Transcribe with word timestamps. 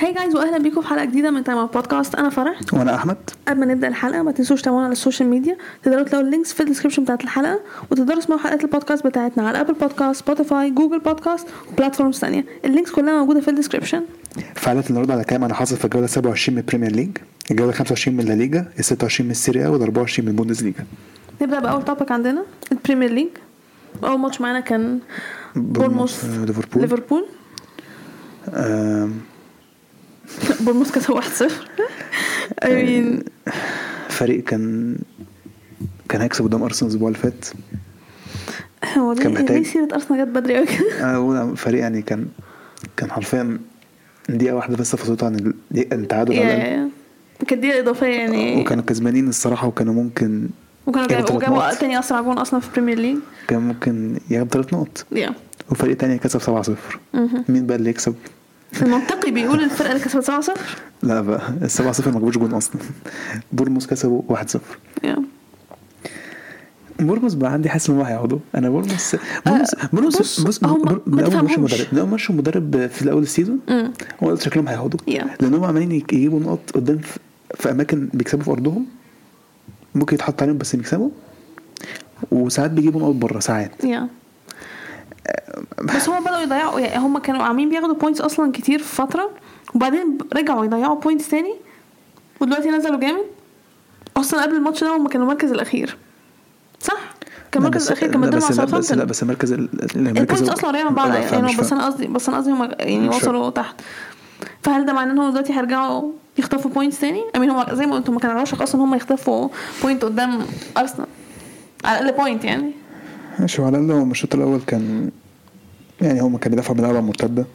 Hi 0.00 0.12
guys 0.14 0.34
واهلا 0.36 0.58
بيكم 0.58 0.80
في 0.80 0.88
حلقة 0.88 1.04
جديدة 1.04 1.30
من 1.30 1.44
Time 1.44 1.58
Out 1.58 1.74
Podcast 1.74 2.14
أنا 2.14 2.28
فرح. 2.28 2.60
وأنا 2.72 2.94
أحمد. 2.94 3.16
قبل 3.48 3.60
ما 3.60 3.66
نبدأ 3.66 3.88
الحلقة 3.88 4.22
ما 4.22 4.32
تنسوش 4.32 4.60
تتابعونا 4.62 4.84
على 4.84 4.92
ال 4.92 4.97
social 4.97 5.28
media 5.28 5.56
تقدروا 5.82 6.02
تلاقوا 6.02 6.26
ال 6.26 6.30
links 6.30 6.52
في 6.52 6.60
ال 6.60 6.63
description 6.63 7.02
بتاعت 7.04 7.24
الحلقة 7.24 7.60
وتقدروا 7.90 8.20
تسمعوا 8.20 8.40
حلقات 8.40 8.64
البودكاست 8.64 9.06
بتاعتنا 9.06 9.48
على 9.48 9.60
Apple 9.60 9.74
Podcast 9.74 10.20
Spotify 10.24 10.70
Google 10.70 10.98
Podcast 10.98 11.46
و 11.72 11.77
platforms 11.77 12.18
ثانية 12.18 12.44
ال 12.64 12.68
links 12.68 12.90
كلها 12.90 13.18
موجودة 13.18 13.40
في 13.40 13.48
ال 13.48 13.53
description 13.53 14.02
فعاليات 14.54 14.90
النهارده 14.90 15.14
على 15.14 15.24
كام 15.24 15.44
أنا 15.44 15.54
حاصل 15.54 15.76
في 15.76 15.84
الجولة 15.84 16.06
27 16.06 16.54
من 16.56 16.60
ال 16.62 16.66
Premier 16.66 16.92
League 16.92 17.10
الجولة 17.50 17.72
25 17.72 18.16
من 18.16 18.24
لا 18.24 18.32
ليجا 18.32 18.68
ال 18.78 18.84
26 18.84 19.26
من 19.26 19.30
ال 19.30 19.35
Serie 19.35 19.63
A 19.63 19.68
وال 19.68 19.82
24 19.82 20.24
من 20.26 20.32
البوندس 20.32 20.62
ليجا 20.62 20.84
نبدأ 21.42 21.60
بأول 21.60 21.84
topic 21.84 22.12
عندنا 22.12 22.42
ال 22.72 22.77
Premier 22.77 23.10
League 23.10 23.28
أول 24.04 24.18
ماتش 24.18 24.40
معانا 24.40 24.60
كان 24.60 24.98
بورموث 25.56 26.24
آه، 26.24 26.44
ليفربول. 26.44 26.82
ليفربول. 26.82 27.24
بورموث 30.60 30.90
كسب 30.92 31.14
1-0 31.14 31.50
I 32.64 32.68
mean 32.68 33.28
فريق 34.08 34.44
كان 34.44 34.96
كان 36.08 36.20
هيكسب 36.20 36.44
قدام 36.44 36.62
أرسنال 36.62 36.90
الأسبوع 36.90 37.08
اللي 37.08 37.18
فات. 37.18 37.44
هو 38.98 39.14
كان 39.14 39.32
محتاج- 39.34 39.62
سيره 39.66 39.88
أرسنال 39.94 40.20
جت 40.26 40.28
بدري 40.34 40.56
قوي 40.56 40.66
كده 40.66 41.18
بقول 41.18 41.56
فريق 41.56 41.80
يعني 41.80 42.02
كان 42.02 42.26
كان 42.96 43.10
حرفيا 43.10 43.58
دقيقة 44.28 44.54
واحدة 44.56 44.76
بس 44.76 44.96
فصلته 44.96 45.26
عن 45.26 45.34
ال- 45.34 45.54
التعادل 45.92 46.38
على 46.38 46.88
كانت 47.48 47.62
دي 47.62 47.80
إضافية 47.80 48.06
يعني. 48.06 48.60
وكانوا 48.60 48.84
كسبانين 48.84 49.28
الصراحة 49.28 49.66
وكانوا 49.68 49.94
ممكن 49.94 50.48
وكانوا 50.86 51.06
جابوا. 51.08 51.74
تاني 51.74 51.98
أسرع 51.98 52.20
جون 52.20 52.38
أصلا 52.38 52.60
في 52.60 52.66
ال 52.68 52.72
Premier 52.72 52.98
League 52.98 53.16
كان 53.48 53.60
ممكن 53.60 54.18
ياخد 54.30 54.48
ثلاث 54.52 54.74
نقط. 54.74 55.06
Yeah. 55.12 55.30
وفريق 55.70 55.96
تاني 55.96 56.18
كسب 56.18 56.40
7-0 56.40 56.72
مين 57.48 57.66
بقى 57.66 57.76
اللي 57.76 57.90
يكسب؟ 57.90 58.14
المنطقي 58.82 59.30
بيقول 59.30 59.60
الفرقة 59.64 59.92
اللي 59.92 60.04
كسبت 60.04 60.30
7-0 60.30 60.50
لا 61.02 61.20
بقى 61.20 61.42
ال 61.62 61.70
7-0 61.70 61.82
ما 61.82 62.12
جابوش 62.12 62.38
جون 62.38 62.52
أصلا. 62.54 62.80
بورموس 63.52 63.86
كسبوا 63.86 64.22
1-0 64.36 64.58
Yeah. 65.04 65.16
بورموس 67.00 67.34
بقى 67.34 67.52
عندي 67.52 67.68
حاسس 67.68 67.90
إن 67.90 67.96
هم 67.96 68.02
هيقعدوا 68.02 68.38
أنا 68.54 68.68
بورموس 68.70 69.16
بورموس 69.46 69.74
بورموس 69.92 70.18
بص، 70.18 70.40
بص 70.40 70.64
اول 70.64 70.80
ماتش. 71.06 71.34
مدرب 71.56 71.88
من 71.92 71.98
اول 71.98 72.08
ماتش 72.08 72.30
مدرب 72.30 72.86
في 72.86 73.02
الأول 73.02 73.22
ال 73.22 73.27
season 73.27 73.58
هو 74.22 74.36
شكلهم 74.36 74.68
هيقعدوا 74.68 75.00
Yeah. 75.10 75.24
لأن 75.40 75.54
هم 75.54 75.64
عمالين 75.64 75.92
يجيبوا 75.92 76.40
نقط 76.40 76.60
قدام 76.74 76.98
في, 76.98 77.18
في 77.54 77.70
أماكن 77.70 78.08
بيكسبوا 78.14 78.44
في 78.44 78.50
أرضهم 78.50 78.86
ممكن 79.94 80.14
يتحط 80.14 80.42
عليهم 80.42 80.58
بس 80.58 80.76
بيكسبوا 80.76 81.10
وساعات 82.30 82.70
بيجيبوا 82.70 83.00
نقط 83.00 83.14
بره 83.14 83.40
ساعات. 83.40 83.84
Yeah. 83.84 84.08
بس 85.84 86.08
هم 86.08 86.24
بدأوا 86.24 86.40
يضيعوا 86.40 86.80
يعني 86.80 86.98
هم 87.04 87.18
كانوا 87.18 87.42
عاملين 87.42 87.68
بياخدوا 87.68 87.94
points 87.94 88.20
أصلا 88.20 88.52
كتير 88.52 88.78
في 88.78 88.94
فترة 88.96 89.30
وبعدين 89.74 90.18
رجعوا 90.36 90.64
يضيعوا 90.64 91.00
points 91.00 91.28
تاني 91.28 91.54
ودلوقتي 92.40 92.70
نزلوا 92.70 93.00
جامد. 93.00 93.24
أصلا 94.16 94.42
قبل 94.42 94.54
الماتش 94.56 94.84
ده 94.84 94.96
هم 94.96 95.08
كانوا 95.08 95.26
المركز 95.26 95.50
الأخير. 95.52 95.96
صح؟ 96.80 97.00
كان 97.52 97.62
المركز 97.62 97.86
الأخير 97.86 98.10
كان 98.10 98.20
مدرب 98.20 98.42
مع 98.42 98.48
بس 98.48 98.58
لا 98.58 98.64
بس 98.64 98.72
لا 98.72 98.80
ساوثهامبتون 98.80 99.04
بس 99.06 99.22
المركز 99.22 99.52
ال- 99.52 99.68
المركز 99.96 100.48
أصلا 100.48 100.70
قريبه 100.70 100.88
من 100.88 100.94
بعض 100.94 101.08
يعني 101.14 101.56
بس. 101.56 101.72
أنا 101.72 101.86
قصدي 101.86 102.06
بس 102.06 102.28
أنا 102.28 102.36
قصدي 102.38 102.50
هم 102.52 102.70
يعني 102.78 103.08
وصلوا 103.08 103.50
تحت. 103.50 103.74
فهل 104.62 104.86
ده 104.86 104.92
معناه 104.92 105.12
إن 105.12 105.18
هم 105.18 105.30
دلوقتي 105.30 105.52
هيرجعوا 105.52 106.12
يخطفوا 106.38 106.70
points 106.70 107.00
تاني؟ 107.00 107.22
I 107.36 107.39
mean 107.39 107.50
هم 107.50 107.74
زي 107.74 107.86
ما 107.86 107.94
قلت 107.94 108.10
هم 108.10 108.18
كانوا 108.18 108.42
وشك 108.42 108.62
أصلا 108.62 108.80
هم 108.84 108.94
يخطفوا 108.94 109.48
point 109.82 110.04
قدام 110.04 110.38
ارسنال 110.76 111.06
على 111.84 111.98
الأقل 111.98 112.16
point 112.16 112.44
يعني. 112.44 112.72
ماشي 113.40 113.62
وعلى 113.62 113.78
الأقل 113.78 113.98
هو 114.00 114.10
الشوط 114.10 114.34
الأول 114.34 114.60
كان 114.66 115.10
يعني 116.02 116.20
هم 116.20 116.36
كانوا 116.36 116.56
بيدافعوا 116.56 116.76
بلعبه 116.76 117.00
مرتدة. 117.00 117.46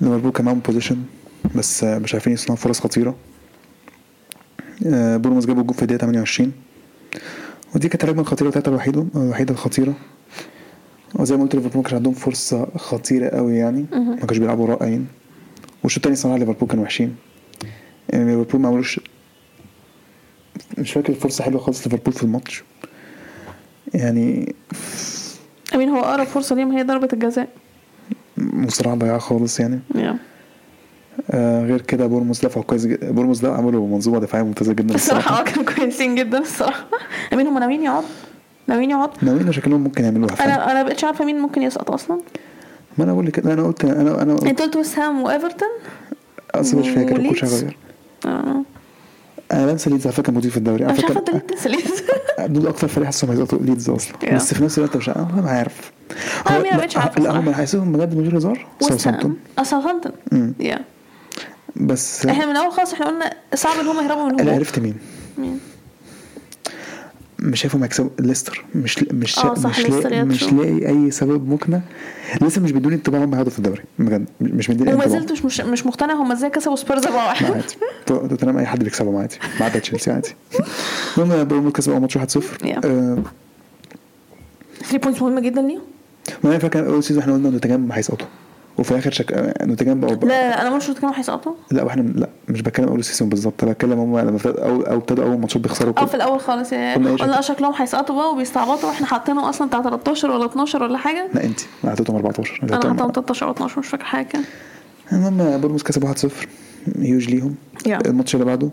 ليفربول 0.00 0.32
كان 0.32 0.44
معاهم 0.44 0.58
possession 0.58 0.96
بس 1.54 1.84
مش 1.84 2.14
عارفين 2.14 2.32
يصنعوا 2.32 2.56
فرص 2.56 2.80
خطيرة. 2.80 3.16
آه، 4.86 5.16
بورموس 5.16 5.46
جابوا 5.46 5.62
الجول 5.62 5.76
في 5.76 5.82
الدقيقة 5.82 6.00
28 6.00 6.52
ودي 7.74 7.88
كانت 7.88 8.04
الهجمة 8.04 8.20
الخطيرة 8.20 8.48
بتاعتها 8.48 8.70
الوحيدة 8.70 9.06
الوحيدة 9.16 9.52
الخطيرة. 9.54 9.94
وزي 11.14 11.36
ما 11.36 11.42
قلت 11.42 11.54
ليفربول 11.54 11.76
ما 11.76 11.82
كانش 11.82 11.94
عندهم 11.94 12.14
فرصة 12.14 12.66
خطيرة 12.76 13.28
قوي 13.28 13.56
يعني. 13.56 13.86
ما 13.92 14.16
كانوش 14.16 14.38
بيلعبوا 14.38 14.66
رائعين. 14.66 15.06
والشوط 15.82 15.96
التاني 15.98 16.16
صراحة 16.16 16.38
ليفربول 16.38 16.68
كانوا 16.68 16.84
وحشين. 16.84 17.16
يعني 18.08 18.36
ليفربول 18.36 18.60
ما 18.60 18.68
عملوش 18.68 19.00
مش 20.78 20.92
فاكر 20.92 21.14
فرصة 21.14 21.44
حلوة 21.44 21.60
خالص 21.60 21.86
ليفربول 21.86 22.14
في 22.14 22.22
الماتش. 22.22 22.64
يعني 23.94 24.54
هو 25.90 26.00
أقرب 26.00 26.26
فرصة 26.26 26.56
ليهم 26.56 26.72
هي 26.72 26.82
ضربة 26.82 27.08
الجزاء. 27.12 27.48
مصراعة 28.38 28.96
ضياع 28.96 29.18
خالص 29.18 29.60
يعني. 29.60 29.80
يا 29.94 30.16
آه 31.30 31.64
غير 31.66 31.80
كده 31.80 32.06
بورموس 32.06 32.44
دفعوا 32.44 32.64
كويس 32.64 32.86
جدا 32.86 33.10
بورموس 33.10 33.40
ده 33.40 33.52
عملوا 33.54 33.86
منظومة 33.88 34.18
دفاعية 34.18 34.44
ممتازة 34.44 34.72
جدا 34.72 34.94
الصراحه 34.94 35.40
آه 35.40 35.44
كانوا 35.44 35.64
كويسين 35.64 36.14
جدا 36.14 36.38
الصراحه 36.38 36.84
I 37.32 37.35
mean 37.35 37.46
هم 37.46 37.58
ناويين 37.58 37.82
يقعدوا 37.82 38.08
ناويين 38.66 38.90
يقعدوا 38.90 39.14
ناويين 39.22 39.52
شكلهم 39.52 39.80
ممكن 39.80 40.04
يعملوها 40.04 40.34
فعلا 40.34 40.54
أنا 40.54 40.70
أنا 40.72 40.82
بقتش 40.82 41.04
عارفة 41.04 41.24
مين 41.24 41.38
ممكن 41.38 41.62
يسقط 41.62 41.90
أصلا. 41.90 42.20
ما 42.98 43.04
أنا 43.04 43.12
بقول 43.12 43.26
لك 43.26 43.38
أنا 43.46 43.62
قلت 43.66 43.84
أنا 43.84 44.22
أنا 44.22 44.32
أنت 44.46 44.62
قلت 44.62 44.76
ويست 44.76 44.98
هام 44.98 45.22
وإيفرتون؟ 45.22 45.68
اصل 46.54 46.76
مش 46.78 46.88
فاكر 46.88 47.16
ال 47.16 47.20
coach؟ 47.20 47.44
هيغير 47.44 47.76
آه. 48.26 48.62
أنا 49.52 49.66
بنسى 49.66 49.90
ليدز 49.90 50.06
على 50.06 50.14
فكرة 50.16 50.32
مدير 50.32 50.50
في 50.50 50.56
الدوري. 50.56 50.84
أنا 50.84 50.92
مش 50.92 51.04
عارفة 51.04 51.20
فكره 51.20 51.20
أنت 51.20 51.30
ليه 51.30 51.38
بتنسى 51.38 51.68
ليه 51.68 52.46
دول 52.46 52.66
أكتر 52.66 52.88
فريق 52.88 53.06
حاسسهم 53.06 53.30
هيسقطوا 53.30 53.58
ليدز 53.58 53.90
أصلا. 53.90 54.12
Yeah. 54.24 54.34
بس 54.34 54.54
في 54.54 54.64
نفس 54.64 54.78
الوقت 54.78 54.96
مش 54.96 55.08
أنا 55.08 55.28
ما 55.42 55.50
عارف. 55.50 55.92
هو- 56.48 56.62
ما 56.62 56.76
بقتش 56.76 56.96
لا- 56.96 57.02
عارفة 57.02 57.20
لا 57.22 57.30
هم. 57.30 57.48
هيحسبهم 57.48 57.92
بجد 57.92 58.14
من 58.14 58.22
غير 58.22 58.38
هزار؟ 58.38 58.66
ساوثهامبتون. 58.80 59.30
هام 59.30 59.36
آه 59.58 59.62
ساوثهامبتون. 59.62 60.12
Yeah. 60.60 60.78
بس 61.76 62.26
إحنا 62.26 62.44
من 62.46 62.52
الأول 62.52 62.72
خالص 62.72 62.92
إحنا 62.92 63.06
قلنا 63.06 63.30
صعب 63.54 63.78
إن 63.80 63.86
هم 63.86 64.04
يهربوا 64.04 64.28
من 64.28 64.40
أنا 64.40 64.52
عرفت 64.52 64.78
مين. 64.78 64.94
مين؟ 65.38 65.60
مش 67.42 67.60
شايفهم 67.60 67.82
هيكسبوا 67.82 68.10
ليستر. 68.20 68.64
مش 68.74 68.98
مش 69.12 69.38
آه 69.38 69.54
صح، 69.54 69.78
مش 69.78 69.86
لاقي 69.88 70.24
مش. 70.24 70.52
لاقي 70.52 70.88
أي 70.88 71.10
سبب 71.10 71.48
مقنع. 71.48 71.80
لسه 72.42 72.60
مش 72.60 72.72
بيدوني 72.72 72.94
انطباع 72.94 73.24
هم 73.24 73.34
هياخدوا 73.34 73.52
في 73.52 73.58
الدوري 73.58 73.82
بجد. 73.98 74.24
مش 74.40 74.70
مديني 74.70 74.94
وما 74.94 75.08
زلت 75.08 75.32
مش 75.32 75.60
مش, 75.60 75.86
مقتنع 75.86 76.14
هم 76.14 76.32
إزاي 76.32 76.50
كسبوا 76.50 76.76
سبيرز 76.76 77.06
4 77.06 77.18
لا 77.22 77.28
1 77.28 77.44
عادي. 77.54 77.66
تو- 78.06 78.26
توتنهام 78.26 78.58
أي 78.58 78.66
حد 78.66 78.84
بيكسبهم 78.84 79.16
عادي. 79.16 79.34
ما 79.60 79.66
عدا 79.66 79.78
تشيلسي 79.78 80.10
عادي. 80.10 80.34
المهم 81.18 81.44
بورموث 81.44 81.72
كسبوا 81.72 81.94
أول 81.94 82.02
ماتش 82.02 82.18
1-0 82.18 82.22
Yeah. 82.40 82.84
آه، 82.84 83.18
3 84.82 84.98
points 84.98 85.22
مهمة 85.22 85.40
جدا 85.40 85.62
ليهم؟ 85.62 85.80
ما 86.44 86.50
أنا 86.50 86.58
فاكر 86.58 86.86
أول 86.86 87.04
season 87.04 87.22
إحنا 87.22 87.34
قلنا 87.34 87.50
نوتنجهام 87.50 87.92
هيسقطوا. 87.92 88.26
وفي 88.78 88.90
الآخر 88.90 89.10
شك... 89.10 89.54
نوتنجهام 89.62 90.00
بقوا 90.00 90.14
لا 90.14 90.26
لا 90.26 90.62
أنا 90.62 90.76
مش 90.76 90.90
كانوا 90.90 91.14
هيسقطوا؟ 91.18 91.52
لا 91.70 91.82
وإحنا 91.82 92.02
لا 92.02 92.28
مش 92.48 92.62
بتكلم 92.62 92.88
أول 92.88 93.04
season 93.04 93.28
بالظبط 93.28 93.62
أنا 93.62 93.72
بتكلم 93.72 93.98
هم 93.98 94.18
لما 94.18 94.36
ابتدوا 94.36 94.64
أو 94.64 94.80
أو 94.82 94.96
ابتدوا 94.96 95.24
أول 95.24 95.38
ماتشات 95.38 95.62
بيخسروا 95.62 95.94
آه 95.98 96.04
في 96.04 96.14
الأول 96.14 96.40
خالص 96.40 96.72
يعني 96.72 97.04
قلنا 97.08 97.34
إيه؟ 97.34 97.40
شكلهم 97.40 97.72
هيسقطوا 97.76 98.16
بقى 98.16 98.32
وبيستعبطوا 98.32 98.88
وإحنا 98.88 99.06
حاطينهم 99.06 99.44
أصلا 99.44 99.68
بتاع 99.68 99.82
13 99.82 100.30
ولا 100.30 100.46
12 100.46 100.82
ولا 100.82 100.98
حاجة. 100.98 101.28
لا 101.34 101.44
انت 101.44 101.60
أنا 101.84 101.92
حطيتهم 101.92 102.16
14 102.16 102.60
أنا 102.62 102.72
حاطاهم 102.72 103.12
13 103.12 103.46
أو 103.46 103.52
12 103.52 103.78
مش 103.78 103.88
فاكر 103.88 104.04
حاجة 104.04 104.26
كده. 104.26 104.42
المهم 105.12 105.60
بورنموث 105.60 105.82
كسبوا 105.82 106.12
1-0 106.14 106.28
هيوج 106.98 107.30
ليهم. 107.30 107.54
Yeah. 107.88 108.06
الماتش 108.06 108.34
اللي 108.34 108.46
بعده؟ 108.46 108.70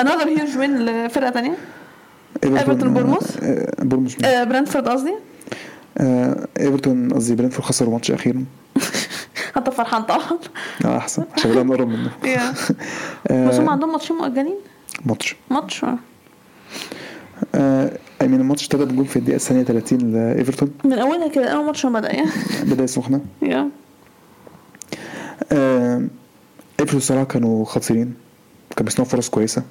another 0.00 0.28
huge 0.28 0.58
win 0.58 0.78
لفرقة 0.78 1.30
ثانية 1.30 1.56
ايفرتون 2.44 2.88
مين؟ 2.88 3.16
آه 4.24 4.44
برنتفورد 4.44 4.88
قصدي؟ 4.88 5.14
إيفرتون 6.00 7.12
قصدي 7.12 7.34
برينفورد 7.34 7.64
خسروا 7.64 7.92
ماتش 7.92 8.10
أخيرا. 8.10 8.44
انت 9.56 9.70
فرحان 9.70 10.02
طبعا. 10.02 10.38
آه 10.84 10.96
أحسن. 10.96 11.24
عشان 11.36 11.50
بدأنا 11.50 11.68
نقرب 11.68 11.88
منه. 11.88 12.10
آه، 13.30 13.48
بس 13.48 13.54
هم 13.54 13.68
عندهم 13.70 13.92
ماتشين 13.92 14.16
مؤجلين؟ 14.16 14.56
ماتش. 15.06 15.36
ماتش 15.50 15.84
آه. 15.84 15.98
آه 17.54 17.98
اي 18.22 18.28
مين 18.28 18.40
الماتش 18.40 18.64
ابتدى 18.64 18.84
بجول 18.84 19.06
في 19.06 19.16
الدقيقة 19.18 19.36
الثانية 19.36 19.62
30 19.62 19.98
لإيفرتون. 20.12 20.70
من 20.84 20.92
اولها 20.92 21.28
كده 21.28 21.46
أول 21.48 21.64
ماتش 21.66 21.86
ما 21.86 22.00
بدأ 22.00 22.12
يعني 22.12 22.30
بدايه 22.62 22.86
سخنه 22.86 23.20
yeah 23.42 23.68
آه 25.52 26.02
إيفرتون 26.80 26.98
الصراحة 26.98 27.24
كانوا 27.24 27.64
خطيرين. 27.64 28.14
كانوا 28.76 28.84
بيصنعوا 28.84 29.10
فرص 29.10 29.28
كويسة. 29.28 29.62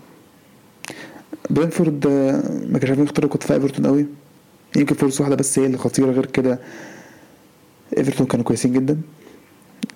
برنتفورد 1.49 2.07
آه 2.07 2.43
ما 2.69 2.79
كانش 2.79 2.89
عارفين 2.89 3.05
يختاروا 3.05 3.29
كنت 3.29 3.43
في 3.43 3.53
إيفرتون 3.53 3.85
قوي. 3.87 4.05
يمكن 4.75 4.95
فرصه 4.95 5.21
واحدة 5.21 5.35
بس 5.35 5.59
هي 5.59 5.65
اللي 5.65 5.77
خطيرة 5.77 6.11
غير 6.11 6.25
كده 6.25 6.59
إيفرتون 7.97 8.27
كانوا 8.27 8.45
كويسين 8.45 8.73
جدا. 8.73 9.01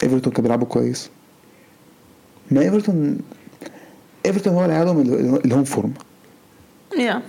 إيفرتون 0.03 0.33
كانوا 0.33 0.41
بيلعبوا 0.43 0.67
كويس. 0.67 1.09
ما 2.51 2.61
إيفرتون 2.61 3.17
إيفرتون 4.25 4.53
هو 4.53 4.63
اللي 4.63 4.75
عادهم 4.75 5.01
ال- 5.01 5.45
ال 5.45 5.49
home 5.49 5.63
form. 5.63 5.93
Yeah 6.99 7.21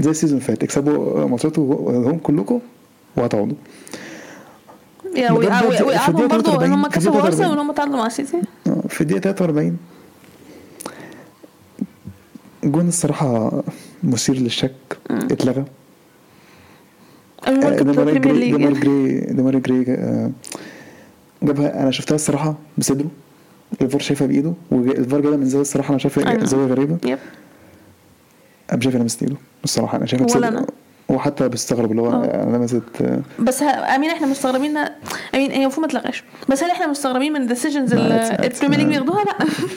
زي 0.00 0.10
ال 0.10 0.14
season 0.14 0.38
اللي 0.38 0.46
فات. 0.48 0.62
اكسبوا 0.62 1.26
ماتشات 1.26 1.58
ال 1.58 1.70
home 1.70 2.18
كلكم 2.18 2.60
وهتقعدوا 3.16 3.56
yeah 5.16 5.32
ويقعدوا 5.32 6.26
برضه 6.26 6.64
ان 6.64 6.70
43 6.70 6.72
هم 6.72 6.86
كسبوا 6.86 7.12
43. 7.20 7.50
وان 7.50 7.58
هم 7.58 7.72
تعادلوا 7.72 7.96
مع 7.98 8.06
السيتي 8.06 8.40
في 8.88 9.00
الدقيقة 9.00 9.32
43 9.32 9.76
جون 12.64 12.88
الصراحة 12.88 13.62
مثير 14.02 14.34
للشك. 14.36 14.74
اتلغى. 15.10 15.64
آه، 17.46 17.50
آه، 19.90 20.30
جابها 21.42 21.82
أنا 21.82 21.90
شفتها 21.90 22.14
الصراحة 22.14 22.54
بصدره. 22.78 23.10
الفار 23.82 24.00
شايفها 24.00 24.26
بإيده 24.26 24.52
والفار 24.70 25.20
جايبها 25.20 25.38
من 25.38 25.46
زاوية 25.46 25.62
الصراحة 25.62 25.90
أنا 25.90 25.98
شايفها. 25.98 26.44
زاوية 26.44 26.66
غريبة. 26.66 26.98
يب. 27.04 27.18
أنا 28.70 28.78
مش 28.78 28.84
شايف 28.84 28.96
لمست 28.96 29.22
ايده 29.22 29.36
الصراحة 29.64 29.98
أنا 29.98 30.06
شايفها 30.06 30.36
ولا 30.36 30.48
أنا. 30.48 30.66
وحتى 31.08 31.48
بيستغرب 31.48 31.90
اللي 31.90 32.02
هو 32.02 32.12
آه. 32.12 32.44
لمست 32.44 32.82
بس. 33.38 33.62
امين 33.62 34.10
إحنا 34.10 34.26
مستغربين 34.26 34.76
امين 35.34 35.50
هي 35.50 35.62
المفروض 35.62 35.86
ما 35.86 36.00
تلغاش. 36.00 36.24
بس 36.48 36.62
هل 36.62 36.70
إحنا 36.70 36.86
مستغربين 36.86 37.32
من 37.32 37.42
ال 37.42 37.47
decisions 37.47 37.92
اللي 37.92 38.38
ال 38.44 38.48
Premier 38.48 38.78
League 38.78 38.88
بياخدوها؟ 38.88 39.24
لا. 39.24 39.34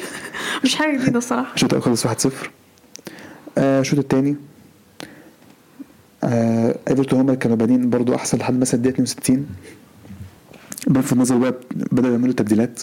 مش 0.64 0.76
حاجة 0.76 0.98
جديدة 0.98 1.18
الصراحة. 1.18 1.54
الشوط 1.56 1.70
الأول 1.74 1.84
خلص 1.84 2.08
1-0 2.08 2.30
آه، 3.58 3.80
الشوط 3.82 4.00
الثاني 4.00 4.36
ايفرتون 6.24 7.20
هم 7.20 7.34
كانوا 7.34 7.58
بادئين 7.58 7.90
برضو 7.90 8.16
أحسن 8.16 8.38
لحد 8.38 8.60
مثلا 8.60 8.78
الدقيقة 8.78 9.04
62 9.04 9.48
برنتفورد 10.88 11.22
نزل 11.22 11.40
بقى 11.40 11.54
بدأوا 11.92 12.12
يعملوا 12.14 12.34
تبديلات. 12.34 12.82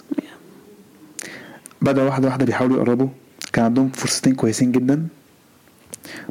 بدأ 1.83 2.03
واحدة 2.03 2.29
واحدة 2.29 2.45
بيحاولوا 2.45 2.77
يقربوا. 2.77 3.09
كان 3.53 3.65
عندهم 3.65 3.89
فرصتين 3.89 4.35
كويسين 4.35 4.73
جدا. 4.73 5.07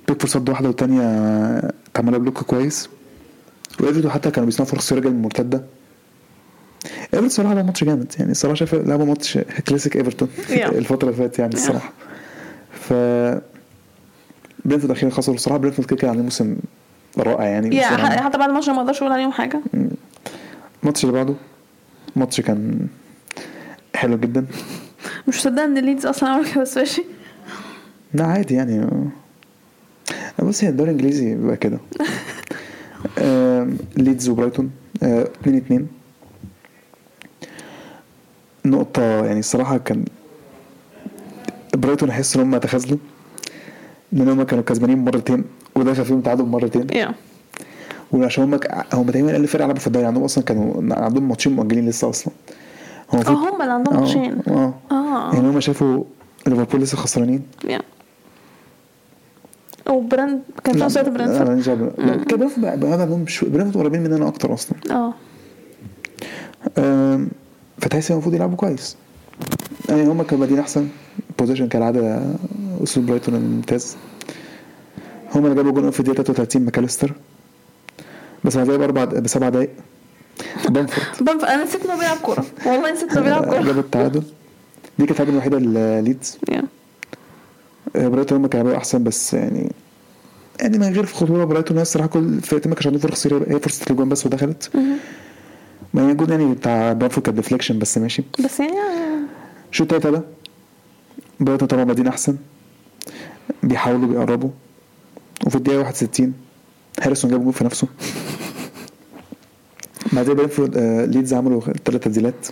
بيكفورد 0.07 0.31
صد 0.31 0.49
واحدة 0.49 0.67
والتانية 0.67 1.01
اتعملها 1.91 2.19
block 2.19 2.37
كويس. 2.43 2.89
وايفرتون 3.79 4.11
حتى 4.11 4.31
كانوا 4.31 4.45
بيصنعوا 4.45 4.69
فرص 4.71 4.93
رجل 4.93 5.07
المرتدة 5.07 5.63
ايفرتون 7.03 7.29
صراحة 7.29 7.53
لعبوا 7.53 7.67
ماتش 7.67 7.83
جامد. 7.83 8.13
يعني 8.19 8.31
الصراحة 8.31 8.55
شايف 8.55 8.75
لعبوا 8.75 9.05
ماتش 9.05 9.37
كلاسيك 9.67 9.97
ايفرتون. 9.97 10.27
الفترة 10.79 11.09
اللي 11.09 11.17
فاتت 11.17 11.39
يعني. 11.39 11.53
الصراحة 11.53 11.93
ف 12.71 12.93
برنتفورد 14.65 14.91
أخيرا 14.91 15.11
خسروا. 15.11 15.35
الصراحة 15.35 15.59
برنتفورد 15.59 15.87
كده 15.87 15.97
كان 15.97 16.09
عليه 16.09 16.21
موسم 16.21 16.55
رائع 17.17 17.43
يعني 17.43 17.75
yeah 17.75 17.87
حتى 18.21 18.37
بعد 18.37 18.49
الماتش 18.49 18.69
ما 18.69 18.77
أقدرش 18.81 19.01
أقول 19.01 19.11
عليهم 19.11 19.31
حاجة. 19.31 19.61
الماتش 20.83 21.03
اللي 21.03 21.13
بعده؟ 21.15 21.33
ماتش 22.15 22.41
كان 22.41 22.87
حلو 23.95 24.17
جدا. 24.17 24.45
مش 25.27 25.37
مصدقة 25.37 25.65
إن 25.65 25.77
الليدز 25.77 26.05
أصلا 26.05 26.29
عملوا 26.29 26.51
كده 26.51 26.61
بس 26.61 26.77
ماشي. 26.77 27.03
لا 28.13 28.25
عادي 28.25 28.53
يعني. 28.53 28.87
بص 30.39 30.63
هي 30.63 30.69
الدوري 30.69 30.91
الإنجليزي 30.91 31.35
بيبقى 31.35 31.57
كده. 31.57 31.79
ليدز 33.97 34.29
وبرايتون 34.29 34.71
2 35.03 35.27
2 35.57 35.87
نقطة 38.65 39.01
يعني 39.25 39.39
الصراحة 39.39 39.77
كان 39.77 40.05
برايتون 41.75 42.09
أحس 42.09 42.35
إن 42.35 42.41
هم 42.41 42.57
تخاذلوا 42.57 42.97
لأن 44.11 44.29
هم 44.29 44.43
كانوا 44.43 44.63
كسبانين 44.63 44.97
مرتين. 45.05 45.43
ودخل 45.75 46.05
فيهم 46.05 46.21
تعادل 46.21 46.45
مرتين 46.45 46.87
yeah 46.93 47.11
وعشان 48.11 48.43
هم 48.43 48.53
هم 48.93 49.05
تقريبا 49.09 49.31
أقل 49.31 49.47
فرقة 49.47 49.65
لعبوا 49.65 49.79
في 49.79 49.87
الدوري 49.87 50.05
عندهم 50.05 50.23
أصلا 50.23 50.43
كانوا 50.43 50.95
عندهم 50.95 51.27
ماتشين 51.29 51.53
مؤجلين 51.53 51.89
لسه 51.89 52.09
أصلا. 52.09 52.33
هو 53.11 53.19
آه 53.19 53.49
هم 53.49 53.61
اللي 53.61 53.73
عندهم 53.73 53.95
آه 53.95 53.99
ماتشين. 53.99 54.37
آه. 54.47 54.73
آه. 54.91 55.33
يعني 55.33 55.47
هم 55.49 55.59
شافوا 55.59 56.03
ليفربول 56.47 56.81
لسه 56.81 56.97
خسرانين. 56.97 57.41
yeah 57.67 57.79
وبراند 59.89 60.41
كان 60.63 60.73
في 60.73 60.79
نفس 60.83 60.97
الوقت 60.97 61.13
برنتفورد. 61.17 61.47
كان 62.25 62.49
بقى- 62.49 63.01
عندهم 63.01 63.25
قريبين 63.71 64.03
مننا 64.03 64.27
أكتر 64.27 64.53
أصلا. 64.53 64.77
آه. 64.91 65.13
فتحس 67.81 68.11
إن 68.11 68.15
المفروض 68.17 68.35
يلعبوا 68.35 68.55
كويس. 68.55 68.95
يعني 69.89 70.07
هم 70.07 70.21
كانوا 70.23 70.39
بادئين 70.45 70.59
أحسن 70.59 70.87
possession 71.39 71.67
كالعادة 71.67 72.21
أسلوب 72.83 73.05
برايتون 73.05 73.35
الممتاز. 73.35 73.95
هم 75.35 75.43
اللي 75.45 75.55
جابوا 75.55 75.71
جون 75.71 75.91
في 75.91 75.99
الدقيقة 75.99 76.23
33 76.23 76.61
ماكاليستر. 76.65 77.13
بس 78.43 78.57
بعدها 78.57 78.77
باربع 78.77 79.05
بسبع 79.05 79.49
دقايق. 79.49 79.69
بامفورد. 80.69 81.43
أنا 81.43 81.63
نسيت 81.63 81.85
إنه 81.85 81.95
بيلعب 81.99 82.17
كورة. 82.17 82.45
والله 82.65 82.91
نسيت 82.91 83.11
إنه 83.11 83.21
بيلعب 83.21 83.45
كورة. 83.45 83.61
جاب 83.61 83.77
التعادل. 83.79 84.23
دي 84.99 85.05
كانت 85.05 85.11
التعادل 85.11 85.31
الوحيدة 85.33 85.59
لليدز 85.59 86.37
آه، 87.95 88.07
برايتون 88.07 88.37
هم 88.37 88.47
كانوا 88.47 88.77
أحسن 88.77 89.03
بس 89.03 89.33
يعني 89.33 89.71
يعني 90.61 90.77
من 90.77 90.93
غير 90.93 91.05
خطورة 91.05 91.45
برايتون 91.45 91.77
هي 91.77 91.81
الصراحة 91.81 92.07
كل 92.07 92.41
فرقتين 92.41 92.69
ما 92.69 92.75
كانش 92.75 92.87
عندهم 92.87 93.01
فرصة 93.01 93.29
كتير، 93.29 93.55
هي 93.55 93.59
فرصة 93.59 93.85
الجون 93.89 94.09
بس 94.09 94.25
ودخلت. 94.25 94.69
مهم. 94.75 94.97
ما 95.93 96.07
هي 96.07 96.11
الجون 96.11 96.29
يعني 96.29 96.53
بتاع 96.53 96.93
بامفورد 96.93 97.25
كان 97.25 97.35
deflection 97.35 97.79
بس 97.79 97.97
ماشي. 97.97 98.23
بس 98.45 98.59
يعني 98.59 98.71
شوط 99.71 99.83
التاني 99.83 100.09
ده. 100.11 100.23
برايتون 101.39 101.67
طبعا 101.67 101.83
بادئين 101.83 102.07
أحسن. 102.07 102.37
بيحاولوا 103.63 104.07
بيقربوا. 104.07 104.49
وفي 105.45 105.55
الدقيقة 105.55 105.79
61 105.79 106.33
هاريسون 107.01 107.31
جاب 107.31 107.43
جول 107.43 107.53
في 107.53 107.63
نفسه. 107.63 107.87
بعدين 110.13 110.33
بامفورد 110.33 110.77
آه 110.77 111.05
ليدز 111.05 111.33
عملوا 111.33 111.61
ثلاث 111.85 112.01
تبديلات 112.03 112.47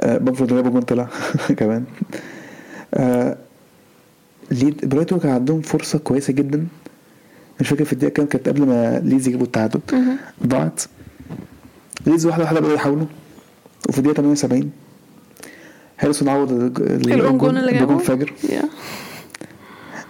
آه 0.00 0.18
بامفورد 0.18 0.54
جابوا 0.54 0.70
جون 0.70 0.80
طلع 0.82 1.08
كمان. 1.58 1.84
آه 2.94 3.36
ليد 4.50 4.88
برايتون 4.88 5.18
كان 5.18 5.32
عندهم 5.32 5.60
فرصة 5.60 5.98
كويسة 5.98 6.32
جدا. 6.32 6.66
مش 7.60 7.68
فاكر 7.68 7.84
في 7.84 7.92
الدقيقة 7.92 8.12
كام 8.14 8.26
كانت 8.26 8.48
قبل 8.48 8.66
ما 8.66 8.98
ليدز 9.04 9.28
يجيبوا 9.28 9.46
التعادل. 9.46 9.80
ضاعت. 10.46 10.82
ليدز 12.06 12.26
واحدة 12.26 12.42
واحدة 12.44 12.60
بدأوا 12.60 12.74
يحاولوا. 12.74 13.06
وفي 13.88 13.98
الدقيقة 13.98 14.16
78 14.16 14.70
هاريسون 15.98 16.28
عوض 16.28 16.52
الج- 16.52 16.80
ال- 16.80 17.12
الجون 17.12 17.38
جون 17.38 17.56
اللي 17.56 17.72
جابه 17.72 17.84
بجون 17.84 17.98
فاجر. 17.98 18.32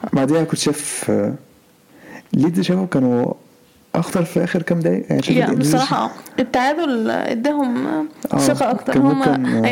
yeah 0.05 0.09
بعدها 0.13 0.45
كنت 0.45 0.61
شايف 0.61 1.11
آه، 1.11 1.35
ليدز 2.33 2.61
شافوا 2.61 2.87
كانوا 2.87 3.33
أخطر 3.95 4.25
في 4.25 4.45
آخر 4.45 4.63
كام 4.63 4.81
دقايق 4.81 5.07
يعني 5.31 5.57
بصراحة 5.57 6.05
آه 6.05 6.11
التعادل 6.39 7.11
إداهم 7.11 7.87
آه، 8.33 8.39
ثقة 8.39 8.71
أكتر 8.71 8.93
كان 8.93 9.03
هم 9.03 9.23
آه. 9.23 9.67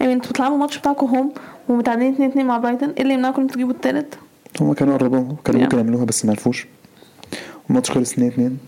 يعني 0.00 0.12
أنتوا 0.12 0.30
بتلعبوا 0.30 0.54
الماتش 0.54 0.78
بتاعكم 0.78 1.06
home 1.06 1.32
ومتعادلين 1.68 2.12
2 2.12 2.30
2 2.30 2.46
مع 2.46 2.58
برايتون 2.58 2.88
إيه 2.90 3.02
اللي 3.02 3.14
يمنعكم 3.14 3.42
أنتوا 3.42 3.54
تجيبوا 3.54 3.72
التالت؟ 3.72 4.14
هما 4.60 4.74
كانوا 4.74 4.96
قربوا 4.96 5.34
كانوا. 5.44 5.60
ممكن 5.60 5.76
يعملوها 5.76 6.04
بس 6.04 6.24
ما 6.24 6.30
عرفوش 6.30 6.66
الماتش 7.70 7.90
خلص 7.90 8.12
2 8.12 8.28
2 8.28 8.58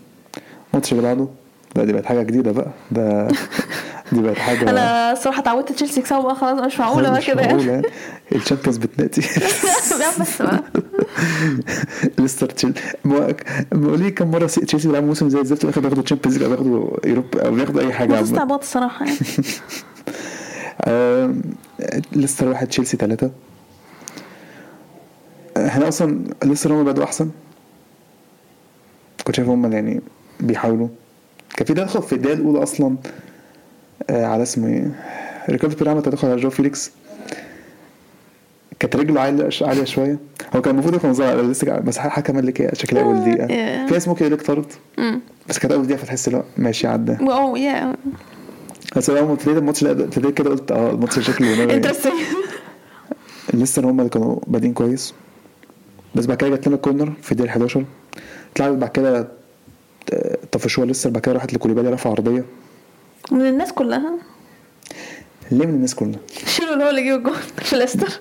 الماتش 0.72 0.92
اللي 0.92 1.02
بعده 1.02 1.28
لا 1.76 1.84
دي 1.84 1.92
بقت 1.92 2.06
حاجة 2.06 2.22
جديدة 2.22 2.52
بقى 2.52 2.70
ده 2.90 3.28
دي 4.12 4.22
بقت 4.22 4.38
حاجة 4.38 4.70
أنا 4.70 5.12
الصراحة 5.12 5.40
اتعودت 5.40 5.72
تشيلسي 5.72 6.00
يكسبوا 6.00 6.22
بقى 6.22 6.34
خلاص 6.34 6.60
مش 6.60 6.80
معقولة 6.80 7.10
بقى 7.10 7.22
كده 7.22 7.42
يعني. 7.42 7.82
ال 8.32 8.37
Champions 8.37 8.76
بتنادي 8.76 9.20
لا 10.00 10.20
بس 10.20 10.42
بقى. 10.42 10.62
ليستر 12.18 12.46
تشيلسي 12.50 12.80
بقول 13.72 14.00
لي 14.00 14.10
كم 14.10 14.30
مرة 14.30 14.46
تشيلسي 14.46 14.88
بيلعبوا 14.88 15.08
موسم 15.08 15.28
زي 15.28 15.40
الزفت 15.40 15.64
واخد 15.64 15.82
بياخدوا 15.82 16.02
Champions 16.02 16.38
League 16.38 16.42
أو 16.44 16.50
بياخدوا 16.50 17.06
Europa 17.06 17.36
أو 17.36 17.50
بياخدوا 17.54 17.80
أي 17.80 17.92
حاجة 17.92 18.12
بس. 18.12 18.22
استعباط 18.22 18.60
الصراحة 18.60 19.06
يعني. 19.06 19.16
ليستر 22.12 22.48
واحد 22.48 22.66
تشيلسي 22.66 22.96
ثلاثة 22.96 23.30
إحنا 25.56 25.88
أصلا 25.88 26.24
ليستر 26.44 26.72
هم 26.72 26.84
بدأوا 26.84 27.04
أحسن. 27.06 27.30
كنت 29.26 29.36
شايف 29.36 29.48
هم 29.48 29.72
يعني 29.72 30.00
بيحاولوا. 30.40 30.88
كان 31.56 31.66
في 31.66 31.74
تدخل 31.74 32.02
في 32.02 32.12
الدقيقة 32.12 32.36
الأولى 32.36 32.62
أصلا. 32.62 32.86
آه 32.86 32.96
على 34.10 34.42
اسمه 34.42 34.68
إيه؟ 34.68 34.90
ريكاردو 35.48 35.76
بيريرا 35.76 36.02
تدخل 36.02 36.28
على 36.28 36.40
جو 36.40 36.50
فيليكس. 36.50 36.90
كانت 38.78 38.96
رجله 38.96 39.20
عالية 39.20 39.84
شوية. 39.84 40.18
هو 40.56 40.62
كان 40.62 40.74
المفروض 40.74 40.94
يكون 40.94 41.12
ظاهر 41.12 41.42
لسه 41.42 41.78
بس 41.78 41.98
حكم 41.98 42.34
قال 42.34 42.46
لك 42.46 42.60
إيه؟ 42.60 42.74
شكلها 42.74 43.02
أول 43.02 43.20
دقيقة. 43.20 43.46
Yeah. 43.46 43.88
في 43.88 43.96
اسمه 43.96 44.14
كده 44.14 44.28
ليك 44.28 44.42
طرد 44.42 44.66
بس 45.48 45.58
كانت 45.58 45.72
أول 45.72 45.86
دقيقة 45.86 45.98
فتحس 45.98 46.28
لا 46.28 46.42
ماشي 46.56 46.86
عدى. 46.86 47.16
wow 47.24 47.56
yeah 47.56 47.96
بس 48.96 49.10
اول 49.10 49.26
ما 49.26 49.32
ابتديت 49.32 49.56
الماتش 49.56 49.84
ابتديت 49.84 50.34
كده 50.38 50.50
قلت 50.50 50.72
آه 50.72 50.90
الماتش 50.90 51.18
شكله. 51.18 51.64
interesting 51.74 52.12
لسه 53.54 53.82
هم 53.90 53.98
اللي 54.00 54.10
كانوا 54.10 54.38
بادئين 54.46 54.72
كويس. 54.72 55.14
بس 56.14 56.26
بعد 56.26 56.36
كده 56.36 56.50
جات 56.50 56.66
لنا 56.68 56.76
corner 56.76 57.12
في 57.22 57.32
الدقيقة 57.32 57.50
11 57.50 57.84
اتلعبت 58.52 58.76
بعد 58.78 58.90
كده 58.90 59.28
آه، 60.12 60.38
طفشوها 60.52 60.86
لسه. 60.86 61.10
بعد 61.10 61.22
كده 61.22 61.34
راحت 61.34 61.54
لكوليبالي 61.54 61.90
رفع 61.90 62.10
عرضية. 62.10 62.44
من 63.32 63.46
الناس 63.46 63.72
كلها. 63.72 64.12
ليه 65.50 65.66
من 65.66 65.74
الناس 65.74 65.94
كلها؟ 65.94 66.18
شيلوا 66.46 66.72
اللي 66.72 66.84
هو 66.84 66.90
اللي 66.90 67.02
جه 67.02 67.16
الجول 67.16 67.34
في 67.66 67.76
ليستر 67.76 68.20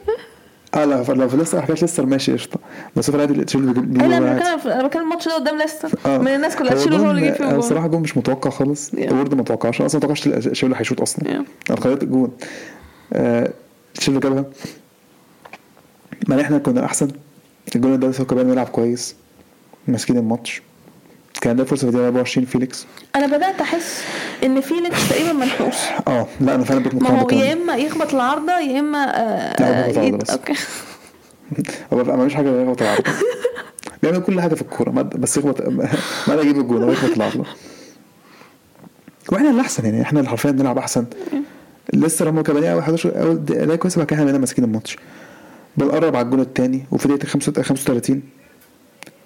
آه 0.74 0.86
لا 0.86 1.04
لو 1.14 1.30
في 1.30 1.38
لسه 1.38 1.62
حكايه 1.62 1.84
لسه 1.84 2.06
ماشي 2.06 2.34
قشطة. 2.34 2.60
بس 2.96 3.10
في 3.12 3.16
العادي 3.16 3.44
تشيل 3.44 3.62
بيجيب 3.74 4.02
أنا. 4.02 4.36
بتكلم 4.36 4.72
أنا 4.72 4.88
بتكلم 4.88 5.04
الماتش 5.04 5.28
ده 5.28 5.36
قدام 5.36 5.58
ليستر. 5.58 5.92
آه. 6.06 6.18
من 6.18 6.28
الناس 6.28 6.56
كلها. 6.56 6.74
اللي 6.86 6.98
هو 6.98 7.12
اللي 7.12 7.22
جه 7.22 7.34
فيه 7.34 7.44
آه، 7.44 7.48
الجول 7.48 7.60
الصراحه 7.60 7.88
جون 7.88 8.02
مش 8.02 8.18
متوقع 8.18 8.50
خالص. 8.50 8.90
Yeah. 8.92 9.12
وورد 9.12 9.34
ما 9.34 9.44
توقعش. 9.44 9.80
أنا 9.80 9.86
أصلا 9.86 10.02
ما 10.08 10.14
توقعش 10.16 10.50
شيلو 10.58 10.76
هيشوط 10.76 11.02
أصلا. 11.02 11.26
Yeah. 11.26 11.70
أنا 11.72 11.80
خليت 11.82 12.04
جون. 12.04 12.32
آه، 13.14 13.54
شيلو 14.00 14.20
جابها؟ 14.20 14.46
ما 16.28 16.42
إحنا 16.42 16.58
كنا 16.58 16.86
أحسن. 16.86 17.08
الجون 17.76 18.00
ده 18.00 18.12
سوكا 18.12 18.36
بقى 18.36 18.46
بيلعب 18.46 18.68
كويس. 18.68 19.16
ماسكين 19.88 20.18
الماتش. 20.18 20.62
كان 21.46 21.56
ده 21.56 21.64
فرصة 21.64 21.82
في 21.82 21.88
الدقيقه 21.88 22.06
24 22.08 22.46
فيليكس. 22.46 22.86
أنا 23.16 23.28
بدأت 23.28 23.62
أحس 23.62 24.02
إن 24.44 24.62
فيليكس 24.62 25.10
تقريبا 25.10 25.34
منحوس. 25.34 25.76
آه 26.08 26.28
لا 26.42 26.56
أنا 26.56 26.64
فعلا 26.64 26.80
بقيت 26.80 27.04
ما 27.04 27.10
هو 27.22 27.30
يا 27.30 27.54
إما 27.54 27.76
يخبط 27.76 28.14
العارضه 28.14 28.60
يا 28.60 28.80
إما 28.80 28.98
آه 29.22 29.56
لا، 29.92 30.04
يد- 30.04 30.16
بس. 30.16 30.30
okay. 30.30 30.54
هو 31.94 32.04
ما 32.04 32.14
عملش 32.14 32.34
حاجة 32.34 32.62
يخبط 32.62 32.82
العرض 32.82 33.04
بيعمل 34.04 34.20
كل 34.22 34.42
حاجة 34.42 34.56
في 34.56 34.62
الكورة 34.62 34.92
بس 34.92 35.38
يخبط 35.38 35.62
ما 35.68 35.88
أنا 36.28 36.42
أجيب 36.42 36.58
الجون 36.60 36.84
هو 36.84 36.92
يخبط 36.92 37.16
العرض 37.16 37.46
وإحنا 39.32 39.50
اللي 39.50 39.62
أحسن 39.62 39.86
يعني 39.86 40.02
إحنا 40.02 40.20
اللي 40.20 40.30
حرفيا 40.30 40.52
بنلعب 40.52 40.78
أحسن. 40.78 41.06
لسه 41.94 42.26
رغم 42.26 42.42
كمان 42.42 42.64
اول 42.64 42.80
11 42.80 43.22
أول 43.22 43.46
دقيقه 43.46 43.76
كويسه 43.76 43.98
بعد 43.98 44.08
كده 44.08 44.20
إحنا 44.20 44.38
ماسكين 44.38 44.66
الماتش. 44.66 44.98
بنقرب 45.78 46.16
على 46.16 46.26
الجون 46.26 46.40
الثاني 46.40 46.86
وفي 46.92 47.08
دقيقة 47.08 47.26
35 47.64 48.22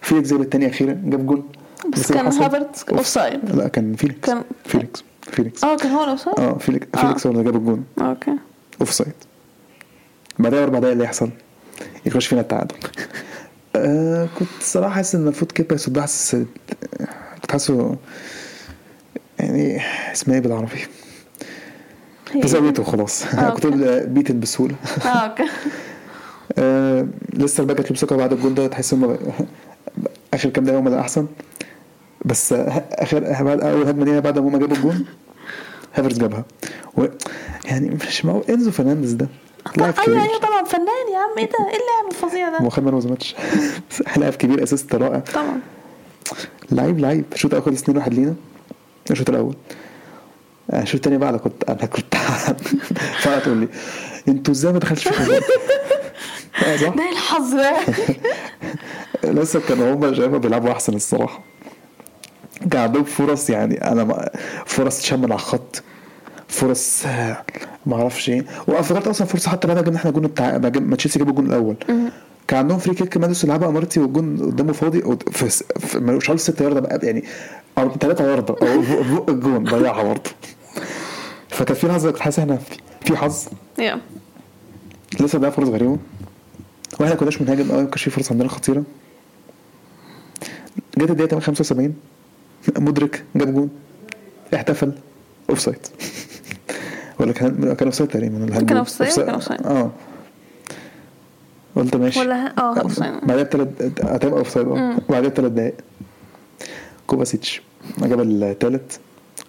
فيليكس 0.01 0.29
جاب 0.29 0.41
الثاني 0.41 0.69
أخيرا 0.69 1.01
جاب 1.05 1.25
جون. 1.27 1.47
بس 1.93 2.11
كان 2.11 2.25
حصل؟ 2.25 2.43
هافرتز 2.43 2.85
اوف 2.91 3.07
سايد 3.07 3.55
لا 3.55 3.67
كان 3.67 3.95
فيليكس. 3.95 4.27
كان- 4.29 4.43
فيليكس. 4.65 5.03
فيليكس. 5.31 5.63
آه 5.63 5.77
كان 5.77 5.91
هو 5.91 6.03
ال 6.03 6.19
offside 6.21 6.39
آه 6.39 6.57
فيليكس 6.57 6.87
آه. 6.95 7.01
فيليكس 7.01 7.27
هو 7.27 7.31
اللي 7.33 7.43
جاب 7.43 7.55
الجون. 7.55 7.85
okay. 8.01 8.31
offside 8.81 9.13
بعدها 10.39 10.63
أربع 10.63 10.79
دقايق 10.79 10.91
اللي 10.93 11.03
يحصل. 11.03 11.29
يخش 12.05 12.27
فينا 12.27 12.41
التعادل. 12.41 12.75
آه 13.75 14.29
كنت 14.39 14.47
صراحة 14.61 14.93
حاسس 14.95 15.15
إن 15.15 15.21
المفروض 15.21 15.51
كيبا 15.51 15.75
يصدها 15.75 16.01
حاسس 16.01 16.35
كنت 17.41 17.51
حاسه 17.51 17.95
يعني 19.39 19.81
اسمها 20.11 20.35
إيه 20.35 20.41
بالعربي؟ 20.43 20.79
هي- 22.31 22.41
تزاويته 22.41 22.83
خلاص 22.83 23.25
آه، 23.25 23.49
كنت 23.55 23.67
بيتن 24.07 24.39
بسهولة. 24.39 24.75
آه 25.05 25.07
أوكي. 25.07 25.43
آه 26.57 27.07
لسه 27.33 27.61
الباكت 27.61 27.85
لهم 27.85 27.95
ثقه 27.95 28.15
بعد 28.15 28.33
الجول 28.33 28.53
ده 28.55 28.67
تحس 28.67 28.93
هم 28.93 29.17
آخر 30.33 30.49
كام 30.49 30.63
دقيقة 30.63 30.79
هم 30.79 30.87
الاحسن 30.87 31.27
بس 32.25 32.53
آخر 32.53 33.43
بعد 33.43 33.61
أول 33.61 33.87
هجمه 33.87 34.05
لينا 34.05 34.19
بعد 34.19 34.39
ما 34.39 34.57
جابوا 34.59 34.75
الجول 34.75 35.05
هافرز 35.95 36.17
جابها. 36.19 36.45
و 36.97 37.05
يعني 37.65 37.89
مش 38.07 38.25
معقول 38.25 38.43
إنزو 38.49 38.71
فرنانديز 38.71 39.13
ده. 39.13 39.27
لاعب 39.77 39.93
أيوه 39.93 40.05
كبير. 40.05 40.21
أيوه 40.21 40.39
طبعا 40.39 40.63
فنان 40.63 41.13
يا 41.13 41.17
عم 41.17 41.37
إيه 41.37 41.45
ده؟ 41.45 41.57
إيه 41.59 41.79
اللاعب 41.79 42.07
الفظيع 42.11 42.49
ده؟ 42.49 42.57
هو 42.65 42.69
خد 42.69 42.83
مان 42.83 42.93
اوف 42.93 43.03
ذا 43.03 43.09
ماتش 43.09 43.35
لاعب 44.17 44.33
كبير 44.33 44.63
أسيست 44.63 44.95
رائع. 44.95 45.19
طبعا. 45.19 45.59
لعيب 46.71 46.99
لعيب. 46.99 47.25
الشوط 47.33 47.51
الأول 47.53 47.65
خلص 47.71 47.81
2 47.81 47.97
1 47.97 48.13
لينا. 48.13 48.35
الشوط 49.11 49.29
الأول. 49.29 49.55
آه، 50.71 50.81
الشوط 50.81 50.95
الثاني 50.95 51.17
بقى 51.17 51.29
أنا 51.29 51.37
كنت 51.37 51.63
أنا 51.69 51.85
كنت 51.85 52.15
فقعدت 53.21 53.43
تقول 53.45 53.57
لي. 53.57 53.67
أنتوا 54.27 54.53
إزاي 54.53 54.73
ما 54.73 54.79
دخلتش 54.79 55.07
في؟ 55.07 55.33
آه، 56.65 56.75
ده 56.75 57.09
الحظ 57.11 57.53
ده. 57.53 57.73
لسه 59.31 59.59
كانوا 59.59 59.93
هم 59.93 60.13
شايفها 60.15 60.37
بيلعبوا 60.37 60.71
أحسن 60.71 60.93
الصراحة. 60.93 61.39
كان 62.71 62.81
عندهم 62.81 63.03
فرص 63.03 63.49
يعني 63.49 63.87
أنا 63.91 64.03
ما 64.03 64.29
فرص 64.65 64.97
تشمل 65.01 65.23
على 65.25 65.33
الخط 65.33 65.83
فرص 66.47 67.05
ما 67.85 67.95
أعرفش 67.95 68.29
إيه. 68.29 68.45
وافتكرت 68.67 69.07
أصلا 69.07 69.27
فرصة 69.27 69.51
حتى 69.51 69.67
بعد 69.67 69.89
ما 69.89 69.95
إحنا 69.95 70.09
الجون 70.09 70.27
بتاع 70.27 70.57
ما 70.57 70.69
ما 70.79 70.95
تشيلسي 70.95 71.19
جاب 71.19 71.29
الجون 71.29 71.45
الأول. 71.45 71.75
كان 72.47 72.59
عندهم 72.59 72.79
free 72.79 72.95
kick 72.95 73.17
ماديسون 73.17 73.49
لعبها 73.49 73.69
أمارتي 73.69 73.99
والجون 73.99 74.37
قدامه 74.45 74.73
فاضي 74.73 75.01
في, 75.31 75.49
في 75.79 75.99
مش 75.99 76.29
عارف 76.29 76.41
6 76.41 76.63
ياردة 76.63 76.79
بقى 76.79 76.99
يعني 77.03 77.23
3 77.99 78.23
ياردة 78.29 78.55
فوق 79.03 79.29
الجون 79.29 79.63
ضيعها 79.63 80.03
برضه. 80.03 80.29
فكان 81.49 81.75
في 81.75 81.87
لحظة 81.87 82.11
كنت 82.11 82.19
حاسس 82.21 82.39
إحنا 82.39 82.57
في- 83.01 83.15
حظ. 83.17 83.45
يا. 83.79 83.99
لسه 85.21 85.39
بقى 85.39 85.51
فرص 85.51 85.67
غريبة. 85.67 85.97
وإحنا 86.99 87.15
كناش 87.15 87.37
بنهاجم 87.37 87.71
قوي 87.71 87.81
ما 87.83 87.89
كانش 87.89 88.03
في 88.03 88.09
فرص 88.09 88.31
عندنا 88.31 88.49
خطيرة. 88.49 88.83
جت 90.97 91.09
الدقيقة 91.11 91.39
75 91.39 91.93
مودريك 92.77 93.23
جاب 93.35 93.53
جون 93.53 93.69
احتفل 94.53 94.91
offside 95.49 95.77
ولا 97.19 97.31
كان 97.33 97.73
كان 97.73 97.87
offside 97.87 98.09
تقريبا 98.09 98.45
كان 98.59 98.85
offside، 98.85 99.15
كان 99.15 99.41
offside. 99.41 99.65
آه. 99.65 99.91
قلت 101.75 101.95
ماشي. 101.95 102.19
ولا 102.19 102.53
آه 102.59 102.75
offside. 102.75 103.25
بعدها 103.25 103.43
بثلاث 103.43 103.67
هتبقى 104.03 104.39
offside 104.39 104.67
آه 104.67 104.97
بعدها 105.09 105.29
بثلاث 105.29 105.51
دقايق. 105.51 105.73
كوفاسيتش 107.07 107.61
جاب 107.97 108.21
الثالث 108.21 108.97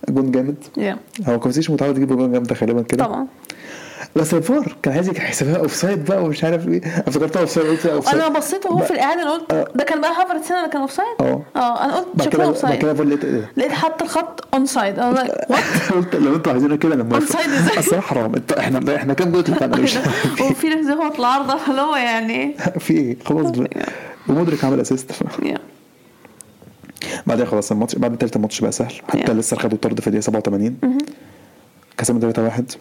جون 0.08 0.30
جامد. 0.30 0.56
يا 0.76 0.98
هو 1.26 1.40
كوفاسيتش 1.40 1.70
متعود 1.70 1.96
يجيب 1.96 2.08
جون 2.16 2.32
جامد 2.32 2.52
غالبا 2.52 2.82
كده. 2.82 3.04
طبعا. 3.04 3.26
بس 4.16 4.34
الفار 4.34 4.76
كان 4.82 4.94
عايز 4.94 5.08
يحسبها 5.08 5.56
offside 5.56 6.04
بقى 6.04 6.24
ومش 6.24 6.44
عارف 6.44 6.68
إيه. 6.68 6.80
افتكرتها 6.84 7.40
offside 7.40 7.66
قلت 7.66 7.86
offside 7.86 8.16
أنا 8.22 8.38
بصيت 8.38 8.66
وهو 8.66 8.78
في 8.78 8.90
الاعاده 8.90 9.22
أنا 9.22 9.32
قلت 9.32 9.52
ده 9.74 9.84
كان 9.84 10.00
بقى 10.00 10.14
هنا 10.50 10.58
اللي 10.60 10.70
كان 10.70 10.80
offside 10.80 11.08
آه. 11.20 11.42
آه 11.56 11.84
أنا 11.84 11.96
قلت 11.96 12.06
بعد 12.14 12.26
شكله 12.28 12.38
كده 12.38 12.44
off 12.44 12.58
كده 12.58 12.68
side 12.68 12.84
الفار 12.84 13.06
لقيت 13.06 13.24
إيه؟ 13.24 13.50
لقيت 13.56 13.72
حتى 13.72 14.04
الخط 14.04 14.48
onside 14.54 14.98
أنا 14.98 15.22
قلت 15.94 16.16
لو 16.16 16.34
أنتوا 16.34 16.52
عايزينها 16.52 16.76
كده 16.76 16.94
أنا 16.94 17.02
موافق 17.02 17.36
Onside 17.40 17.48
إزاي؟ 17.48 17.78
اصل 17.78 18.00
حرام. 18.00 18.32
إحنا 18.58 18.96
إحنا 18.96 19.14
كام 19.14 19.32
جول 19.32 19.40
اتلعبنا 19.40 19.76
مش 19.82 19.98
وفيليكس 20.50 20.86
يخبط 20.88 21.18
العارضه 21.18 21.56
فاللي 21.56 21.80
هو 21.80 21.96
يعني 21.96 22.54
في 22.84 22.92
إيه؟ 22.94 23.16
خلاص 23.24 23.52
ومودريك 24.28 24.64
عمل 24.64 24.80
assist 24.80 25.12
بعدين 27.26 27.46
خلاص 27.46 27.72
الماتش 27.72 27.94
بعد 27.96 28.18
تالت 28.18 28.36
الماتش 28.36 28.60
بقى 28.60 28.72
سهل. 28.72 28.94
حتى. 29.08 29.32
لسه 29.32 29.56
خدوا 29.56 29.74
الطرد 29.74 30.00
في 30.00 30.06
الدقيقة 30.06 30.24
87 30.24 30.76
كسبنا 31.98 32.20
3 32.20 32.42
1 32.42 32.72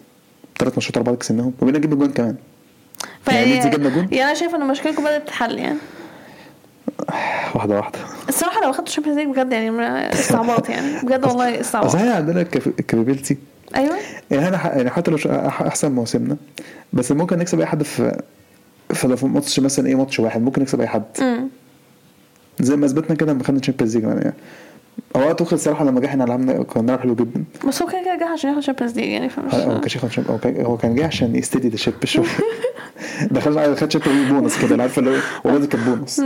ثلاث 0.60 0.72
ماتشات 0.72 0.96
ورا 0.96 1.04
بعض 1.04 1.16
كسبناهم 1.16 1.52
وبقينا 1.60 1.78
نجيب 1.78 1.92
الجون 1.92 2.10
كمان. 2.12 2.36
يعني 3.28 3.44
ليدز 3.44 3.66
جبنا 3.66 3.88
جون؟ 3.88 4.08
يعني 4.10 4.24
أنا 4.24 4.34
شايفه 4.34 4.56
إن 4.56 4.68
مشكلتكم 4.68 5.02
بدات 5.04 5.22
تتحل 5.26 5.58
يعني. 5.58 5.78
واحدة 7.54 7.76
واحدة. 7.76 7.98
الصراحة 8.28 8.62
لو 8.62 8.70
اخدتوا 8.70 8.86
ال 8.86 8.89
Champions 8.89 9.18
League 9.18 9.28
بجد 9.28 9.52
يعني 9.52 10.12
استعباط 10.12 10.68
يعني 10.68 11.06
بجد 11.06 11.24
والله 11.26 11.50
أصل 11.54 11.60
استعباط 11.60 11.94
إحنا 11.94 12.14
عندنا 12.14 12.40
ال 12.40 12.49
capability 12.49 13.36
أيوه. 13.76 13.96
يعني 14.30 14.44
إحنا 14.56 14.76
يعني 14.76 14.90
حتى 14.90 15.10
لو 15.10 15.18
أحسن 15.46 15.92
مواسمنا 15.92 16.36
بس 16.92 17.12
ممكن 17.12 17.38
نكسب 17.38 17.60
أي 17.60 17.66
حد 17.66 17.82
في 17.82 18.22
في 18.94 19.26
ماتش 19.26 19.60
مثلا 19.60 19.86
إيه 19.86 19.94
ماتش 19.94 20.20
واحد 20.20 20.40
ممكن 20.42 20.62
نكسب 20.62 20.80
أي 20.80 20.86
حد. 20.86 21.04
امم 21.20 21.48
زي 22.60 22.76
ما 22.76 22.86
أثبتنا 22.86 23.16
كده 23.16 23.32
لما 23.32 23.44
خدنا 23.44 23.60
Champions 23.60 23.96
League 23.96 24.04
يعني 24.04 24.32
هو 25.16 25.32
توخيل 25.32 25.54
الصراحه 25.58 25.84
لما 25.84 26.00
جه 26.00 26.06
إحنا 26.06 26.24
لعبنا 26.24 26.62
كنا 26.62 26.82
بنلعب 26.82 27.00
حلو 27.00 27.14
جدا. 27.14 27.44
بس 27.68 27.82
هو 27.82 27.88
كده 27.88 28.00
كده 28.04 28.16
جه 28.18 28.24
عشان 28.32 28.48
ياخد 28.50 28.58
ال 28.58 28.62
Champions 28.62 28.96
League 28.98 29.08
يعني 29.08 29.28
فمش 29.28 29.54
هو 29.54 29.68
ما 29.72 29.78
كانش 29.78 29.96
ياخد 29.96 30.30
هو 30.30 30.38
كان- 30.38 30.64
هو 30.66 30.76
كان 30.76 30.94
جاي 30.94 31.04
عشان 31.04 31.36
يـ 31.36 31.41
steady 31.41 31.68
the 31.68 31.76
ship 31.76 31.94
شوية 32.04 32.26
دخلنا 33.30 33.74
خد 33.74 33.92
شيب 33.92 34.02
بونص 34.28 34.58
كده 34.62 34.82
عارف 34.82 34.98
اللي 34.98 35.10
هو 35.10 35.20
والله 35.44 35.66
كان 35.66 35.80
بونص 35.84 36.20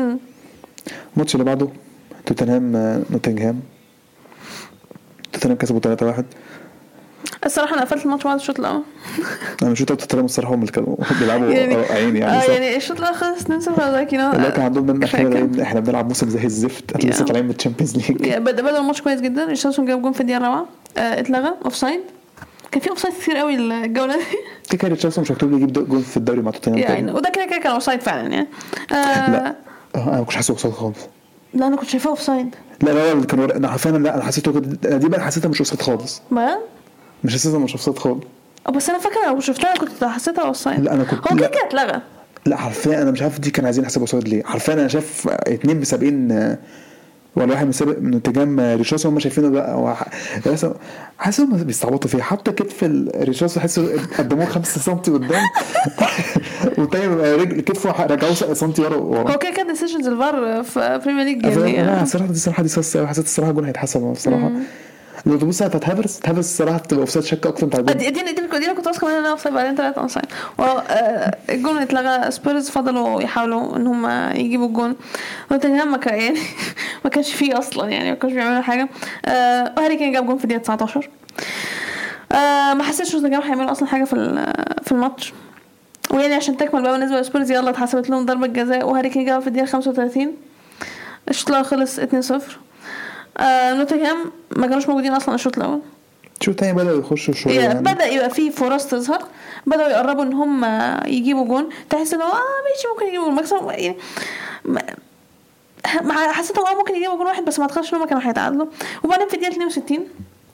الماتش 1.15 1.35
اللي 1.35 1.45
بعده 1.45 1.69
توتنهام 2.27 2.77
آه، 2.77 3.03
نوتنغهام 3.11 3.61
توتنهام 5.33 5.57
كسبوا 5.59 5.81
3 5.81 6.07
1 6.07 6.25
الصراحة 7.47 7.75
أنا 7.75 7.83
قفلت 7.85 8.05
الماتش 8.05 8.25
بعد 8.25 8.37
الشوط 8.37 8.61
الأول. 8.61 8.83
أنا 9.63 9.71
مش 9.71 9.79
توتنهام 9.83 10.25
الصراحة 10.25 10.55
هم 10.55 10.61
اللي 10.61 10.73
كانوا 10.73 10.97
بيلعبوا 11.21 11.47
يعني 11.47 11.75
عيني 11.75 12.19
يعني 12.19 12.39
آه. 12.39 12.51
يعني 12.51 12.77
الشوط 12.77 12.99
الأول 12.99 13.15
خلص 13.15 13.41
2 13.41 13.61
0 13.61 13.91
like 13.91 14.13
you 14.13 14.31
can 14.31 14.63
عندهم 14.63 14.87
من 14.87 15.01
كفاية 15.01 15.27
إحنا. 15.29 15.63
إحنا 15.63 15.81
بنلعب 15.81 16.09
موسم 16.09 16.29
زي 16.29 16.45
الزفت 16.45 16.93
إحنا 16.97 17.11
لسه. 17.11 17.25
طالعين 17.25 17.45
من 17.45 17.51
ال 17.51 17.55
Champions 17.55 17.97
League. 17.97 18.35
بدأ 18.37 18.79
الماتش 18.79 19.03
كويس 19.03 19.21
جدا. 19.21 19.45
ريشارلسون 19.45 19.87
جاب 19.87 20.03
جون 20.03 20.13
في 20.13 20.21
الدقيقة 20.21 20.39
الرابعة. 20.39 20.67
آه 20.99 21.21
اتلغى 21.21 21.51
offside 21.65 22.01
كان 22.71 22.81
في 22.83 22.91
offside 22.91 23.15
كتير 23.15 23.37
قوي 23.37 23.55
الجولة 23.55 24.17
دي. 24.17 24.23
كده 24.71 24.79
كده 24.79 24.89
ريشارلسون 24.89 25.23
مش 25.23 25.31
مكتوب 25.31 25.53
يجيب 25.53 25.73
جول 25.89 26.03
في 26.03 26.17
الدوري 26.17 26.41
مع 26.43 26.51
توتنهام 26.51 26.79
يعني. 26.79 27.13
وده 27.13 27.31
كده 27.31 27.45
كده 27.47 27.59
كان 27.59 27.73
offside 27.73 28.01
فعلا 28.01 28.29
يعني. 28.29 28.49
آه 28.93 29.31
لا. 29.31 29.47
آه، 29.95 30.03
أنا 30.09 30.11
ما 30.19 30.21
كنتش 30.23 30.37
حاسه 30.37 30.53
offside 30.53 30.75
خالص. 30.75 30.99
لا 31.55 31.67
أنا 31.67 31.77
كنت 31.77 31.89
شايفاه 31.89 32.11
offside 32.11 32.55
لا 32.83 32.91
لا 32.91 33.15
لا 33.15 33.25
كان 33.27 33.51
أنا 33.51 33.69
حرفيا 33.69 33.91
لا 33.91 34.15
أنا 34.15 34.23
حسيته 34.25 34.61
دي 34.99 35.09
بقى 35.09 35.21
حسيتها 35.21 35.49
مش 35.49 35.59
offside 35.59 35.83
خالص. 35.83 36.23
بجد 36.31 36.59
مش 37.25 37.35
حسيتها 37.35 37.59
مش 37.59 37.73
اوفسايد 37.73 37.99
خالص 37.99 38.23
آه، 38.67 38.71
بس 38.71 38.91
أنا 38.91 38.99
فاكرة 38.99 39.27
لو 39.29 39.41
شفتها 39.41 39.75
كنت 39.77 40.05
حسيتها 40.05 40.45
offside 40.47 40.81
لا، 40.81 40.93
أنا 40.95 41.05
كنت- 41.05 41.33
هو 41.33 41.37
كده. 41.37 41.47
كده 41.49 41.67
اتلغى. 41.69 42.01
لا 42.47 42.57
حرفيا 42.57 43.03
أنا 43.03 43.11
مش 43.11 43.23
عارف 43.23 43.39
دي 43.41 43.51
كانوا 43.51 43.67
عايزين 43.69 43.85
يحسبوا 43.85 44.03
offside 44.03 44.29
ليه. 44.29 44.43
حرفيا 44.45 44.75
أنا 44.75 44.89
شايف 44.89 45.29
اتنين 45.29 45.81
مسابقين 45.81 46.33
آه، 46.33 46.59
ولا 47.37 47.53
واحد 47.53 47.67
مسابق 47.67 47.99
من 47.99 48.15
انتجام 48.15 48.61
ريشارلسون 48.61 49.13
هم 49.13 49.19
شايفينه 49.19 49.49
بقى. 49.49 49.79
حاسس 51.19 51.41
هم 51.41 51.57
بيستعبطوا 51.57 52.11
فيه 52.11 52.23
حتى 52.23 52.53
كتف 52.53 52.83
ريشارلسون 53.17 53.61
حاسس 53.61 53.79
قدموه 54.19 54.45
5 54.47 54.81
سم 54.81 54.95
قدام. 54.95 55.43
والتاني 56.79 57.07
رجل 57.35 57.61
كتفه 57.61 58.07
رجعوه 58.07 58.35
سم 58.35 58.73
ورا 58.81 59.33
هو 59.33 59.39
كده 59.39 59.51
كده 59.51 59.69
decisions 59.69 60.07
الفار 60.07 60.63
في 60.63 61.01
Premier 61.05 61.25
League 61.25 61.45
يعني. 61.75 62.03
الصراحه 62.03 62.27
دي 62.27 62.33
الصراحه 62.33 62.63
دي 62.63 62.69
قوي 62.97 63.07
حسيت 63.07 63.25
الصراحة 63.25 63.51
الجون 63.51 63.65
هيتحسب. 63.65 64.01
بصراحة 64.01 64.51
لو 65.27 65.37
تبص 65.39 65.63
على 65.63 65.69
بتاعت 65.69 65.89
هافرتز 65.89 66.21
هافرتز 66.27 66.39
الصراحة 66.39 66.79
بتبقى 66.79 67.01
offside 67.01 67.25
شك 67.25 67.47
أكتر 67.47 67.67
بتاع 67.67 67.81
الجون 67.81 67.97
دي 67.97 68.11
دي 68.11 68.23
دي 68.33 68.67
أنا 68.67 68.73
كنت 68.73 68.87
واثقة 68.87 69.07
منها 69.07 69.19
انها 69.19 69.31
offside 69.31 69.55
بعدين 69.55 69.75
طلعت 69.75 69.99
onside 69.99 70.27
الجون 71.51 71.79
اتلغى 71.79 72.31
سبيرز 72.31 72.71
فضلوا 72.71 73.23
يحاولوا 73.23 73.77
إن 73.77 73.87
هم 73.87 74.31
يجيبوا 74.37 74.67
الجون. 74.67 74.97
توتنهام 75.51 75.93
ما 75.93 75.97
كان 75.97 76.21
يعني 76.21 76.39
ما 77.05 77.11
كانش 77.11 77.35
فيه 77.35 77.59
أصلا 77.59 77.91
يعني 77.91 78.11
ما 78.11 78.17
كانوش 78.17 78.35
بيعملوا 78.37 78.63
حاجة. 78.63 78.89
آه، 79.27 79.73
وهاري 79.77 79.97
كين 79.97 80.13
جاب 80.13 80.27
جون 80.27 80.39
في 80.39 80.45
الدقيقة 80.45 80.63
19 80.63 81.09
آه، 82.33 82.75
ما 82.75 82.83
حسيتش 82.83 83.13
توتنهام 83.13 83.43
هيعملوا 83.43 83.71
أصلا 83.73 83.89
حاجة 83.89 84.05
في 84.05 84.47
في 84.83 84.93
الماتش. 84.93 85.33
ويعني 86.11 86.35
عشان 86.35 86.57
تكمل 86.57 86.83
بقى 86.83 86.93
بالنسبة 86.93 87.21
لسبيرز 87.21 87.51
يلا 87.51 87.71
اتحسبت 87.71 88.11
لهم 88.11 88.27
ضربة 88.27 88.47
جزاء 88.47 88.87
وهاري 88.89 89.09
كين 89.09 89.25
جابها 89.25 89.41
في 89.41 89.47
الدقيقة 89.47 89.67
35 89.67 90.33
الشوط 91.29 91.53
خلص 91.53 92.01
2-0 92.01 92.05
آه 93.39 93.75
نوتنغهام 93.75 94.17
ما 94.57 94.67
كانوش 94.67 94.89
موجودين 94.89 95.13
أصلا 95.13 95.35
الشوط 95.35 95.59
الأول. 95.59 95.81
شوط 96.41 96.53
تاني 96.53 96.73
بدأوا 96.73 96.99
يخشوا 97.01 97.35
شوية 97.35 97.61
يعني؟ 97.61 97.81
بدأ 97.81 98.05
يبقى 98.07 98.31
في 98.31 98.51
فرص 98.51 98.87
تظهر. 98.87 99.23
بدأوا 99.67 99.89
يقربوا 99.89 100.23
إن 100.23 100.33
هم 100.33 100.65
يجيبوا 101.07 101.45
جون. 101.47 101.69
تحس 101.91 102.15
إن 102.15 102.23
هو 102.23 102.29
آه 102.29 102.33
ماشي 102.33 102.89
ممكن 102.95 103.07
يجيبوا 103.07 103.25
جون. 103.25 103.35
مكسب 103.35 103.57
يعني 103.71 103.97
حسيت 106.33 106.59
هو 106.59 106.67
آه 106.67 106.75
ممكن 106.75 106.95
يجيبوا 106.95 107.17
جون 107.17 107.27
واحد 107.27 107.45
بس 107.45 107.59
ما 107.59 107.65
اتخيلش 107.65 107.95
إن 107.95 107.99
هم 107.99 108.07
كانوا 108.07 108.23
هيتعادلوا. 108.29 108.67
وبعدين 109.05 109.29
في 109.29 109.35
الدقيقة 109.35 109.53
62 109.53 109.99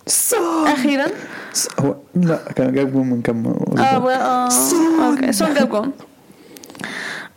سون 0.06 0.66
أخيرا. 0.66 1.06
هو 1.80 1.94
لا 2.14 2.36
كان 2.56 2.72
جايب 2.72 2.92
جون 2.92 3.10
من 3.10 3.22
كام 3.22 3.46
آه 3.78 4.10
آه 4.10 4.48
okay 5.10 5.32
سون 5.32 5.54
جاب 5.54 5.70
جون. 5.70 5.92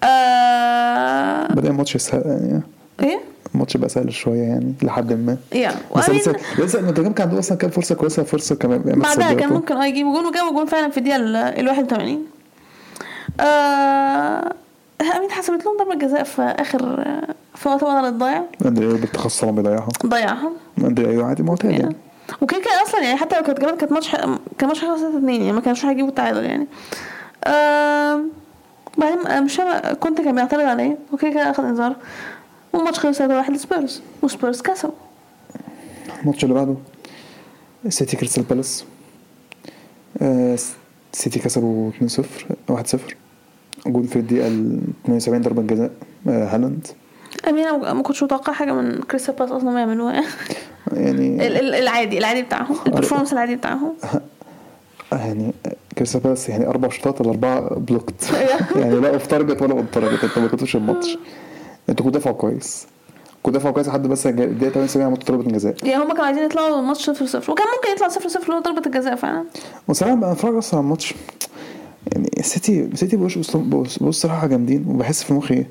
آه 0.03 1.47
بدأ 1.53 1.69
الماتش 1.69 1.95
يسهل 1.95 2.21
يعني. 2.25 2.62
إيه؟ 3.03 3.19
الماتش 3.55 3.77
بقى 3.77 3.89
سهل 3.89 4.13
شوية 4.13 4.41
يعني 4.41 4.74
لحد 4.83 5.13
ما. 5.13 5.38
yeah 5.53 5.71
بس 5.95 6.10
لسه 6.10 6.36
لسه 6.60 6.91
كان 6.91 7.13
عنده 7.19 7.39
أصلا 7.39 7.57
كام 7.57 7.69
فرصة 7.69 7.95
كويسة 7.95 8.24
فرصة 8.24 8.55
كمان 8.55 8.81
يعني 8.86 9.00
بعدها 9.00 9.33
كان. 9.33 9.53
ممكن 9.53 9.77
آه 9.77 9.86
يجيبوا 9.86 10.13
جون 10.13 10.25
وجابوا 10.25 10.51
جون 10.51 10.65
فعلا 10.65 10.89
في 10.91 10.98
الدقيقة 10.98 11.15
ال- 11.15 11.36
ال 11.36 11.67
81 11.69 12.25
آه 13.39 14.53
I 15.17 15.20
mean 15.20 15.31
حسبت 15.31 15.65
لهم 15.65 15.77
ضربة 15.77 15.95
جزاء 15.95 16.24
في 16.24 16.41
آخر 16.41 17.03
في 17.55 17.69
وقت 17.69 17.83
بدل 17.83 18.05
الضايع. 18.05 18.43
أندري 18.65 18.86
ايو 18.88 18.98
بالتخصص 18.98 19.41
طبعا 19.41 19.51
بيضيعها. 19.55 19.88
ضيعها 20.05 20.51
أندري 20.77 21.10
ايو 21.10 21.25
عادي 21.25 21.43
معتاد 21.43 21.72
يعني. 21.72 21.95
وكده 22.41 22.60
كده 22.60 22.83
أصلا 22.88 23.01
يعني 23.03 23.17
حتى 23.17 23.36
لو 23.38 23.43
كانت 23.43 23.60
كمان 23.60 23.75
كانت 23.77 23.91
ماتش 23.91 24.12
كان 24.57 24.67
ماتش 24.67 24.81
خلص 24.81 25.00
3 25.01 25.17
2 25.17 25.29
يعني 25.41 25.51
ما 25.53 25.62
كانوش 25.62 25.86
هيجيبوا 25.86 26.10
التعادل 26.10 26.43
يعني. 26.45 26.67
آم، 27.48 28.29
بعدين 28.98 29.27
آه، 29.27 29.39
مش 29.39 29.62
كنت 30.00 30.22
كان 30.22 30.36
بيعترض 30.36 30.62
عليه 30.62 30.98
وكده 31.12 31.31
كده 31.31 31.50
اخد 31.51 31.63
إنذار. 31.63 31.95
والماتش 32.73 32.99
خلص 32.99 33.17
3 33.17 33.35
1 33.37 33.51
لسبيرز 33.53 34.01
وسبيرز 34.21 34.61
كسبوا 34.61 34.93
الماتش 36.21 36.43
اللي 36.43 36.55
بعده 36.55 36.75
سيتي 37.89 38.17
كريستال 38.17 38.43
بالاس. 38.43 38.85
آه، 40.21 40.57
سيتي 41.13 41.39
كسبوا 41.39 41.91
2-0 41.91 42.23
1-0 42.71 42.97
جول 43.87 44.07
في 44.07 44.15
الدقيقة 44.15 44.47
ال 44.47 44.79
72 45.05 45.41
ضربة 45.41 45.61
جزاء 45.61 45.91
آه، 46.27 46.45
هالاند. 46.55 46.87
I 47.50 47.53
mean 47.53 47.65
أنا 47.67 47.93
ما 47.93 48.03
كنتش 48.03 48.23
متوقع 48.23 48.53
حاجة 48.53 48.71
من 48.73 49.01
كريستال 49.01 49.35
بالاس 49.35 49.51
أصلا 49.51 49.69
ما 49.71 49.79
يعملوها. 49.79 50.23
يعني 50.93 51.27
ال- 51.47 51.57
ال- 51.57 51.75
العادي 51.75 52.17
العادي 52.17 52.41
بتاعهم 52.41 52.75
ال 52.88 52.91
performance 52.91 53.33
العادي 53.33 53.55
بتاعهم. 53.55 53.93
يعني 55.11 55.53
كريستال 55.97 56.21
بالاس 56.21 56.49
يعني 56.49 56.67
أربع 56.67 56.89
شوطات 56.89 57.21
الأربعة 57.21 57.75
blocked 57.79 58.31
يعني 58.75 58.95
لا 58.95 59.13
off 59.13 59.27
target 59.27 59.62
ولا 59.61 59.73
on 59.73 59.88
target 59.91 60.23
أنتوا 60.23 60.41
ما 60.41 60.47
كنتوش 60.47 60.75
الماتش. 60.75 61.17
أنتوا 61.89 62.05
كنتوا 62.05 62.19
دافعوا 62.19 62.35
كويس. 62.35 62.87
كنتوا 63.43 63.59
دافعوا 63.59 63.73
كويس 63.73 63.87
لحد 63.87 64.07
بس 64.07 64.27
الدقيقة 64.27 64.71
78 64.71 65.07
عملتوا 65.07 65.35
ضربة 65.35 65.51
جزاء. 65.51 65.75
يعني 65.83 66.03
هم 66.03 66.07
كانوا 66.07 66.25
عايزين 66.25 66.43
يطلعوا 66.43 66.79
الماتش 66.79 67.09
0 67.09 67.25
0 67.25 67.51
وكان 67.51 67.65
ممكن 67.77 67.91
يطلع 67.95 68.07
0 68.07 68.29
0 68.29 68.43
اللي 68.43 68.55
هو 68.55 68.59
ضربة 68.59 68.81
الجزاء 68.85 69.15
فعلا. 69.15 69.43
وصراحة 69.87 70.15
بقى 70.15 70.31
أتفرج 70.31 70.55
أصلا 70.55 70.79
على 70.79 70.85
الماتش. 70.85 71.13
يعني 72.13 72.29
السيتي 72.39 72.89
سيتي 72.95 73.17
بوش 73.17 73.37
بص 73.37 73.57
بص 74.01 74.21
صراحة 74.21 74.47
جامدين. 74.47 74.85
وبحس 74.87 75.23
في 75.23 75.33
مخي 75.33 75.65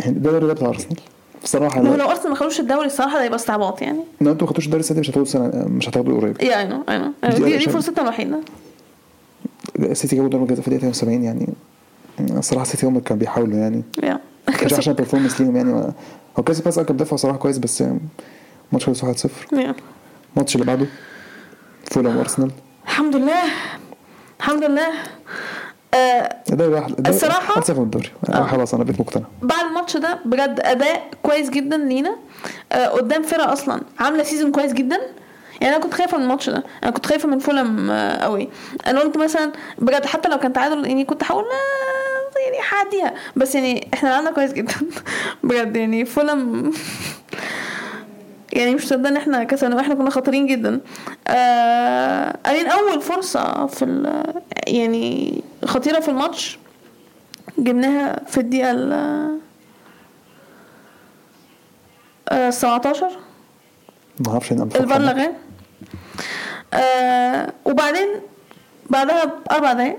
يعني 0.00 0.12
ده 0.18 0.30
الدوري 0.30 0.46
ده 0.46 0.52
بتاع 0.52 0.68
أرسنال. 0.68 0.96
ما 1.54 1.90
هو 1.90 1.94
لا 1.94 2.02
لو 2.02 2.10
أرسنال 2.10 2.28
ما 2.28 2.34
خدوش 2.34 2.60
الدوري 2.60 2.86
الصراحة 2.86 3.18
ده 3.18 3.24
يبقى 3.24 3.36
استعباط 3.36 3.82
يعني. 3.82 4.00
لو 4.20 4.32
أنتوا 4.32 4.46
ما 4.46 4.50
خدتوش 4.50 4.66
الدوري 4.66 4.80
السنة 4.80 4.94
دي 4.94 5.00
مش 5.00 5.10
هتاخدوا 5.10 5.22
السنة 5.22 5.68
مش 5.68 5.88
هتاخدوا 5.88 6.20
قريب 6.20 6.42
يا 6.42 6.58
اي 6.58 6.68
نو 6.68 6.82
اي 6.88 6.98
نو 6.98 7.12
دي 7.30 7.56
دي 7.56 7.70
فرصتنا 7.70 8.02
الوحيدة. 8.02 8.40
السيتي 9.78 10.16
جابوا 10.16 10.30
ضربة 10.30 10.46
جزاء 10.46 10.60
في 10.60 10.68
الدقيقة 10.68 10.92
78 10.92 11.24
يعني. 11.24 11.48
الصراحة 12.38 12.62
السيتي 12.62 12.86
هم 12.86 12.92
اللي 12.92 13.00
كانوا 13.00 13.20
بيحاولوا 13.20 13.58
يعني. 13.58 13.82
yeah 14.02 14.20
مش 14.64 14.72
عشان 14.72 14.92
ال 14.92 14.96
performance 14.96 15.40
ليهم 15.40 15.56
يعني. 15.56 15.92
هو 16.38 16.42
بالاس 16.42 16.78
كان 16.78 16.96
دفع 16.96 17.16
صراحة 17.16 17.38
كويس 17.38 17.58
بس 17.58 17.84
الماتش 18.72 18.86
خلص 18.86 19.04
1-0 19.04 19.28
yeah. 19.52 19.74
الماتش 20.36 20.54
اللي 20.54 20.66
بعده 20.66 20.86
فولهام 21.90 22.16
وأرسنال. 22.16 22.50
الحمد 22.84 23.16
لله. 23.16 23.42
الحمد 24.40 24.64
لله. 24.64 24.88
آه 25.94 26.36
واحد 26.60 27.10
صفر 27.64 27.78
من 27.78 27.82
الدوري. 27.82 28.10
آه. 28.30 28.46
خلاص 28.46 28.74
أنا 28.74 28.84
بقيت 28.84 29.00
مقتنع. 29.00 29.24
بعد 29.42 29.66
الماتش 29.66 29.96
ده 29.96 30.18
بجد 30.24 30.60
أداء 30.60 31.10
كويس 31.22 31.50
جدا 31.50 31.76
لينا. 31.76 32.16
آه 32.72 32.86
قدام 32.88 33.22
فرقة 33.22 33.52
أصلا 33.52 33.80
عاملة 33.98 34.22
season 34.22 34.52
كويس 34.52 34.72
جدا. 34.72 34.98
يعني 35.60 35.76
أنا 35.76 35.84
كنت 35.84 35.94
خايفة 35.94 36.16
من 36.16 36.22
الماتش 36.22 36.50
ده. 36.50 36.64
أنا 36.82 36.90
كنت 36.90 37.06
خايفة 37.06 37.28
من 37.28 37.38
فولهام 37.38 37.90
آه 37.90 38.16
قوي 38.16 38.48
أنا 38.86 39.00
قلت 39.00 39.16
مثلا 39.16 39.52
بجد 39.78 40.06
حتى 40.06 40.28
لو 40.28 40.38
كان 40.38 40.52
تعادل 40.52 40.86
يعني 40.86 41.04
كنت 41.04 41.24
هقول 41.24 41.44
آه 41.44 41.97
يعني 42.36 42.58
هعديها 42.72 43.14
بس 43.36 43.54
يعني 43.54 43.88
إحنا 43.94 44.08
لعبنا 44.08 44.30
كويس 44.30 44.52
جدا. 44.52 44.74
بجد 45.44 45.76
يعني 45.76 46.04
فولم 46.04 46.72
يعني 48.52 48.74
مش 48.74 48.84
مصدق 48.84 49.08
إن 49.08 49.16
إحنا 49.16 49.44
كسبنا 49.44 49.76
وإحنا 49.76 49.94
كنا 49.94 50.10
خطيرين 50.10 50.46
جدا. 50.46 50.80
آه 51.28 52.38
أول 52.46 53.00
فرصة 53.02 53.66
في 53.66 53.84
ال- 53.84 54.42
يعني 54.66 55.42
خطيرة 55.64 56.00
في 56.00 56.08
الماتش 56.08 56.58
جبناها 57.58 58.24
في 58.26 58.38
الدقيقة 58.40 58.70
ال 58.70 58.92
آه، 62.28 62.50
17 62.50 63.10
ما 64.20 64.32
أعرفش 64.32 64.52
إن 64.52 64.62
الفار 64.62 65.00
لغاه 65.00 65.32
آه 66.74 67.52
وبعدين 67.64 68.08
بعدها 68.90 69.24
بأربع 69.24 69.72
دقايق 69.72 69.98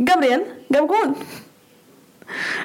جابرييل 0.00 0.42
جاب 0.72 0.86
جون 0.88 1.14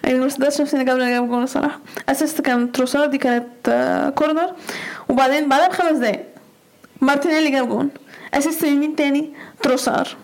يعني 0.03 0.19
ما 0.19 0.29
صدقتش 0.29 0.62
نفسي 0.62 0.77
ان 0.77 0.86
جابرييل 0.86 1.10
جاب 1.10 1.27
جون 1.29 1.43
الصراحه 1.43 1.79
assist 2.09 2.41
كان 2.41 2.71
تروسار 2.71 3.05
دي 3.05 3.17
كانت 3.17 3.45
corner 4.15 4.51
وبعدين 5.10 5.49
بعدها 5.49 5.67
بخمس 5.67 5.97
دقايق 5.97 6.25
مارتينيلي 7.01 7.51
جاب 7.51 7.69
جون 7.69 7.89
assist 8.33 8.65
من 8.65 8.79
مين 8.79 8.95
تاني 8.95 9.34
تروسار 9.63 10.15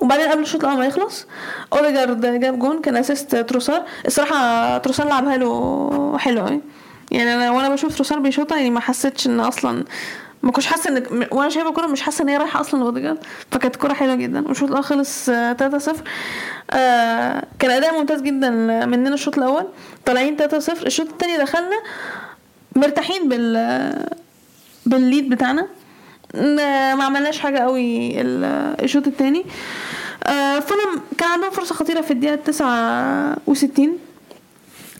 وبعدين 0.00 0.28
قبل 0.28 0.42
الشوط 0.42 0.64
الأول 0.64 0.78
ما 0.78 0.86
يخلص 0.86 1.26
اوديجارد 1.72 2.40
جاب 2.40 2.58
جون 2.58 2.80
كان 2.80 2.96
assist 2.96 3.36
تروسار 3.36 3.82
الصراحه 4.06 4.78
تروسار 4.78 5.08
لعبها 5.08 5.36
له 5.36 6.18
حلو 6.18 6.60
يعني 7.10 7.34
أنا 7.34 7.50
وأنا 7.50 7.68
بشوف 7.68 7.94
تروسار 7.94 8.18
بيشوطها 8.18 8.56
يعني 8.56 8.70
ما 8.70 8.80
حسيتش 8.80 9.26
ان 9.26 9.40
أصلا 9.40 9.84
ما 10.42 10.52
كنتش 10.52 10.66
حاسة 10.66 10.90
ان 10.90 11.26
وأنا 11.30 11.48
شايفة 11.50 11.68
الكوره 11.68 11.86
مش 11.86 12.02
حاسة 12.02 12.22
إن 12.22 12.28
هي 12.28 12.36
رايحة 12.36 12.60
أصلا 12.60 12.80
لاوديجارد 12.80 13.18
فكانت 13.50 13.76
كوره 13.76 13.92
حلوة 13.92 14.14
جدا. 14.14 14.48
والشوط 14.48 14.68
الأول 14.68 14.84
خلص 14.84 15.28
آه، 15.28 15.52
3-0 15.52 15.96
آه 16.70 17.44
كان 17.58 17.70
أداء 17.70 17.98
ممتاز 18.00 18.22
جدا 18.22 18.50
مننا 18.86 19.14
الشوط 19.14 19.38
الأول. 19.38 19.66
طالعين 20.06 20.36
3-0 20.36 20.86
الشوط 20.86 21.08
الثاني 21.08 21.36
دخلنا 21.38 21.76
مرتاحين 22.76 23.28
بال 23.28 24.06
بال 24.86 25.00
lead 25.00 25.28
بتاعنا. 25.28 25.66
ما 26.94 27.04
عملناش 27.04 27.38
حاجة 27.38 27.58
قوي 27.58 28.20
ال- 28.20 28.44
الشوط 28.84 29.06
الثاني 29.06 29.44
آه 30.24 30.62
كان 31.18 31.28
عندهم 31.30 31.50
فرصة 31.50 31.74
خطيرة 31.74 32.00
في 32.00 32.10
الدقيقة 32.10 32.34
69 32.36 33.98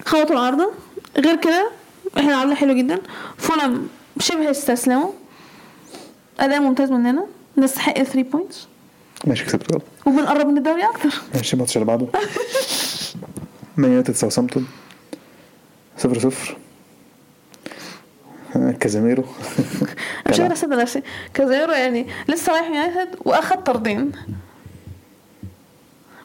خبطوا 0.07 0.37
العارضة. 0.37 0.70
غير 1.18 1.37
كده 1.37 1.70
إحنا 2.18 2.31
لعبنا 2.31 2.55
حلو 2.55 2.72
جدا. 2.74 2.98
فولهام 3.38 3.88
شبه 4.20 4.50
استسلموا. 4.50 5.11
أداء 6.40 6.61
ممتاز 6.61 6.90
مننا. 6.90 7.27
نستحق 7.59 8.03
3 8.03 8.23
points 8.22 8.66
ماشي 9.25 9.45
كسبت 9.45 9.73
غلط 9.73 9.83
وبنقرب 10.07 10.47
من 10.47 10.59
الدوري 10.59 10.85
أكتر. 10.85 11.11
ماشي 11.35 11.55
الماتش 11.55 11.77
اللي 11.77 11.87
بعده 11.87 12.07
مان 13.77 13.90
يونايتد 13.90 14.14
ساوثامبتون. 14.14 14.66
صفر 15.99 16.18
صفر. 16.18 16.57
آه، 18.57 18.71
كازيميرو 18.70 19.25
مش 20.29 20.37
قادره 20.40 20.53
اصدق 20.53 20.77
نفسي 20.77 21.03
كازيميرو 21.35 21.72
يعني 21.73 22.07
لسه 22.29 22.53
رايح 22.53 22.66
يونايتد 22.66 23.16
وأخد 23.25 23.64
طردين. 23.64 24.12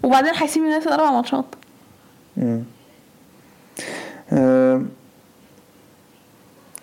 وبعدين 0.03 0.33
هيسيب 0.35 0.63
يونايتد 0.63 0.87
أربع 0.87 1.11
ماتشات. 1.11 1.45
مم. 2.37 2.63
آه، 4.31 4.85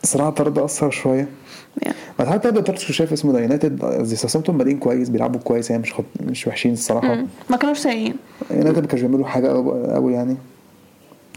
صراحة 0.02 0.30
طرد 0.30 0.58
أثر 0.58 0.90
شوية. 0.90 1.28
يعني 1.82 1.94
بس 2.18 2.26
حتى 2.26 2.50
ده 2.50 2.60
طرد 2.60 2.78
شايف 2.78 3.12
اسمه 3.12 3.32
ده 3.32 3.40
يونايتد 3.40 3.82
قصدي 3.84 4.16
ساوثامبتون 4.16 4.58
بادئين 4.58 4.78
كويس 4.78 5.08
بيلعبوا 5.08 5.40
كويس 5.40 5.70
يعني 5.70 5.82
مش 5.82 5.92
خط... 5.92 6.04
مش 6.20 6.46
وحشين 6.46 6.72
الصراحة. 6.72 7.14
مم. 7.14 7.26
ما 7.50 7.56
كانوش 7.56 7.78
سيئين. 7.78 8.14
يونايتد 8.50 8.80
ما 8.80 8.86
كانش 8.86 9.00
بيعملوا 9.00 9.26
حاجة 9.26 9.48
قوي 9.94 10.12
يعني. 10.12 10.36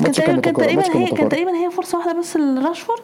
كان 0.03 0.11
تقريبا 0.41 0.95
هي 0.95 1.07
كان 1.07 1.29
تقريبا 1.29 1.51
هي 1.51 1.71
فرصة 1.71 1.97
واحدة 1.97 2.19
بس 2.19 2.37
لراشفورد. 2.37 3.01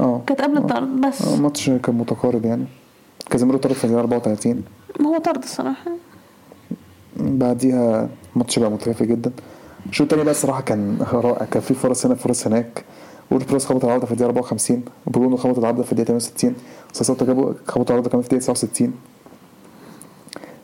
آه. 0.00 0.20
كانت 0.26 0.40
قبل 0.40 0.56
الطرد 0.58 0.88
بس. 1.00 1.22
آه، 1.22 1.34
الماتش 1.34 1.70
كان 1.70 1.94
متقارب 1.94 2.44
يعني. 2.44 2.64
كازيميرو 3.30 3.58
طرد 3.58 3.72
في 3.72 3.84
الدقيقة 3.84 4.00
34 4.00 4.62
هو 5.06 5.18
طرد 5.18 5.42
الصراحة. 5.42 5.90
بعديها 7.16 8.08
الماتش 8.34 8.58
بقى 8.58 8.70
متكافئ 8.70 9.06
جدا. 9.06 9.32
الشوط 9.90 10.04
التاني 10.04 10.22
بقى 10.24 10.30
الصراحة 10.30 10.60
كان 10.60 10.98
رائع. 11.12 11.44
كان 11.50 11.62
في 11.62 11.74
فرص 11.74 12.06
هنا 12.06 12.14
فرص 12.14 12.46
هناك. 12.46 12.84
وورد 13.30 13.46
بروس 13.46 13.66
خبط 13.66 13.84
العارضة 13.84 14.06
في 14.06 14.12
الدقيقة 14.12 14.28
54 14.28 14.82
برونو 15.06 15.36
خبط 15.36 15.58
العارضة 15.58 15.82
في 15.82 15.92
الدقيقة 15.92 16.06
68 16.18 16.54
ساوثهامبتون 16.92 17.26
جابوا 17.26 17.52
خبطوا 17.66 17.86
العارضة 17.94 18.10
كمان 18.10 18.22
في 18.22 18.28
الدقيقة 18.32 18.52
69 18.52 18.92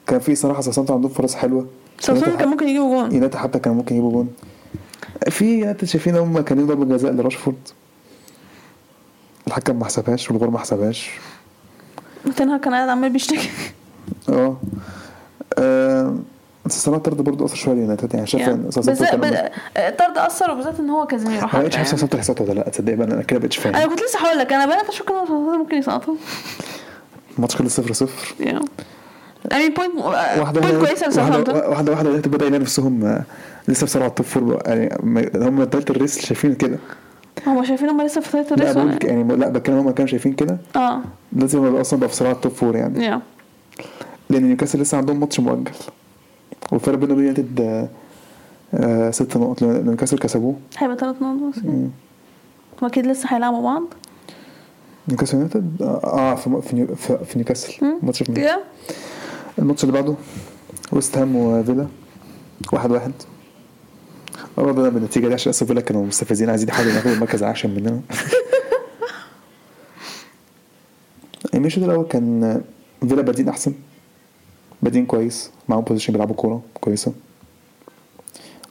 كان 0.06 0.20
في 0.20 0.34
صراحة 0.34 0.60
ساوثهامبتون 0.60 0.94
عندهم 0.94 1.10
فرص 1.12 1.34
حلوة. 1.34 1.66
ساوثهامبتون 2.00 2.36
كان 2.36 2.48
ممكن 2.48 2.68
يجيبوا 2.68 3.02
جون. 3.02 3.12
يونايتد 3.12 3.34
حتى 3.36 3.58
كان 3.58 3.74
ممكن 3.74 3.94
يجيبوا 3.94 4.12
جون. 4.12 4.28
في 5.30 5.58
يونايتد 5.58 5.84
شايفين 5.84 6.16
هم 6.16 6.40
كانوا 6.40 6.66
ضربة 6.66 6.84
جزاء 6.84 7.12
لراشفورد. 7.12 7.56
الحكم 9.46 9.78
ما 9.78 9.84
حسبهاش 9.84 10.30
والغور 10.30 10.50
ما 10.50 10.58
حسبهاش. 10.58 11.10
كان 12.36 12.58
قاعد 12.60 12.88
عمال 12.88 13.10
بيشتكي. 13.10 13.50
آه. 14.28 14.56
آه، 15.58 16.16
بس 16.66 16.76
الصراحة 16.76 17.00
طرد 17.00 17.16
برضه 17.16 17.44
أثر 17.44 17.56
شوية 17.56 17.74
اليونايتد 17.74 18.14
يعني 18.14 18.26
شايف 18.26 18.46
كان 18.46 18.56
بال- 19.20 19.50
الطرد 19.76 20.18
أثر 20.18 20.50
وبالذات 20.50 20.80
إن 20.80 20.90
هو 20.90 21.06
كازيميرو 21.06 21.40
ما 21.40 21.46
بقتش 21.60 21.76
حاسس 21.76 21.76
يعني. 21.76 21.84
ساوثهامبتون 21.86 22.16
هيسقط 22.18 22.40
ولا 22.40 22.52
لأ 22.52 22.68
تصدق 22.68 22.94
بقى 22.94 23.06
أنا 23.06 23.22
كده 23.22 23.38
بقتش 23.40 23.66
أنا 23.66 23.78
فاهم 23.78 23.88
كنت 23.90 24.00
لسه 24.02 24.18
هقول 24.18 24.38
لك 24.38 24.52
أنا 24.52 24.66
بقى 24.66 24.88
أشك 24.88 25.10
إن 25.10 25.58
ممكن 25.58 25.76
يسقطوا 25.76 26.14
الماتش 27.36 27.56
خلص 27.56 27.76
0 27.80 27.92
0 27.92 28.34
yeah. 28.40 28.60
يعني 29.50 29.68
point 29.68 29.94
واحدة 29.96 30.60
كويسة 30.60 30.80
واحدة 30.80 30.92
لساوثهامبتون 30.94 31.54
واحدة 31.56 31.70
واحدة 31.92 32.00
اليونايتد 32.00 32.30
بدأ 32.30 32.46
يلاقي 32.46 32.60
نفسهم 32.62 33.04
آه، 33.04 33.22
لسه 33.68 33.84
بسرعة 33.84 34.06
ال 34.06 34.11
top 34.11 34.26
four. 34.26 34.62
يعني 34.66 34.98
هم 35.34 35.64
بدايه 35.64 35.84
ال 35.90 35.96
race 35.96 36.18
شايفين 36.26 36.54
كده. 36.54 36.78
هم 37.46 37.64
شايفين 37.64 37.88
هم 37.88 38.02
لسه 38.02 38.20
في 38.20 38.36
لا 38.36 38.44
ال 38.52 38.56
race 38.56 38.72
بقول 38.72 38.86
ولا 38.86 38.94
لك 38.94 39.04
إيه؟ 39.04 39.10
يعني 39.10 39.36
لا 39.36 39.48
بتكلم 39.48 39.76
هم 39.78 39.90
كانوا 39.90 40.10
شايفين 40.10 40.32
كده. 40.32 40.58
آه. 40.76 41.00
لازم 41.32 41.76
أصلا 41.76 42.00
بقى 42.00 42.08
في 42.08 42.14
صراع 42.14 42.30
ال 42.30 42.36
top 42.36 42.52
four 42.52 42.76
يعني 42.76 43.20
لأن 44.30 44.42
نيوكاسل 44.44 44.80
لسه 44.80 44.98
عندهم 44.98 45.20
ماتش 45.20 45.40
مؤجل. 45.40 45.70
والفرق 46.72 46.94
بينه 46.98 47.12
وبين 47.12 47.24
يونايتد 47.26 47.60
آه، 47.60 47.88
آه، 48.74 49.10
ست 49.10 49.36
نقط. 49.36 49.62
لأن 49.62 49.86
نيوكاسل 49.86 50.18
كسبوه. 50.18 50.56
هيبقى 50.78 50.96
ثلاث 50.98 51.22
نقط 51.22 51.56
بس. 51.56 51.64
مم. 51.64 51.88
هو 52.82 52.86
أكيد 52.86 53.06
لسه 53.06 53.28
هيلعبوا 53.34 53.62
بعض؟ 53.62 53.82
نيوكاسل 55.08 55.34
يونايتد؟ 55.36 55.82
آه 55.82 56.34
في 56.34 56.60
في, 56.62 56.86
في, 56.96 57.18
في 57.24 57.36
نيوكاسل. 57.38 57.96
ماتش 58.02 58.22
في 58.22 58.40
yeah. 58.40 58.58
الماتش 59.58 59.84
اللي 59.84 59.92
بعده 59.92 60.14
ويست 60.92 61.18
هام 61.18 61.36
وفيلا. 61.36 61.86
واحد 62.72 62.90
واحد. 62.90 63.12
برضه 64.56 64.82
ده 64.82 64.88
بالنتيجة 64.88 65.28
دي 65.28 65.34
عشان 65.34 65.50
أصل 65.50 65.66
فيلا 65.66 65.80
كانوا 65.80 66.06
مستفزين. 66.06 66.50
عايزين 66.50 66.68
يحاولوا 66.68 66.92
ياخدوا 66.92 67.12
المركز 67.14 67.42
العاشر 67.42 67.68
مننا. 67.68 68.00
الشوط 71.54 71.84
الأول 71.84 72.06
كان 72.06 72.60
فيلا 73.00 73.22
بادين 73.22 73.48
أحسن. 73.48 73.72
بادين 74.84 75.06
كويس 75.06 75.50
معاهم 75.68 75.84
possession 75.84 76.12
بيلعبوا 76.12 76.34
كورة 76.34 76.62
كويسة. 76.80 77.12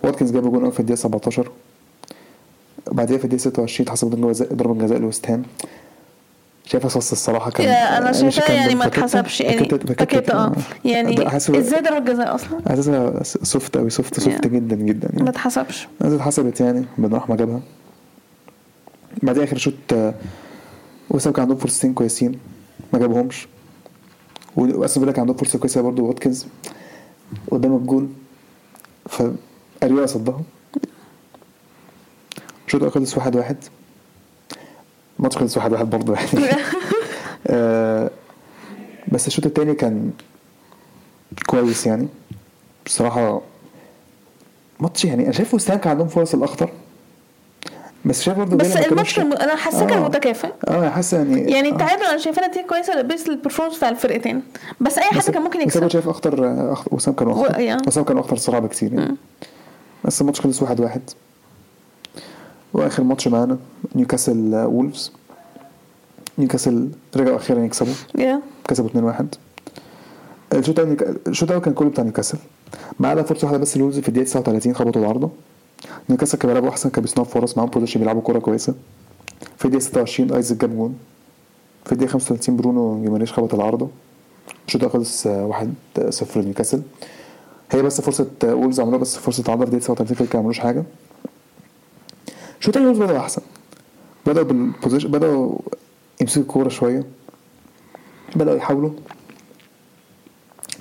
واتكنز 0.03 0.31
جاب 0.31 0.51
جون 0.51 0.71
في 0.71 0.79
الدقيقة 0.79 0.97
17 0.99 1.51
بعديها 2.91 3.17
في 3.17 3.23
الدقيقة 3.23 3.41
26 3.41 3.85
اتحسب 3.87 4.09
ضربة 4.53 4.85
جزاء 4.85 4.99
لويست 4.99 5.29
هام. 5.29 5.43
شايفها 6.65 6.89
صص 6.89 7.11
الصراحة 7.11 7.51
كان 7.51 7.67
أنا 7.67 8.11
شايفاها 8.11 8.47
كان 8.47 8.55
يعني 8.55 8.75
ما 8.75 8.85
اتحسبش 8.85 9.41
يعني. 9.41 9.67
باكيتا 9.67 10.33
آه. 10.33 10.53
يعني 10.85 11.27
إزاي 11.59 11.81
ضربة 11.81 11.99
جزاء 12.13 12.35
أصلا؟ 12.35 12.59
أساسا 12.67 13.23
soft 13.43 13.77
قوي 13.77 13.89
soft 13.89 14.19
soft. 14.19 14.47
جدا 14.47 14.75
جدا 14.75 15.07
ما 15.13 15.17
يعني 15.17 15.29
اتحسبش. 15.29 15.87
نزلت 16.01 16.19
اتحسبت 16.21 16.59
يعني 16.61 16.85
بن 16.97 17.13
رحمه 17.13 17.35
جابها. 17.35 17.61
بعدين 19.23 19.43
آخر 19.43 19.57
شوط 19.57 19.73
آه، 19.93 20.13
وسام 21.09 21.33
كان 21.33 21.41
عندهم 21.41 21.57
فرصتين 21.57 21.93
كويسين 21.93 22.39
ما 22.93 22.99
جابهمش. 22.99 23.47
واستون 24.55 25.03
فيلا 25.03 25.11
كان 25.11 25.21
عندهم 25.21 25.37
فرصة 25.37 25.59
كويسة 25.59 25.81
برضه 25.81 26.03
واتكنز 26.03 26.45
قدام 27.51 27.75
الجون 27.75 28.15
أريولا 29.09 30.05
صدها. 30.05 30.41
الشوط 32.67 32.81
الأول 32.81 32.91
خلص 32.93 33.17
واحد 33.17 33.35
واحد. 33.35 33.57
الماتش 35.19 35.37
خلص 35.37 35.57
واحد 35.57 35.71
واحد 35.71 35.89
برضه 35.89 36.13
يعني 36.13 36.29
آه، 37.47 38.09
بس 39.11 39.27
الشوط 39.27 39.45
التاني 39.45 39.73
كان 39.75 40.11
كويس 41.45 41.87
يعني. 41.87 42.07
بصراحة 42.85 43.41
ماتش 44.79 45.05
يعني 45.05 45.23
أنا 45.23 45.31
شايف 45.31 45.55
كان 45.79 45.91
عندهم 45.91 46.07
فرص 46.07 46.33
الأخطر. 46.33 46.69
بس 48.05 48.21
شايف 48.21 48.37
برضه 48.37 48.57
بس 48.57 48.75
الماتش 48.77 49.15
كان- 49.15 49.33
أنا 49.33 49.55
حاساه 49.55 49.85
كان 49.87 49.97
آه. 49.97 50.07
متكافئ 50.07 50.47
آه 50.67 50.89
حاسس 50.89 51.13
يعني 51.13 51.51
يعني 51.51 51.69
آه. 51.69 51.71
التعادل 51.71 52.03
أنا 52.03 52.17
شايفاه 52.17 52.47
نتيجه 52.47 52.65
كويسة 52.67 53.01
بس 53.01 53.29
ال 53.29 53.33
performance 53.33 53.77
بتاع 53.77 53.89
الفرقتين. 53.89 54.43
بس 54.81 54.97
أي 54.97 55.09
بس- 55.17 55.25
حد 55.27 55.33
كان 55.33 55.41
ممكن 55.43 55.59
بس 55.59 55.65
يكسب. 55.75 55.87
شايف 55.87 56.07
أخطر 56.09 56.75
أخ- 56.75 56.93
ويست 56.93 57.07
هام 57.07 57.13
كانوا 57.13 57.33
و- 57.33 57.41
اخطر 57.41 57.53
yeah. 57.77 57.87
ويست 57.87 57.98
هام 57.98 58.03
كانوا 58.03 58.21
أخطر 58.21 58.35
صراحة 58.37 58.59
بكتير 58.59 58.93
يعني. 58.93 59.15
بس 60.05 60.21
الماتش 60.21 60.41
خلص 60.41 60.61
واحد 60.61 60.79
واحد. 60.79 61.01
وآخر 62.73 63.03
ماتش 63.03 63.27
معانا 63.27 63.57
نيوكاسل 63.95 64.53
آه، 64.55 64.67
وولفز. 64.67 65.11
نيوكاسل 66.39 66.89
رجعوا 67.15 67.35
أخيرا 67.37 67.59
يكسبوا. 67.63 67.93
yeah 68.17 68.41
كسبوا 68.67 68.89
2-1 68.89 69.25
الشوط 70.53 70.79
الأول 70.79 71.17
الشوط 71.27 71.49
الأول 71.49 71.63
كان 71.65 71.73
كله 71.73 71.89
بتاع 71.89 72.03
نيوكاسل. 72.03 72.37
ما 72.99 73.07
عدا 73.09 73.23
فرصة 73.23 73.45
واحدة 73.45 73.57
بس 73.59 73.77
لوولفز 73.77 73.99
في 73.99 74.07
الدقيقة 74.09 74.25
39 74.25 74.75
خبطوا 74.75 75.01
العارضه 75.01 75.29
نيوكاسل 76.09 76.37
كانوا 76.37 76.53
بيلعبوا 76.53 76.69
أحسن 76.69 76.89
كانوا 76.89 77.01
بيصنعوا 77.01 77.29
فرص 77.29 77.57
معاهم 77.57 77.69
possession 77.69 77.99
بيلعبوا 77.99 78.21
كورة 78.21 78.39
كويسة. 78.39 78.73
في 79.57 79.65
الدقيقة 79.65 79.83
26 79.83 80.31
ايزك 80.33 80.61
جاب 80.61 80.75
جون. 80.75 80.97
في 81.85 81.91
الدقيقة 81.91 82.11
35 82.11 82.57
برونو 82.57 83.03
جيماريش 83.03 83.33
خبط 83.33 83.53
العارضة. 83.53 83.89
الشوط 84.67 84.85
خلص 84.85 85.27
1-0 85.27 86.37
لنيوكاسل. 86.37 86.81
هي 87.71 87.81
بس 87.81 88.01
فرصة 88.01 88.27
وولفز 88.43 88.79
عملوها 88.79 88.97
بس 88.97 89.17
فرصة 89.17 89.43
عارضه 89.47 89.65
في 89.65 89.71
الدقيقة 89.71 89.93
39 89.93 90.27
كده 90.27 90.29
ما 90.33 90.39
عملوش 90.39 90.59
حاجة. 90.59 90.83
الشوط 92.59 92.77
الثاني 92.77 92.85
وولفز 92.85 92.99
بدأوا 92.99 93.19
أحسن. 93.19 93.41
بدأوا 94.25 94.45
بال 94.45 94.56
possession 94.56 95.11
بدأوا 95.11 95.57
يمسكوا 96.21 96.41
الكورة 96.43 96.69
شوية. 96.69 97.03
بدأوا 98.35 98.57
يحاولوا. 98.57 98.89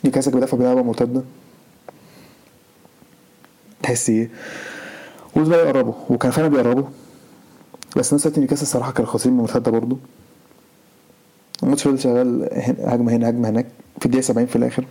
نيوكاسل 0.04 0.30
بيدافع 0.30 0.56
بلعبة 0.56 0.82
مرتدة. 0.82 1.22
تحس 3.82 4.10
إيه؟ 4.10 4.30
بدأوا 5.36 5.62
يقربوا 5.62 5.92
وكان 6.10 6.30
فعلا 6.32 6.48
بيقربوا 6.48 6.84
بس 7.96 8.14
نفس 8.14 8.26
الوقت 8.26 8.38
نيوكاسل 8.38 8.62
الصراحة 8.62 8.92
كانوا 8.92 9.10
خطرين 9.10 9.36
مرتدة 9.36 9.70
برضه. 9.70 9.96
الماتش 11.62 11.82
فضل 11.82 11.98
شغال 12.00 12.48
هجمة 12.84 13.12
هنا 13.12 13.28
هجمة 13.28 13.48
هناك 13.48 13.66
في 14.00 14.06
الدقيقة 14.06 14.22
70 14.24 14.46
في 14.46 14.56
الآخر. 14.56 14.84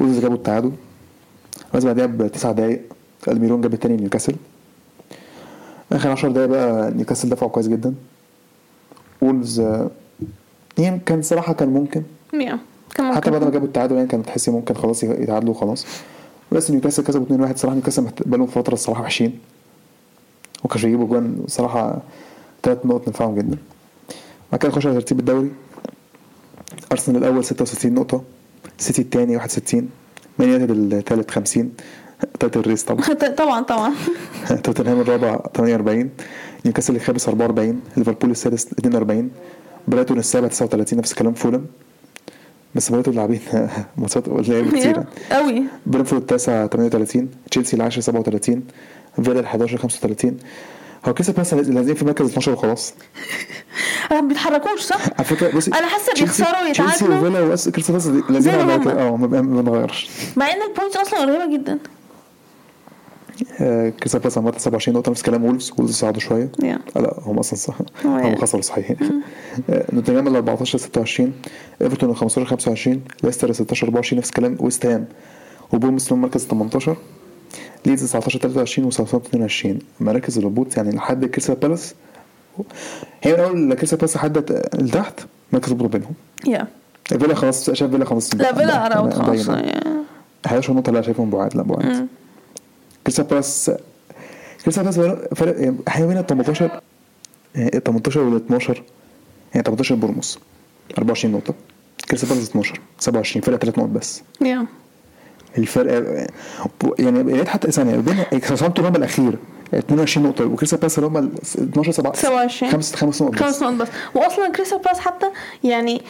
وولفز 0.00 0.18
جابوا 0.18 0.36
التعادل. 0.36 0.72
بس 1.74 1.84
بعدها 1.84 2.06
بتسع 2.06 2.52
دقايق 2.52 2.82
ألميرون 3.28 3.60
جاب 3.60 3.74
التاني 3.74 3.96
نيوكاسل 3.96 4.34
آخر 5.92 6.10
10 6.10 6.28
دقايق 6.28 6.48
بقى 6.48 6.90
نيوكاسل 6.90 7.28
دافعوا 7.28 7.50
كويس 7.50 7.68
جدا. 7.68 7.94
وولفز 9.22 9.60
آه، 9.60 9.90
يعني 10.78 11.00
كان 11.06 11.22
صراحة 11.22 11.52
كان 11.52 11.68
ممكن. 11.68 12.02
كان 12.94 13.14
حتى 13.14 13.30
بعد 13.30 13.44
ما 13.44 13.50
جابوا 13.50 13.66
التعادل 13.66 13.96
يعني 13.96 14.08
كانت 14.08 14.26
تحسي 14.26 14.50
ممكن 14.50 14.74
خلاص 14.74 15.04
يتعادلوا 15.04 15.50
وخلاص. 15.54 15.86
بس 16.52 16.70
نيوكاسل 16.70 17.02
كسبوا 17.04 17.26
2-1 17.52 17.56
صراحة 17.56 17.74
نيوكاسل 17.74 18.06
بقالهم 18.26 18.46
فترة 18.46 18.74
الصراحة 18.74 19.02
وحشين. 19.02 19.38
وكانوا 20.64 20.88
يجيبوا 20.88 21.06
جوان 21.06 21.44
صراحة 21.46 21.98
ثلاث 22.62 22.86
نقط 22.86 23.08
نفعهم 23.08 23.34
جدا. 23.34 23.56
بعد 24.52 24.60
كده 24.60 24.68
نخش 24.68 24.86
على 24.86 24.94
ترتيب 24.94 25.18
الدوري. 25.20 25.50
أرسنال 26.92 27.16
الأول 27.18 27.44
66 27.44 27.94
نقطة 27.94 28.22
سيتي 28.78 29.02
الثاني 29.02 29.36
61 29.36 29.88
مان 30.38 30.48
يونايتد 30.48 30.92
الثالث 30.92 31.30
50 31.30 31.72
تالت 32.40 32.56
الريس 32.56 32.82
طبعا. 32.84 33.02
طبعا 33.42 33.62
طبعا. 33.62 33.92
توتنهام 34.64 35.00
الرابع 35.00 35.40
48 35.56 36.10
نيوكاسل 36.64 36.96
الخامس 36.96 37.28
44 37.28 37.80
ليفربول 37.96 38.30
السادس 38.30 38.66
42 38.78 39.30
برايتون 39.88 40.18
السابع 40.18 40.48
39 40.48 40.98
نفس 40.98 41.12
الكلام 41.12 41.32
فولهام. 41.32 41.66
بس 42.74 42.90
برايتون 42.90 43.14
لاعبين 43.14 43.40
ماتشات 43.98 44.28
قليله 44.28 44.70
كتير. 44.70 45.04
قوي. 45.32 45.62
برينفورد 45.86 46.20
التاسع 46.20 46.66
38 46.66 47.28
تشيلسي 47.50 47.76
العاشر 47.76 48.00
37 48.00 48.62
فيلا 49.16 49.40
ال 49.40 49.44
11 49.44 49.76
35 49.78 50.36
هو 51.08 51.14
كسب 51.14 51.40
بس 51.40 51.54
لازم 51.54 51.94
في 51.94 52.04
مركز 52.04 52.26
12 52.26 52.52
وخلاص. 52.52 52.94
ما 54.10 54.20
بيتحركوش 54.20 54.80
صح؟ 54.80 55.00
على 55.18 55.24
فكرة 55.24 55.56
بصي 55.56 55.70
حاسة 55.86 56.12
تشيلسي- 56.12 56.20
بيخسروا 56.22 56.72
تشيلسي 56.72 57.04
يتعادلوا. 57.04 57.18
وفيلا 57.18 57.56
وأس- 57.56 57.68
كريستال 57.68 58.22
بالاس 58.22 58.48
هما. 58.48 58.76
كده. 58.76 59.08
آه 59.08 59.16
ما 59.16 59.26
بنغيرش 59.26 60.10
مع 60.36 60.46
إن 60.52 60.62
ال 60.70 60.74
points 60.74 60.96
أصلا 60.96 61.20
قريبة 61.20 61.56
جدا. 61.56 61.78
آه، 63.60 63.88
كريستال 63.88 64.20
بالاس 64.20 64.38
عملت 64.38 64.58
27 64.58 64.96
نقطة 64.98 65.10
نفس 65.10 65.22
كلام 65.22 65.44
وولفز. 65.44 65.72
وولفز 65.78 65.94
صعدوا 65.94 66.20
شوية. 66.20 66.52
لا 66.96 67.20
هم 67.22 67.38
أصلا 67.38 67.58
صح. 67.58 67.74
هو 68.06 68.10
هم. 68.16 68.36
خسروا 68.36 68.62
صحيح. 68.62 68.90
نوتنجهام 69.92 70.28
ال 70.28 70.34
14 70.36 70.78
26 70.78 71.32
إيفرتون 71.82 72.10
ال 72.10 72.16
15 72.16 72.44
25 72.46 73.04
ليستر 73.24 73.48
ال 73.50 73.54
16 73.54 73.86
24 73.86 74.18
نفس 74.18 74.28
الكلام 74.28 74.56
ويست 74.60 74.86
هام. 74.86 75.06
لهم 76.10 76.20
مركز 76.22 76.46
18 76.46 76.96
ليدز 77.86 78.02
19 78.04 78.38
23 78.38 78.86
وساوثهامبتون 78.88 79.42
22 79.42 79.78
مراكز 80.00 80.38
الهبوط 80.38 80.76
يعني 80.76 80.90
لحد 80.96 81.24
كريستال 81.24 81.54
بالاس. 81.54 81.94
هي 83.22 83.32
من 83.32 83.40
أول 83.40 83.74
كريستال 83.74 83.98
بالاس 83.98 84.16
لحد 84.16 84.38
لتحت 84.74 85.20
مركز 85.52 85.68
الهبوط 85.72 85.90
بينهم. 85.90 86.12
yeah 86.46 86.66
فيلا 87.06 87.34
خلاص 87.34 87.70
شايف 87.70 87.90
فيلا 87.90 88.04
خلاص. 88.04 88.34
لا 88.34 88.54
فيلا 88.54 89.00
باينة. 89.00 89.58
yeah. 89.58 90.02
11 90.46 90.72
نقطة 90.72 90.92
لا 90.92 91.02
شايفهم 91.02 91.30
بعاد 91.30 91.56
لا 91.56 91.62
بعاد. 91.62 92.06
كريستال 93.06 93.24
بالاس 93.24 93.70
كريستال 94.64 94.82
بالاس 94.84 94.98
فرق- 94.98 95.34
فرق 95.34 95.74
أحيانا 95.88 96.08
بين 96.08 96.18
ال 96.18 96.26
18 96.26 96.80
ال 97.56 97.82
18 97.84 98.20
وال 98.20 98.36
12 98.36 98.82
يعني 99.54 99.64
18 99.64 99.94
بورنموث 99.94 100.38
24 100.98 101.34
نقطة. 101.34 101.54
كريستال 102.08 102.28
بالاس 102.28 102.48
12 102.50 102.80
27 102.98 103.42
فرق 103.42 103.56
3 103.56 103.78
نقط 103.82 103.88
بس. 103.88 104.22
yeah 104.40 104.66
الفرق 105.58 105.92
يعني 106.98 107.32
يعني 107.32 107.46
حتى 107.48 107.72
ثانية 107.72 107.96
بين 107.96 108.40
ساوثهامبتون 108.40 108.84
هم 108.86 108.96
الأخير 108.96 109.32
22 109.74 110.26
نقطة 110.26 110.44
وكريستال 110.46 110.78
بالاس 110.78 110.98
اللي 110.98 111.08
هم 111.08 111.16
ال 111.16 111.30
12 111.58 111.92
7 111.92 112.12
27 112.14 112.72
خمس 112.72 112.94
خمس 112.94 113.22
نقط 113.22 113.32
بس. 113.34 113.40
خمس 113.42 113.62
نقط 113.62 113.72
بس. 113.74 113.88
واصلا 114.14 114.48
كريستال 114.48 114.78
بالاس 114.78 114.98
حتى 114.98 115.26
يعني 115.64 116.02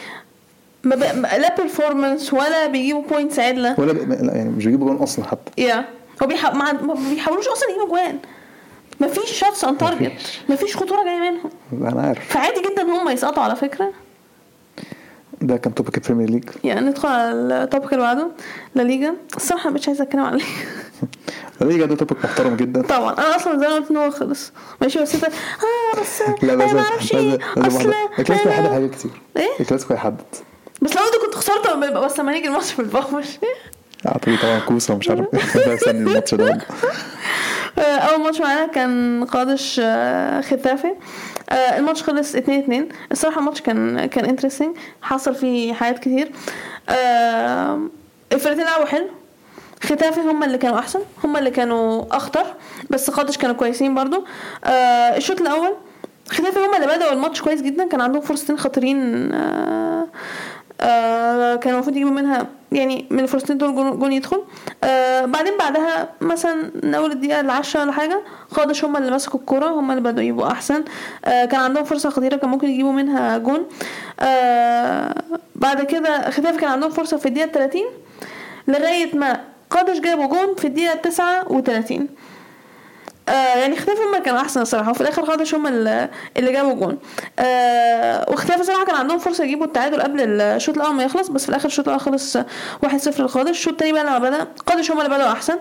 ما. 0.84 0.96
ما- 0.96 1.38
لا 1.38 1.56
performance 1.56 2.32
ولا 2.32 2.66
بيجيبوا 2.66 3.02
points 3.10 3.38
عدلة. 3.38 3.74
ولا 3.80 3.92
ب- 3.92 4.22
لا 4.24 4.34
يعني 4.36 4.50
مش 4.50 4.64
بيجيبوا 4.64 4.86
جون 4.88 4.96
أصلا 4.96 5.24
حتى. 5.24 5.62
yeah 5.62 5.84
هو 6.22 6.26
بيح... 6.26 6.54
ما... 6.54 6.72
ما 6.72 6.94
بيحاولوش 7.10 7.48
أصلا 7.48 7.68
يجيبوا 7.70 7.88
جوان. 7.88 8.18
مفيش 9.00 9.32
shots 9.40 9.64
on 9.64 9.78
target 9.78 10.12
مفيش. 10.48 10.76
خطورة 10.76 11.04
جاية 11.04 11.18
منهم. 11.30 11.50
أنا 11.92 12.02
عارف. 12.02 12.28
فعادي 12.28 12.60
جدا 12.72 12.82
هم 12.82 13.08
يسقطوا 13.08 13.42
على 13.42 13.56
فكرة. 13.56 13.92
ده 15.42 15.56
كان 15.56 15.74
topic 15.74 15.96
البريمير 15.96 16.30
ليج 16.30 16.44
يعني 16.64 16.80
ندخل 16.80 17.08
على 17.08 17.32
ال 17.32 17.42
topic 17.42 17.92
اللي 17.92 18.04
بعده 18.04 18.28
لا 18.74 18.82
ليجا. 18.82 19.14
الصراحة 19.36 19.70
مش 19.70 19.88
عايزه 19.88 20.04
أتكلم 20.04 20.20
عن 20.20 20.32
الليجا 20.34 20.52
الليجا 21.62 21.86
ده 21.86 21.94
توبيك 21.96 22.24
محترم 22.24 22.56
جدا. 22.56 22.82
طبعا. 22.82 23.12
أنا 23.12 23.36
أصلا 23.36 23.58
زي 23.58 23.68
ما 23.68 23.74
قلت 23.74 23.90
إن 23.90 23.96
هو 23.96 24.10
خلص. 24.10 24.52
ماشي 24.80 25.02
بس 25.02 25.14
انت 25.14 25.24
آه 25.24 26.00
بس 26.00 26.22
لا 26.46 26.54
بس 26.54 26.72
ما 26.72 26.80
أعرفش 26.80 27.14
إيه. 27.14 27.38
أصل 27.56 27.94
الكلاسيكو 28.18 28.48
هيحدد 28.48 28.68
حاجات 28.68 28.90
كتير. 28.90 29.10
إيه؟ 29.36 29.48
الكلاسيكو 29.60 29.94
هيحدد 29.94 30.22
بس 30.82 30.96
لو 30.96 31.02
أنت 31.02 31.24
كنت 31.24 31.34
خسرت 31.34 31.76
بس 32.04 32.18
لما 32.18 32.32
نيجي 32.32 32.48
الماتش 32.48 32.72
في 32.72 32.78
الباور 32.82 33.24
اعطوني 34.06 34.36
طبعا 34.36 34.58
كوسة 34.58 34.94
ومش 34.94 35.10
عارف. 35.10 35.26
إيه 35.56 35.90
الماتش 35.90 36.34
ده. 36.34 36.58
أول 37.78 38.20
ماتش 38.22 38.40
معانا 38.40 38.66
كان 38.66 39.24
قادش 39.24 39.80
آه، 39.84 40.40
ختافي. 40.40 40.92
آه، 41.50 41.78
الماتش 41.78 42.02
خلص 42.02 42.34
2 42.34 42.58
2 42.60 42.88
الصراحة 43.12 43.38
الماتش 43.40 43.60
كان 43.60 44.06
كان 44.06 44.24
انترستنج 44.24 44.76
حصل 45.02 45.34
فيه 45.34 45.72
حاجات 45.74 45.98
كتير. 45.98 46.32
آه، 46.88 47.80
الفرقتين 48.32 48.64
لعبوا 48.64 48.86
حلو. 48.86 49.06
ختافي 49.82 50.20
هم 50.20 50.44
اللي 50.44 50.58
كانوا 50.58 50.78
أحسن 50.78 51.00
هم 51.24 51.36
اللي 51.36 51.50
كانوا 51.50 52.04
أخطر 52.16 52.46
بس 52.90 53.10
قادش 53.10 53.36
كانوا 53.38 53.56
كويسين 53.56 53.94
برضو. 53.94 54.24
آه، 54.64 55.16
الشوط 55.16 55.40
الأول 55.40 55.72
ختافي 56.30 56.58
هم 56.58 56.74
اللي 56.74 56.86
بدأوا 56.96 57.12
الماتش 57.12 57.42
كويس 57.42 57.62
جدا. 57.62 57.88
كان 57.88 58.00
عندهم 58.00 58.20
فرصتين 58.22 58.58
خطيرين 58.58 59.32
آه، 59.34 60.06
آه 60.82 61.56
كان 61.56 61.74
المفروض 61.74 61.96
يجيبوا 61.96 62.12
منها 62.12 62.46
يعني 62.72 63.06
من 63.10 63.20
الفرصتين 63.20 63.58
دول 63.58 63.74
جون, 63.74 64.12
يدخل. 64.12 64.42
آه 64.84 65.24
بعدين 65.24 65.52
بعدها 65.58 66.08
مثلا 66.20 66.70
من 66.82 66.94
أول 66.94 67.12
الدقيقة 67.12 67.40
العشرة 67.40 67.80
ولا 67.82 67.92
حاجة 67.92 68.20
خادش 68.50 68.84
هم 68.84 68.96
اللي 68.96 69.10
مسكوا 69.10 69.40
الكورة 69.40 69.66
هم 69.66 69.90
اللي 69.90 70.02
بدأوا 70.02 70.26
يبقوا 70.26 70.52
أحسن. 70.52 70.84
آه 71.24 71.44
كان 71.44 71.60
عندهم 71.60 71.84
فرصة 71.84 72.10
خطيرة 72.10 72.36
كان 72.36 72.50
ممكن 72.50 72.68
يجيبوا 72.68 72.92
منها 72.92 73.38
جون. 73.38 73.66
آه 74.20 75.14
بعد 75.56 75.82
كده 75.82 76.30
ختافي 76.30 76.58
كان 76.58 76.70
عندهم 76.70 76.90
فرصة 76.90 77.16
في 77.16 77.26
الدقيقة 77.26 77.52
30 77.52 77.82
لغاية 78.68 79.16
ما 79.16 79.40
قادش 79.70 79.98
جابوا 79.98 80.26
جون 80.26 80.54
في 80.54 80.66
الدقيقة 80.66 80.94
39 80.94 82.08
آه 83.28 83.32
يعني 83.58 83.76
ختافي 83.76 83.98
هم 84.00 84.22
كانوا 84.22 84.40
أحسن 84.40 84.60
الصراحه 84.60 84.90
وفي 84.90 85.00
الآخر 85.00 85.26
خالص 85.26 85.54
هم 85.54 85.66
اللي 85.66 86.08
جابوا 86.52 86.74
جون. 86.74 86.98
آه 87.38 88.30
وختافي 88.30 88.64
صراحة 88.64 88.84
كان 88.84 88.94
عندهم 88.94 89.18
فرصة 89.18 89.44
يجيبوا 89.44 89.66
التعادل 89.66 90.02
قبل 90.02 90.40
الشوط 90.40 90.76
الأول 90.76 90.94
ما 90.94 91.02
يخلص 91.04 91.28
بس 91.28 91.42
في 91.42 91.48
الآخر 91.48 91.66
الشوط 91.66 91.84
الأول 91.88 92.00
خلص 92.00 92.36
1-0 92.38 92.42
لقادش 93.20 93.50
الشوط 93.50 93.72
الثاني 93.72 93.92
بقى 93.92 94.04
لما 94.04 94.18
بدأ 94.18 94.46
قادش 94.66 94.90
هم 94.90 94.98
اللي 95.00 95.10
بدأوا 95.16 95.32
أحسن. 95.32 95.54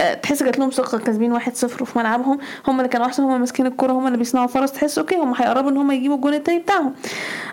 آه 0.00 0.14
تحس 0.14 0.42
جات 0.42 0.58
لهم 0.58 0.70
ثقة 0.70 0.98
كاسبين 0.98 1.38
1-0 1.40 1.44
في 1.84 1.98
ملعبهم. 1.98 2.38
هم 2.68 2.78
اللي 2.80 2.88
كانوا 2.88 3.06
أحسن 3.06 3.22
هم 3.22 3.40
ماسكين 3.40 3.66
الكورة 3.66 3.92
هم 3.92 4.06
اللي 4.06 4.18
بيصنعوا 4.18 4.46
فرص 4.46 4.72
تحس 4.72 4.98
okay 4.98 5.16
هم 5.16 5.34
هيقربوا 5.34 5.70
إن 5.70 5.76
هم 5.76 5.90
يجيبوا 5.90 6.16
الجون 6.16 6.34
الثاني 6.34 6.58
بتاعهم. 6.58 6.94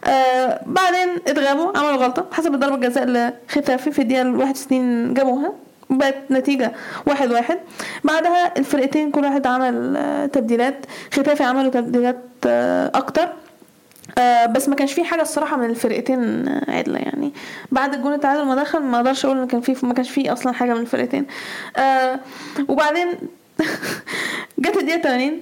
آه 0.05 0.61
بعدين 0.65 1.09
اتغابوا 1.27 1.77
عملوا 1.77 1.95
غلطة 2.05 2.25
اتحسب 2.31 2.51
ضربة 2.51 2.75
الجزاء 2.75 3.05
لختافي 3.05 3.91
في 3.91 4.01
الدقيقة 4.01 4.29
61 4.29 5.13
جابوها. 5.13 5.53
بقت 5.89 6.15
نتيجة 6.31 6.71
واحد 7.07 7.31
واحد. 7.31 7.59
بعدها 8.03 8.57
الفرقتين 8.57 9.11
كل 9.11 9.23
واحد 9.23 9.47
عمل 9.47 9.97
آه، 9.97 10.25
تبديلات. 10.25 10.85
ختافي 11.13 11.43
عملوا 11.43 11.71
تبديلات 11.71 12.17
آه، 12.47 12.91
أكتر. 12.95 13.29
آه 14.17 14.45
بس 14.45 14.69
ما 14.69 14.75
كانش 14.75 14.93
في 14.93 15.03
حاجة 15.03 15.21
الصراحة 15.21 15.57
من 15.57 15.69
الفرقتين 15.69 16.47
آه، 16.47 16.71
عدلة 16.71 16.99
يعني. 16.99 17.33
بعد 17.71 17.93
الجون 17.93 18.13
التعادل 18.13 18.45
ما 18.45 18.55
دخل 18.55 18.79
ما 18.79 18.97
أقدرش 18.97 19.25
أقول 19.25 19.37
إن 19.37 19.47
كان 19.47 19.61
في 19.61 19.85
ما 19.85 19.93
كانش 19.93 20.09
في 20.09 20.33
أصلا 20.33 20.53
حاجة 20.53 20.73
من 20.73 20.81
الفرقتين. 20.81 21.25
آه 21.77 22.19
وبعدين 22.67 23.07
جت 24.59 24.77
الدقيقة 24.77 25.01
80 25.01 25.41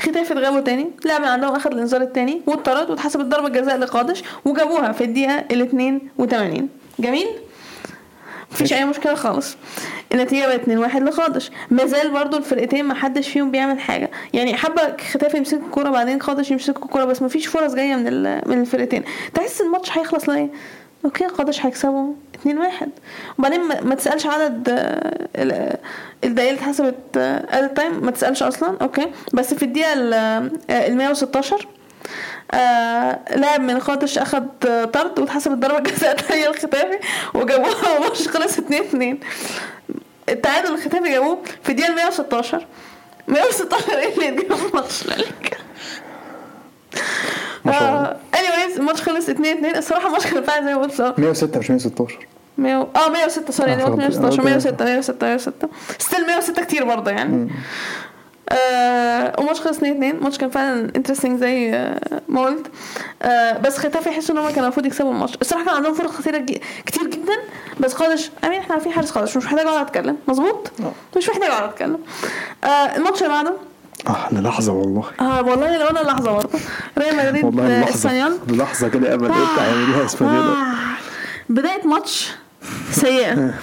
ختافي 0.00 0.32
اتغابوا 0.32 0.60
تاني. 0.60 0.90
لاعب 1.04 1.20
من 1.20 1.28
عندهم 1.28 1.54
اخد 1.56 1.72
الانذار 1.72 2.00
التاني. 2.02 2.42
واتطرد 2.46 2.90
واتحسبت 2.90 3.24
ضربة 3.24 3.48
جزاء 3.48 3.76
لقادش. 3.76 4.22
وجابوها 4.44 4.92
في 4.92 5.04
الدقيقة 5.04 5.44
ال 5.50 5.62
82 5.62 6.68
جميل؟ 6.98 7.26
مفيش 8.52 8.72
أي 8.72 8.84
مشكلة 8.84 9.14
خالص. 9.14 9.56
النتيجة 10.14 10.46
بقت 10.46 10.60
2 10.60 10.78
1 10.78 11.02
لقادش 11.02 11.50
ما 11.70 11.86
زال 11.86 12.10
برضو 12.10 12.36
الفرقتين 12.36 12.84
ما 12.84 12.94
حدش 12.94 13.28
فيهم 13.28 13.50
بيعمل 13.50 13.80
حاجة. 13.80 14.10
يعني 14.32 14.54
حابة 14.56 14.82
ختافي 15.12 15.36
يمسك 15.36 15.58
الكورة 15.66 15.88
بعدين 15.90 16.18
قادش 16.18 16.50
يمسك 16.50 16.76
الكورة 16.82 17.04
بس 17.04 17.22
ما 17.22 17.28
فيش 17.28 17.46
فرص 17.46 17.74
جاية 17.74 17.96
من 17.96 18.04
من 18.48 18.60
الفرقتين. 18.60 19.02
تحس 19.34 19.60
الماتش 19.60 19.98
هيخلص 19.98 20.28
لايه 20.28 20.48
okay 21.04 21.24
قادش 21.24 21.66
هيكسبوا 21.66 22.12
2 22.40 22.58
1 22.58 22.88
وبعدين 23.38 23.60
ما 23.60 23.94
تسألش 23.94 24.26
عدد 24.26 24.68
آه، 24.68 25.28
ال- 25.36 25.76
الدقايق 26.24 26.50
اللي 26.50 26.60
اتحسبت 26.62 27.16
added 27.50 27.74
time 27.74 28.04
ما 28.04 28.10
تسألش 28.10 28.42
أصلا. 28.42 28.76
okay. 28.82 29.06
بس 29.34 29.54
في 29.54 29.62
الدقيقة 29.62 29.92
ال 29.92 30.96
116 30.96 31.66
آه 32.54 33.18
لاعب 33.36 33.60
من 33.60 33.78
قادش 33.78 34.18
أخد 34.18 34.48
آه، 34.66 34.84
طرد 34.84 35.18
واتحسبت 35.18 35.58
ضربه 35.58 35.78
جزاء 35.90 36.16
تانية 36.16 36.48
لختافي 36.48 36.98
وجابوها 37.34 37.88
والماتش 37.94 38.28
خلص 38.28 38.58
2 38.58 38.82
2 38.82 39.18
التعادل 40.28 40.74
لختافي 40.74 41.10
جابوه 41.10 41.38
في 41.62 41.70
الدقيقة 41.72 41.94
116 41.94 42.66
116 43.28 43.98
إيه 43.98 44.14
اللي 44.14 44.26
يجيب 44.26 44.52
الماتش 44.52 45.06
لك 45.06 45.58
ما 47.64 47.72
شاء 47.72 47.88
الله. 47.88 48.16
anyways 48.38 48.78
الماتش 48.78 49.02
خلص 49.02 49.28
2 49.28 49.56
2 49.58 49.76
الصراحة 49.76 50.06
الماتش 50.06 50.26
كان 50.26 50.42
فعلا 50.42 50.64
زي 50.66 50.74
ما 50.74 50.82
قلت 50.82 51.00
آه، 51.00 51.14
106 51.18 51.58
مش 51.58 51.70
116 51.70 52.18
100 52.58 52.88
آه 52.96 53.08
106 53.08 53.50
sorry 53.52 53.74
أنا 53.74 53.82
آه، 53.82 53.86
قلت 53.86 54.00
فهمت. 54.00 54.18
116 54.18 54.40
آه، 54.40 54.44
106 54.44 54.84
106 54.84 55.26
106 55.26 55.68
still 55.98 56.26
106 56.26 56.62
كتير 56.62 56.84
برضه 56.84 57.10
يعني. 57.10 57.50
آه 58.48 59.34
وماتش 59.38 59.60
خلص 59.60 59.76
2 59.76 59.92
2 59.92 60.16
الماتش 60.16 60.38
كان 60.38 60.50
فعلا 60.50 60.92
interesting 60.96 61.40
زي 61.40 61.74
آه، 61.74 62.00
ما 62.28 62.40
قلت. 62.44 62.66
آه 63.22 63.58
بس 63.58 63.78
خيتافي 63.78 64.08
يحسوا 64.08 64.34
إن 64.34 64.40
هم 64.40 64.48
كانوا 64.48 64.62
المفروض 64.64 64.86
يكسبوا 64.86 65.12
الماتش. 65.12 65.34
الصراحة 65.40 65.64
كان 65.64 65.74
عندهم 65.74 65.94
فرص 65.94 66.16
كتيره 66.20 66.38
كتير 66.86 67.06
جدا. 67.06 67.32
بس 67.80 67.94
قادش 67.94 68.30
امين 68.44 68.60
إحنا 68.60 68.74
عارفين 68.74 68.92
حارس 68.92 69.10
قادش 69.10 69.36
مش 69.36 69.44
محتاج 69.44 69.66
أقعد 69.66 69.86
أتكلم. 69.86 70.16
مظبوط؟ 70.28 70.70
آه. 70.80 70.92
مش 71.16 71.28
محتاج 71.28 71.50
أقعد 71.50 71.68
أتكلم. 71.68 71.98
آه 72.64 72.66
الماتش 72.96 73.22
اللي 73.22 73.32
بعده. 73.32 73.52
آه 74.08 74.34
للحظه 74.34 74.72
والله. 74.72 75.04
آه 75.20 75.42
والله 75.42 75.76
لو 75.76 75.86
أنا 75.86 75.98
لحظة 75.98 76.32
برضه. 76.32 76.58
ريال 76.98 77.16
مدريد 77.16 77.44
والله 77.44 77.68
للحظه 78.48 78.88
كده 78.88 79.14
امل 79.14 79.28
قلت 79.28 79.58
هيعملوها 79.58 80.04
إسبانيول. 80.04 80.44
آه. 80.46 80.66
بداية 81.48 81.86
ماتش 81.86 82.30
سيئة. 82.90 83.34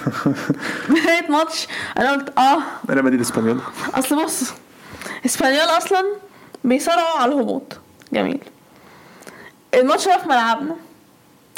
بداية 0.90 1.30
ماتش 1.30 1.68
أنا 1.98 2.12
قلت 2.12 2.38
آه. 2.38 2.58
أنا 2.90 3.02
مدينة 3.02 3.22
إسبانيول. 3.22 3.58
أصل 3.94 4.24
بص 4.24 4.44
اسبانيول 5.26 5.60
أصلا 5.64 6.04
بيصارعوا 6.64 7.18
على 7.18 7.32
الهبوط. 7.34 7.78
جميل. 8.12 8.38
الماتش 9.74 10.04
ده 10.08 10.18
في 10.18 10.28
ملعبنا. 10.28 10.76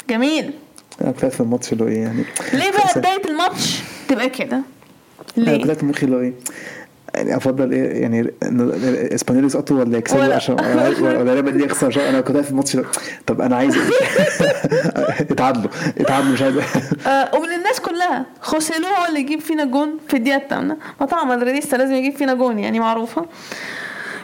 جميل. 0.09 0.53
أنا 1.01 1.11
طلعت 1.11 1.33
في 1.33 1.39
الماتش 1.41 1.73
اللي 1.73 1.83
هو 1.83 1.87
إيه 1.87 2.01
يعني. 2.01 2.23
ليه 2.53 2.71
بقى 2.71 2.93
بداية 2.99 3.21
الماتش 3.25 3.79
تبقى 4.09 4.29
كده؟ 4.29 4.61
أنا 5.37 5.45
ليه؟ 5.45 5.63
طلعت 5.63 5.83
مخي 5.83 6.05
اللي 6.05 6.15
هو 6.15 6.21
إيه 6.21 6.33
يعني 7.19 7.37
أفضل 7.37 7.71
إيه 7.71 8.01
يعني 8.01 8.33
إن 8.43 8.71
اسبانيول 9.13 9.45
يسقطوا 9.45 9.79
ولا 9.79 9.97
يكسبوا 9.97 10.33
عشان 10.33 10.53
ولا 10.55 11.33
ريال 11.33 11.45
مدريد 11.45 11.61
يخسر 11.65 11.87
عشان 11.87 12.03
أنا 12.03 12.21
كنت 12.21 12.37
في 12.37 12.51
الماتش 12.51 12.77
طب 13.27 13.41
أنا 13.41 13.55
عايز 13.55 13.77
اتعادلوا 15.31 15.69
اتعادلوا 15.97 16.33
مش 16.33 16.41
عايز 16.41 16.57
آه 17.07 17.35
ومن 17.35 17.53
الناس 17.53 17.79
كلها 17.79 18.25
خوسيلو 18.41 18.87
هو 18.87 19.05
اللي 19.07 19.19
يجيب 19.19 19.39
فينا 19.39 19.65
جون 19.65 19.97
في 20.07 20.17
الدقيقة 20.17 20.37
الثامنة 20.37 20.77
ما 20.99 21.05
طبعا 21.05 21.23
مدريديستا 21.23 21.75
لازم 21.75 21.93
يجيب 21.93 22.15
فينا 22.15 22.33
جون 22.33 22.59
يعني 22.59 22.79
معروفة. 22.79 23.25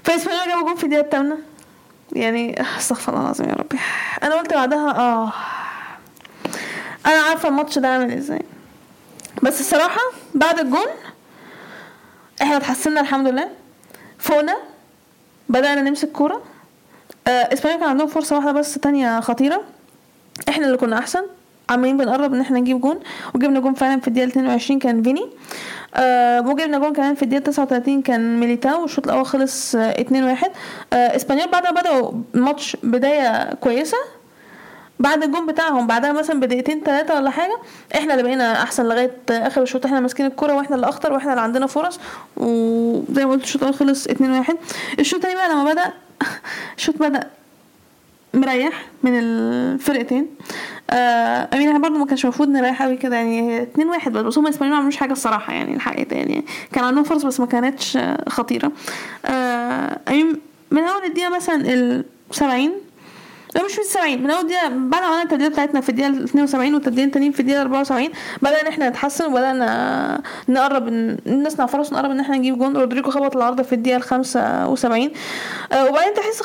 فاسبانيول 0.03 0.47
جابوا 0.47 0.63
جون 0.67 0.75
في 0.75 0.83
الدقيقة 0.83 1.03
الثامنة 1.05 1.37
يعني 2.13 2.59
آه، 2.61 2.65
استغفر 2.77 3.11
الله 3.13 3.23
العظيم 3.23 3.49
يا 3.49 3.53
ربي. 3.55 3.77
أنا 4.23 4.35
قلت 4.35 4.53
بعدها 4.53 4.97
آه 4.99 5.33
أنا 7.05 7.21
عارفة 7.29 7.49
الماتش 7.49 7.79
ده 7.79 7.87
عامل 7.87 8.11
إزاي. 8.13 8.41
بس 9.43 9.59
الصراحة 9.59 10.01
بعد 10.35 10.59
الجون 10.59 10.87
إحنا 12.41 12.57
اتحسنا 12.57 13.01
الحمد 13.01 13.27
لله. 13.27 13.47
فوقنا 14.19 14.57
بدأنا 15.49 15.81
نمسك 15.81 16.11
كورة. 16.11 16.41
آه 17.27 17.53
اسبانيول 17.53 17.79
كان 17.81 17.89
عندهم 17.89 18.07
فرصة 18.07 18.35
واحدة 18.35 18.51
بس 18.51 18.73
تانية 18.73 19.19
خطيرة. 19.19 19.61
إحنا 20.49 20.65
اللي 20.65 20.77
كنا 20.77 20.99
أحسن. 20.99 21.21
عمالين 21.69 21.97
بنقرب 21.97 22.33
إن 22.33 22.41
إحنا 22.41 22.59
نجيب 22.59 22.81
جون. 22.81 22.99
وجبنا 23.35 23.59
جون 23.59 23.73
فعلا 23.73 23.99
في 24.01 24.07
الدقيقة 24.07 24.27
22 24.27 24.79
كان 24.79 25.03
فيني. 25.03 25.29
آه 25.95 26.41
وجبنا 26.41 26.79
جون 26.79 26.93
كمان 26.93 27.15
في 27.15 27.23
الدقيقة 27.23 27.43
39 27.43 28.01
كان 28.01 28.39
ميليتاو. 28.39 28.81
والشوط 28.81 29.07
الأول 29.07 29.25
خلص 29.25 29.75
آه 29.75 30.01
2 30.01 30.23
1 30.23 30.51
آه 30.93 31.15
إسبانيول 31.15 31.47
بعد 31.51 31.63
ما 31.63 31.81
بدأوا 31.81 32.11
الماتش 32.35 32.77
بداية 32.83 33.53
كويسة 33.53 33.97
بعد 34.99 35.23
الجون 35.23 35.45
بتاعهم 35.47 35.87
بعدها 35.87 36.11
مثلا 36.11 36.39
بدقيقتين 36.39 36.81
ثلاثة 36.85 37.15
ولا 37.15 37.29
حاجة 37.29 37.57
إحنا 37.95 38.13
اللي 38.13 38.23
بقينا 38.23 38.63
أحسن 38.63 38.85
لغاية 38.85 39.11
آخر 39.29 39.61
الشوط. 39.61 39.85
إحنا 39.85 39.99
ماسكين 39.99 40.25
الكرة 40.25 40.53
وإحنا 40.53 40.75
اللي 40.75 40.89
أخطر 40.89 41.13
وإحنا 41.13 41.31
اللي 41.31 41.41
عندنا 41.41 41.67
فرص. 41.67 41.99
وزي 42.37 43.25
ما 43.25 43.31
قلت 43.31 43.43
الشوط 43.43 43.61
الأول 43.63 43.75
خلص 43.77 44.07
2 44.07 44.31
1 44.31 44.55
الشوط 44.99 45.15
الثاني 45.15 45.35
بقى 45.35 45.49
لما 45.49 45.71
بدأ 45.71 45.93
الشوط 46.77 46.95
بدأ 46.99 47.27
مريح 48.33 48.85
من 49.03 49.19
الفرقتين. 49.19 50.27
آه 50.89 51.47
أمين 51.53 51.67
إحنا 51.67 51.79
برضه 51.79 51.97
ما 51.97 52.05
كانش 52.05 52.23
المفروض 52.23 52.49
نريح 52.49 52.83
قوي 52.83 52.97
كده 52.97 53.15
يعني 53.15 53.61
2 53.63 53.87
1 53.89 54.11
بس. 54.11 54.37
هم 54.37 54.45
الاسبانيين 54.45 54.73
ما 54.73 54.79
عملوش 54.79 54.97
حاجة 54.97 55.11
الصراحة 55.11 55.53
يعني 55.53 55.75
الحقيقة 55.75 56.15
يعني. 56.15 56.45
كان 56.73 56.83
عندهم 56.83 57.03
فرص 57.03 57.25
بس 57.25 57.39
ما 57.39 57.45
كانتش 57.45 57.97
خطيرة. 58.29 58.71
آه 59.25 59.99
أمين 60.09 60.39
من 60.71 60.83
أول 60.83 61.03
الدقيقة 61.05 61.35
مثلا 61.35 61.55
ال 61.55 62.05
70 62.31 62.71
لا 63.55 63.63
مش 63.65 63.73
في 63.73 63.81
السبعين 63.81 64.23
من 64.23 64.29
أول 64.31 64.47
دقيقة 64.47 64.67
بعد 64.67 65.01
ما 65.01 65.07
عملنا 65.07 65.23
التبديلات 65.23 65.51
بتاعتنا 65.51 65.81
في 65.81 65.89
الدقيقة 65.89 66.23
72 66.23 66.73
والتبديلين 66.73 67.05
التانيين 67.07 67.31
في 67.31 67.39
الدقيقة 67.39 67.61
74 67.61 68.09
بدأنا 68.41 68.61
إن 68.61 68.67
إحنا 68.67 68.89
نتحسن 68.89 69.25
وبدأنا 69.25 70.21
نقرب 70.49 70.89
نصنع 71.27 71.65
فرص 71.65 71.91
ونقرب 71.91 72.11
إن 72.11 72.19
إحنا 72.19 72.37
نجيب 72.37 72.57
جون 72.57 72.77
رودريجو 72.77 73.11
خبط 73.11 73.35
العارضه 73.35 73.63
في 73.63 73.73
الدقيقة 73.75 73.99
75 73.99 75.11
آه 75.71 75.85
وبعدين 75.89 76.13
تحس 76.13 76.43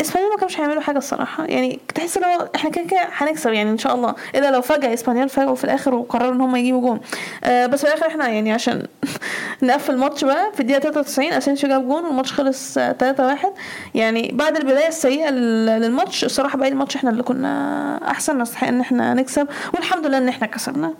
اسبانيول 0.00 0.30
ما 0.30 0.36
كانوش 0.36 0.60
هيعملوا 0.60 0.80
حاجة 0.82 0.98
الصراحة. 0.98 1.44
يعني 1.44 1.80
تحس 1.94 2.16
ان 2.16 2.24
هو 2.24 2.48
إحنا 2.56 2.70
كده 2.70 2.84
كده 2.84 3.00
هنكسب 3.16 3.52
يعني 3.52 3.70
إن 3.70 3.78
شاء 3.78 3.94
الله. 3.94 4.14
الا 4.34 4.50
لو 4.50 4.62
فجأة 4.62 4.94
إسبانيول 4.94 5.28
فاجئوا 5.28 5.54
في 5.54 5.64
الآخر 5.64 5.94
وقرروا 5.94 6.32
إن 6.34 6.40
هم 6.40 6.56
يجيبوا 6.56 6.80
جون. 6.80 7.00
آه 7.44 7.66
بس 7.66 7.80
في 7.84 7.88
الآخر 7.92 8.06
إحنا 8.06 8.28
يعني 8.28 8.52
عشان 8.52 8.86
نقفل 9.62 9.92
الماتش 9.94 10.24
بقى 10.24 10.52
في 10.54 10.60
الدقيقة 10.60 10.80
93 10.80 11.32
أسينسيو 11.32 11.68
جاب 11.68 11.88
جون 11.88 12.04
والماتش 12.04 12.32
خلص 12.32 12.78
آه، 12.78 12.92
3-1 12.92 13.46
يعني 13.94 14.30
بعد 14.34 14.56
البداية 14.56 14.88
السيئة 14.88 15.30
لل- 15.30 15.66
للماتش 15.66 16.24
الصراحة 16.24 16.58
باقي 16.58 16.70
الماتش 16.72 16.96
إحنا 16.96 17.10
اللي 17.10 17.22
كنا 17.22 18.10
أحسن 18.10 18.38
نستحق 18.38 18.66
إن 18.68 18.80
إحنا 18.80 19.14
نكسب. 19.14 19.48
والحمد 19.74 20.06
لله 20.06 20.18
إن 20.18 20.28
إحنا 20.28 20.46
كسبنا. 20.46 20.94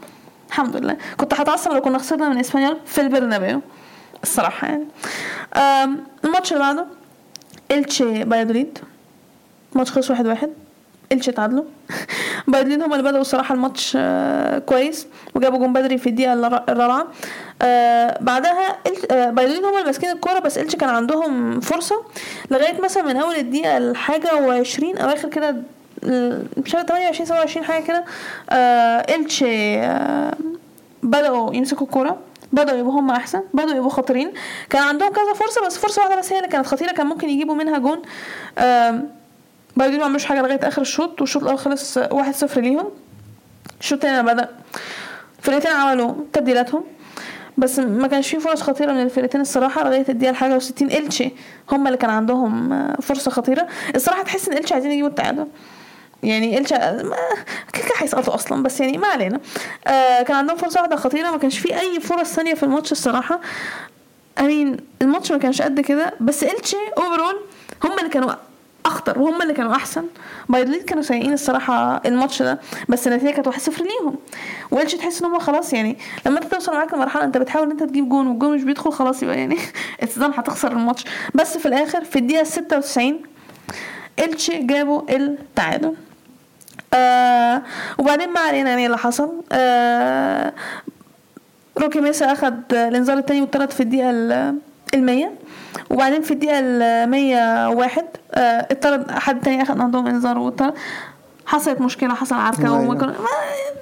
الحمد 0.48 0.76
لله. 0.76 0.96
كنت 1.16 1.34
هتعصب 1.34 1.72
لو 1.72 1.80
كنا 1.80 1.98
خسرنا 1.98 2.28
من 2.28 2.38
إسبانيول 2.38 2.76
في 2.86 3.00
البرنابيو. 3.00 3.60
الصراحة 4.22 4.68
يعني. 4.68 4.86
الماتش 6.24 6.52
اللي 6.52 6.64
بعده. 6.64 6.86
إلتشي 7.72 8.24
بلد 8.24 8.44
الوليد 8.44 8.78
ماتش 9.74 9.90
خلص 9.90 10.10
واحد 10.10 10.26
واحد. 10.26 10.50
إلتشي 11.12 11.32
تعادلوا. 11.32 11.64
بلد 12.48 12.61
الوليد 12.61 12.82
هم 12.82 12.92
اللي 12.92 13.02
بدأوا 13.04 13.20
الصراحة 13.20 13.54
الماتش 13.54 13.92
آه، 14.00 14.58
كويس 14.58 15.06
وجابوا 15.34 15.58
جون 15.58 15.72
بدري 15.72 15.98
في 15.98 16.08
الدقيقة 16.08 16.32
الر- 16.32 16.64
الرابعة. 16.68 17.06
آه، 17.62 18.18
بعدها 18.20 18.76
آه، 19.10 19.30
بايدوليد 19.30 19.64
هم 19.64 19.72
اللي 19.74 19.84
ماسكين 19.84 20.10
الكورة 20.10 20.38
بس 20.38 20.58
إلتشي 20.58 20.76
كان 20.76 20.88
عندهم 20.88 21.60
فرصة 21.60 21.96
لغاية 22.50 22.80
مثلا 22.80 23.02
من 23.02 23.16
أول 23.16 23.34
الدقيقة 23.34 23.76
الحاجة 23.76 24.34
وعشرين 24.36 24.98
أو 24.98 25.08
آخر 25.08 25.28
كده 25.28 25.56
مش 26.56 26.74
عارف 26.74 26.86
28 26.88 27.26
27 27.26 27.64
حاجة 27.66 27.82
كده 27.84 28.04
آه، 28.50 30.32
بدأوا 31.02 31.54
يمسكوا 31.54 31.86
الكورة. 31.86 32.18
بدأوا 32.52 32.78
يبقوا 32.78 33.00
هم 33.00 33.10
أحسن 33.10 33.42
بدأوا 33.54 33.74
يبقوا 33.76 33.90
خطيرين. 33.90 34.32
كان 34.70 34.82
عندهم 34.82 35.12
كذا 35.12 35.32
فرصة 35.34 35.66
بس 35.66 35.78
فرصة 35.78 36.02
واحدة 36.02 36.16
بس 36.18 36.32
هي 36.32 36.38
اللي 36.38 36.48
كانت 36.48 36.66
خطيرة 36.66 36.92
كان 36.92 37.06
ممكن 37.06 37.28
يجيبوا 37.28 37.54
منها 37.54 37.78
جون 37.78 38.02
آم، 38.58 39.08
بايدين 39.76 39.98
ما 39.98 40.04
عملوش 40.04 40.24
حاجة 40.24 40.42
لغاية 40.42 40.68
آخر 40.68 40.82
الشوط 40.82 41.20
والشوط 41.20 41.42
الأول 41.42 41.58
خلص 41.58 41.96
واحد 41.96 42.34
صفر 42.34 42.60
ليهم. 42.60 42.88
الشوط 43.80 44.04
التاني 44.04 44.22
بدأ 44.22 44.48
الفرقتين 45.38 45.70
عملوا 45.72 46.14
تبديلاتهم 46.32 46.84
بس 47.58 47.78
ما 47.78 48.08
كانش 48.08 48.28
فيه 48.28 48.38
فرص 48.38 48.62
خطيرة 48.62 48.92
من 48.92 49.02
الفرقتين 49.02 49.40
الصراحة 49.40 49.84
لغاية 49.84 50.04
الدقيقة 50.08 50.30
الحاجة 50.30 50.56
وستين 50.56 50.90
إلتشي 50.92 51.30
هم 51.72 51.86
اللي 51.86 51.98
كان 51.98 52.10
عندهم 52.10 52.72
آه، 52.72 52.96
فرصة 53.00 53.30
خطيرة. 53.30 53.66
الصراحة 53.94 54.22
تحس 54.22 54.48
إن 54.48 54.56
إلتشي 54.56 54.74
عايزين 54.74 54.92
يجيبوا 54.92 55.08
التعادل. 55.10 55.46
يعني 56.22 56.58
إلتشي 56.58 57.02
ما- 57.02 57.16
كده 57.72 57.84
هيسقطوا 57.98 58.34
أصلا 58.34 58.62
بس 58.62 58.80
يعني 58.80 58.98
ما 58.98 59.06
علينا. 59.06 59.40
آه 59.86 60.22
كان 60.22 60.36
عندهم 60.36 60.56
فرصة 60.56 60.80
واحدة 60.80 60.96
خطيرة 60.96 61.30
ما 61.30 61.36
كانش 61.38 61.58
في 61.58 61.80
أي 61.80 62.00
فرص 62.00 62.32
ثانية 62.32 62.54
في 62.54 62.62
الماتش 62.62 62.92
الصراحة. 62.92 63.40
امين 64.40 64.76
الماتش 65.02 65.32
ما 65.32 65.38
كانش 65.38 65.62
قد 65.62 65.80
كده 65.80 66.14
بس 66.20 66.44
التشي 66.44 66.76
overall 66.98 67.36
هم 67.84 67.98
اللي 67.98 68.10
كانوا 68.10 68.32
أخطر 68.86 69.18
وهم 69.18 69.42
اللي 69.42 69.54
كانوا 69.54 69.74
أحسن. 69.74 70.04
بلد 70.48 70.61
الوليد 70.61 70.82
كانوا 70.82 71.02
سيئين 71.02 71.32
الصراحة 71.32 72.02
الماتش 72.06 72.42
ده 72.42 72.60
بس 72.88 73.06
النتيجة 73.08 73.30
كانت 73.30 73.48
1-0 73.48 73.82
ليهم. 73.82 74.16
والتشي 74.70 74.96
تحس 74.96 75.22
إن 75.22 75.26
هم 75.30 75.38
خلاص 75.38 75.72
يعني 75.72 75.98
لما 76.26 76.38
أنت 76.42 76.54
توصل 76.54 76.72
معاك 76.72 76.94
لمرحلة 76.94 77.24
أنت 77.24 77.36
بتحاول 77.38 77.64
إن 77.66 77.70
أنت 77.70 77.82
تجيب 77.82 78.08
جون 78.08 78.26
والجون 78.26 78.54
مش 78.56 78.62
بيدخل 78.62 78.92
خلاص 78.92 79.22
يبقى 79.22 79.38
يعني 79.38 79.56
إنت 80.02 80.32
هتخسر 80.36 80.72
الماتش. 80.72 81.04
بس 81.34 81.56
في 81.58 81.66
الآخر 81.66 82.04
في 82.04 82.18
الدقيقة 82.18 82.44
96 82.44 83.20
التشي 84.18 84.58
جابوا 84.58 85.02
التعادل. 85.16 85.94
آه 86.94 87.62
وبعدين 87.98 88.28
ما 88.32 88.40
علينا 88.40 88.70
يعني 88.70 88.86
اللي 88.86 88.98
حصل. 88.98 89.32
آه 89.52 90.52
روكي 91.78 92.00
ميسا 92.00 92.32
اخد 92.32 92.72
الإنذار 92.72 93.18
التاني 93.18 93.40
والتالت 93.40 93.72
في 93.72 93.80
الدقيقة 93.82 94.10
ال- 94.10 94.58
المية. 94.94 95.32
وبعدين 95.90 96.22
في 96.22 96.30
الدقيقة 96.30 96.58
المية 96.62 97.68
واحد 97.68 98.04
آه 98.32 98.66
اتطرد 98.70 99.10
حد 99.10 99.40
تاني 99.40 99.62
اخد 99.62 99.80
عندهم 99.80 100.06
إنذار 100.06 100.38
واتطرد 100.38 100.74
حصلت 101.46 101.80
مشكلة 101.80 102.14
حصل 102.14 102.34
عركة 102.34 102.62
أيوة. 102.64 102.80
وما 102.80 102.94
كان 102.94 103.08
ما 103.08 103.14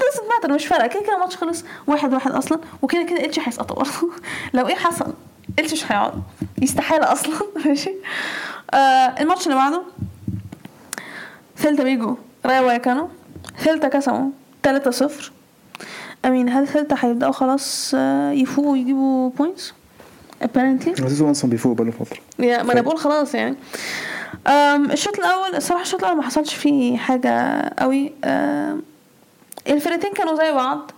doesn't 0.00 0.44
matter 0.46 0.50
مش 0.50 0.66
فارقة. 0.66 0.86
كده 0.86 1.02
كده 1.02 1.14
الماتش 1.14 1.36
خلص 1.36 1.64
واحد 1.86 2.14
واحد 2.14 2.30
أصلا 2.32 2.58
وكده 2.82 3.02
كده 3.02 3.24
إلتشي 3.24 3.38
هيسقطوا. 3.40 3.76
برضه 3.76 3.90
لو 4.54 4.68
إيه 4.68 4.74
حصل 4.74 5.12
إلتشي 5.58 5.72
مش 5.72 5.92
هيقعد 5.92 6.22
يستحالة 6.62 7.12
أصلا. 7.12 7.34
ماشي؟ 7.66 7.90
آه 8.74 8.76
الماتش 9.20 9.46
اللي 9.46 9.56
بعده 9.56 9.82
سيلتا 11.58 11.82
فيجو 11.82 12.16
رايو 12.46 12.60
فاييكانو 12.60 13.08
سيلتا 13.58 13.88
كسبوا. 13.88 14.30
3 14.62 14.90
0 14.90 15.32
أمين 16.24 16.48
هل 16.48 16.68
سيلتا 16.68 16.96
هيبدأوا 16.98 17.32
خلاص 17.32 17.92
آه، 17.94 18.30
يفوقوا 18.30 18.72
ويجيبوا 18.72 19.30
points 19.30 19.72
apparently. 20.44 21.02
عزيز 21.04 21.22
أصلا 21.22 21.50
بيفوق 21.50 21.76
بقاله 21.76 21.90
فتره 21.90 22.18
يا 22.38 22.62
ما 22.62 22.72
أنا 22.72 22.80
بقول 22.80 22.98
خلاص 22.98 23.34
يعني. 23.34 23.56
الشوط 24.92 25.18
الأول 25.18 25.54
الصراحة 25.56 25.82
الشوط 25.82 26.00
الأول 26.04 26.16
ما 26.16 26.22
حصلش 26.22 26.54
فيه 26.54 26.96
حاجة 26.96 27.62
قوي. 27.78 28.12
الفرقتين 29.68 30.12
كانوا 30.12 30.34
زي 30.36 30.52
بعض. 30.52 30.90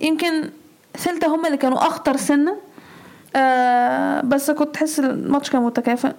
يمكن 0.00 0.50
سيلتا 0.98 1.26
هم 1.26 1.46
اللي 1.46 1.56
كانوا 1.56 1.78
أخطر 1.78 2.16
سنة. 2.16 2.56
أه، 3.36 4.20
بس 4.20 4.50
كنت 4.50 4.74
تحس 4.74 4.98
الماتش 5.00 5.50
كان 5.50 5.62
متكافئ. 5.62 6.12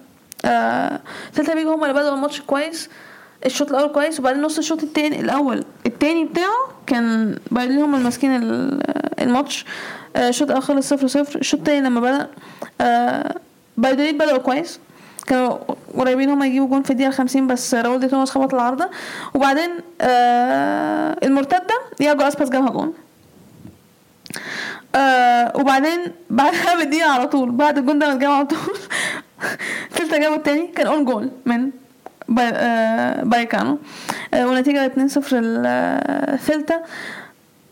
أه، 0.44 1.00
سيلتا 1.34 1.54
فيجو 1.54 1.72
هم 1.72 1.82
اللي 1.84 1.94
بدأوا 1.94 2.14
الماتش 2.14 2.40
كويس. 2.40 2.88
الشوط 3.46 3.70
الأول 3.70 3.92
كويس 3.92 4.20
وبعدين 4.20 4.42
نص 4.42 4.58
الشوط 4.58 4.82
التاني 4.82 5.20
الأول 5.20 5.64
التاني 5.86 6.24
بتاعه 6.24 6.68
كان 6.86 7.38
فاييكانو 7.50 7.78
هم 7.78 8.02
ماسكين 8.02 8.36
ال- 8.36 8.80
الماتش. 9.20 9.64
آه، 10.16 10.28
الشوط 10.28 10.48
الأول 10.48 10.62
خلص 10.62 10.88
صفر 10.88 11.06
صفر. 11.06 11.38
الشوط 11.38 11.60
التاني 11.60 11.80
لما 11.86 12.00
بدأ 12.00 12.28
آه، 12.80 13.34
فاييكانو 13.76 14.18
بدأوا 14.18 14.38
كويس. 14.38 14.80
كانوا 15.26 15.58
قريبين 15.98 16.30
هم 16.30 16.42
يجيبوا 16.42 16.68
جون 16.68 16.82
في 16.82 16.90
الدقيقة 16.90 17.10
50 17.10 17.46
بس 17.46 17.74
راول 17.74 18.00
دي 18.00 18.08
توماس 18.08 18.30
خبط 18.30 18.54
العارضة. 18.54 18.88
وبعدين 19.34 19.70
آه 20.00 21.16
المرتدة 21.22 21.74
ياجو 22.00 22.22
أسباس 22.22 22.50
جابها 22.50 22.70
جون. 22.70 22.92
آه 24.94 25.52
وبعدين 25.54 26.00
بعدها 26.30 26.84
بدقيقة 26.84 27.10
على 27.10 27.26
طول 27.26 27.50
بعد 27.50 27.78
الجون 27.78 27.98
ده 27.98 28.06
ما 28.06 28.12
اتجاب 28.14 28.30
على 28.30 28.46
طول. 28.46 28.58
سيلتا 29.96 30.18
جابوا 30.18 30.36
التاني 30.36 30.66
كان 30.66 30.86
own 30.86 31.04
goal 31.04 31.30
من 31.46 31.70
فاييكانو 32.28 33.78
ونتيجة 34.34 34.92
2-0 35.18 35.32
لسيلتا 35.34 36.82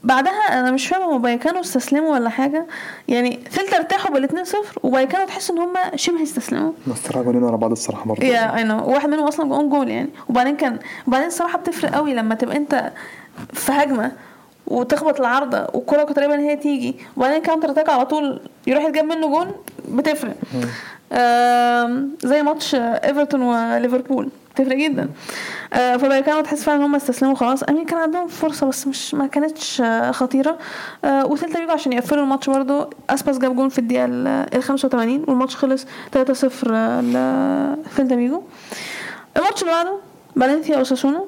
بعدها 0.04 0.32
أنا 0.60 0.70
مش 0.70 0.86
فاهمه 0.86 1.04
هو 1.04 1.18
فاييكانو 1.18 1.60
استسلموا 1.60 2.12
ولا 2.12 2.28
حاجة 2.30 2.66
يعني 3.08 3.38
سيلتا 3.50 3.76
ارتاحوا 3.76 4.10
بال 4.10 4.28
2-0 4.28 4.34
وفاييكانو 4.82 5.26
تحس 5.26 5.50
ان 5.50 5.58
هم 5.58 5.72
شبه 5.94 6.22
استسلموا 6.22 6.72
بس 6.86 7.00
طلع 7.00 7.22
جولين 7.22 7.42
ورا 7.42 7.56
بعض 7.56 7.70
الصراحه 7.70 8.04
برضه 8.04 8.24
يا 8.26 8.56
اي 8.56 8.64
no 8.64 8.90
واحد 8.90 9.08
منهم 9.08 9.26
أصلا 9.26 9.48
own 9.48 9.68
goal 9.68 9.88
يعني 9.88 10.08
وبعدين 10.28 10.56
كان 10.56 10.78
وبعدين 11.06 11.26
الصراحه 11.28 11.58
بتفرق 11.58 11.90
قوي 11.94 12.14
لما 12.14 12.34
تبقى 12.34 12.56
انت 12.56 12.92
في 13.52 13.72
هجمه 13.72 14.12
وتخبط 14.66 15.20
العارضه 15.20 15.66
والكره 15.74 15.96
كانت 16.02 16.12
تقريبا 16.16 16.40
هي 16.40 16.56
تيجي 16.56 16.96
وبعدين 17.16 17.42
counter 17.42 17.70
attack 17.70 17.88
على 17.90 18.06
طول 18.06 18.40
يروح 18.66 18.84
يتجاب 18.84 19.04
منه 19.04 19.28
جون 19.28 19.52
بتفرق 19.88 20.34
زي 22.24 22.42
ماتش 22.42 22.74
ايفرتون 22.74 23.42
وليفربول 23.42 24.28
بتفرق 24.54 24.76
جدا. 24.76 25.08
آه، 25.72 25.96
ف 25.96 26.04
فايكانو 26.04 26.40
تحس 26.40 26.62
فعلا 26.64 26.78
إن 26.78 26.82
هم 26.84 26.94
استسلموا 26.94 27.34
خلاص. 27.34 27.62
I 27.62 27.67
mean 27.67 27.84
كان 27.86 27.98
عندهم 27.98 28.26
فرصة 28.28 28.66
بس 28.66 28.86
مش 28.86 29.14
ما 29.14 29.26
كانتش 29.26 29.80
آه، 29.80 30.10
خطيرة. 30.10 30.58
آه، 31.04 31.26
وسيلتا 31.26 31.58
فيجو 31.60 31.72
عشان 31.72 31.92
يقفلوا 31.92 32.22
الماتش 32.24 32.50
برضه 32.50 32.90
أسباس 33.10 33.38
جاب 33.38 33.56
جون 33.56 33.68
في 33.68 33.78
الدقيقة 33.78 34.04
ال 34.08 34.62
85 34.62 35.24
والماتش 35.28 35.56
خلص 35.56 35.86
3-0 36.12 36.70
لسيلتا 37.00 38.14
فيجو 38.14 38.42
الماتش 39.36 39.62
اللي 39.62 39.72
بعده 39.72 39.98
فالنسيا 40.40 40.78
وأوساسونا 40.78 41.24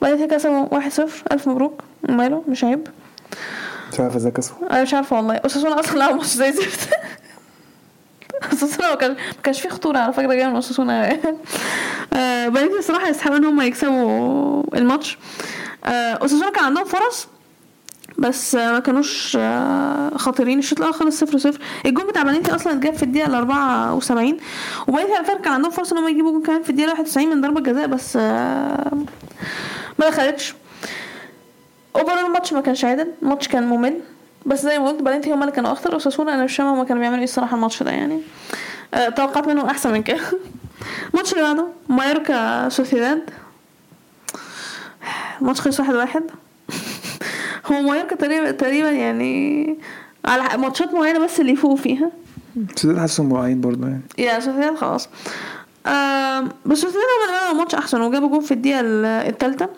فالنسيا 0.00 0.26
كسبوا 0.26 0.66
1-0 0.80 1.00
ألف 1.32 1.48
مبروك. 1.48 1.80
ماله؟ 2.08 2.44
مش 2.48 2.64
عيب. 2.64 2.88
مش 3.92 4.00
عارف 4.00 4.16
إزاي 4.16 4.32
كسبوا. 4.32 4.70
أنا 4.70 4.82
مش 4.82 4.94
عارفة 4.94 5.16
والله. 5.16 5.40
اساسونا 5.46 5.80
أصلا 5.80 5.98
لعبوا 5.98 6.16
ماتش 6.16 6.26
زي 6.26 6.48
الزفت 6.48 6.88
ما 8.90 8.94
كان- 8.94 9.10
ما 9.10 9.42
كانش 9.42 9.60
فيه 9.60 9.68
خطورة 9.68 9.98
على 9.98 10.12
فكره 10.12 10.34
جاية 10.34 10.46
من 10.46 10.56
اساسونا 10.56 11.08
آه، 12.14 12.48
فالنسيا 12.48 12.78
الصراحة 12.78 13.08
يستحقوا 13.08 13.36
إن 13.36 13.44
هم 13.44 13.60
يكسبوا 13.60 14.62
الماتش. 14.76 15.18
آه، 15.84 16.24
اساسونا 16.24 16.50
كان 16.50 16.64
عندهم 16.64 16.84
فرص 16.84 17.28
بس 18.18 18.54
ما 18.54 18.78
كانوش 18.78 19.36
آه، 19.40 20.10
خطيرين. 20.16 20.58
الشوط 20.58 20.78
الأول 20.78 20.94
خلص 20.94 21.20
صفر 21.20 21.38
صفر. 21.38 21.60
الجون 21.86 22.06
بتاع 22.06 22.22
فالنسيا 22.24 22.54
أصلا 22.54 22.72
اتجاب 22.72 22.94
في 22.94 23.02
الدقيقة 23.02 23.26
ال 23.26 23.34
74 23.34 24.36
وفالنسيا 24.88 25.18
على 25.18 25.38
كان 25.38 25.52
عندهم 25.52 25.70
فرصه 25.70 25.96
إن 25.98 26.02
هم 26.02 26.08
يجيبوا 26.08 26.30
جون 26.32 26.42
كمان 26.42 26.62
في 26.62 26.70
الدقيقة 26.70 26.90
91 26.90 27.28
من 27.30 27.40
ضربة 27.40 27.60
جزاء 27.60 27.86
بس 27.86 28.16
ما 28.16 30.08
دخلتش. 30.08 30.54
Over 31.96 32.26
الماتش 32.26 32.52
ما 32.52 32.60
كانش 32.60 32.84
عادل. 32.84 33.08
الماتش 33.22 33.48
كان 33.48 33.66
ممل. 33.66 34.00
بس 34.46 34.62
زي 34.62 34.78
ما 34.78 34.88
قلت 34.88 35.02
فالنسيا 35.04 35.34
هم 35.34 35.40
اللي 35.42 35.52
كانوا 35.52 35.72
أخطر 35.72 35.94
وأوساسونا 35.96 36.34
أنا 36.34 36.44
مش 36.44 36.56
فاهمة 36.56 36.74
هما 36.74 36.84
كانوا 36.84 37.00
بيعملوا 37.00 37.18
إيه 37.18 37.24
الصراحة 37.24 37.56
الماتش 37.56 37.82
ده 37.82 37.90
يعني. 37.90 38.20
آه، 38.94 39.08
توقعت 39.08 39.48
منهم 39.48 39.66
أحسن 39.66 39.92
من 39.92 40.02
كده. 40.02 40.20
الماتش 41.14 41.32
اللي 41.32 41.42
بعده 41.44 41.66
مايوركا 41.88 42.68
سوسيداد. 42.68 43.30
الماتش 45.40 45.60
خلص 45.60 45.80
واحد 45.80 45.94
واحد. 45.94 46.22
هو 47.72 47.80
مايوركا 47.80 48.16
تقريبا 48.16 48.50
تقريبا 48.50 48.90
يعني 48.90 49.76
على 50.24 50.58
ماتشات 50.58 50.94
معينة 50.94 51.18
بس 51.24 51.40
اللي 51.40 51.52
يفوقوا 51.52 51.76
فيها. 51.76 52.10
سوسيداد 52.76 52.98
حاسسهم 52.98 53.32
واقعين 53.32 53.60
برضه 53.60 53.86
يعني. 53.86 54.02
يا 54.18 54.40
سوسيداد 54.40 54.76
خلاص. 54.76 55.08
آم، 55.86 56.48
بس 56.66 56.78
سوسيداد 56.78 57.02
هم 57.02 57.28
اللي 57.28 57.52
الماتش 57.52 57.74
أحسن 57.74 58.00
وجابوا 58.00 58.28
جول 58.28 58.42
في 58.42 58.54
الدقيقة 58.54 58.80
ال- 58.80 59.04
التالتة. 59.04 59.68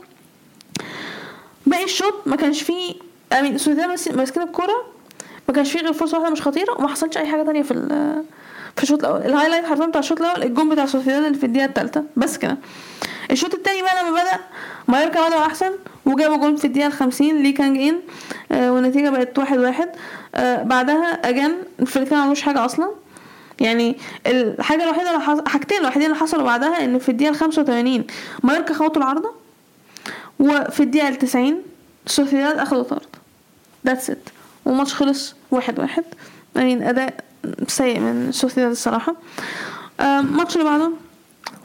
باقي 1.66 1.84
الشوط 1.84 2.14
ما 2.26 2.36
كانش 2.36 2.62
فيه 2.62 2.94
I 3.34 3.38
mean. 3.38 3.53
ماس- 3.89 4.09
ماسكين 4.09 4.43
الكورة. 4.43 4.85
ما 5.49 5.55
كانش 5.55 5.72
فيه 5.72 5.80
غير 5.80 5.93
فرصة 5.93 6.18
واحدة 6.18 6.32
مش 6.32 6.43
خطيرة 6.43 6.72
وما 6.78 6.89
حصلش 6.89 7.16
أي 7.16 7.26
حاجة 7.26 7.43
تانية 7.43 7.62
في 7.62 7.74
في 8.76 8.82
الشوط 8.82 8.99
الأول. 9.05 9.20
ال 9.20 9.25
highlight 9.25 9.64
حرفيا 9.64 9.87
بتاع 9.87 9.99
الشوط 10.01 10.20
الأول 10.20 10.43
الجون 10.43 10.68
بتاع 10.68 10.87
سوسيداد 10.87 11.24
اللي 11.24 11.39
في 11.39 11.47
الدقيقة 11.47 11.64
التالتة. 11.66 12.03
بس 12.16 12.37
كده. 12.39 12.57
الشوط 13.30 13.55
التاني 13.55 13.82
بقى 13.82 14.03
لما 14.03 14.11
بدأ 14.11 14.41
مايوركا 14.89 15.20
عملوا 15.20 15.47
أحسن 15.47 15.70
وجابوا 16.07 16.37
جول 16.37 16.57
في 16.59 16.64
الدقيقة 16.64 16.87
الخمسين. 16.87 17.43
لي 17.43 17.53
كانج 17.53 17.78
ان 17.78 18.01
آه 18.53 18.72
والنتيجة 18.72 19.11
بقت 19.11 19.39
واحد 19.39 19.59
واحد. 19.59 19.89
آه 20.35 20.62
بعدها 20.62 21.28
again 21.28 21.57
الفريقين 21.80 22.16
ما 22.18 22.22
عملوش 22.24 22.43
حاجة 22.43 22.64
أصلا. 22.64 22.91
يعني 23.61 23.97
الحاجة 24.26 24.85
الوحيدة 24.85 25.11
اللي 25.11 25.20
حص... 25.22 25.39
حاجتين 25.47 25.78
الوحيدين 25.80 26.07
اللي 26.11 26.20
حصلوا 26.20 26.45
بعدها 26.45 26.85
إن 26.85 26.99
في 26.99 27.09
الدقيقة 27.09 27.30
ال 27.30 27.37
85 27.37 28.05
مايوركا 28.43 28.74
خبطوا 28.74 29.03
العارضة 29.03 29.30
وفي 30.41 30.80
الدقيقة 30.80 31.09
ال 31.09 31.18
90 31.18 31.62
سوسيداد 32.07 32.59
أخدوا 32.59 32.82
طرد. 32.82 33.07
That's 33.86 34.11
it 34.11 34.28
والماتش 34.64 34.95
خلص 34.95 35.35
واحد 35.51 35.78
واحد. 35.78 36.05
يعني 36.57 36.91
اداء 36.91 37.24
سيء 37.68 38.01
من 38.01 38.32
سوسيداد 38.32 38.70
الصراحة. 38.70 39.16
آه، 40.01 40.20
الماتش 40.20 40.57
اللي 40.57 40.64
بعده. 40.64 40.91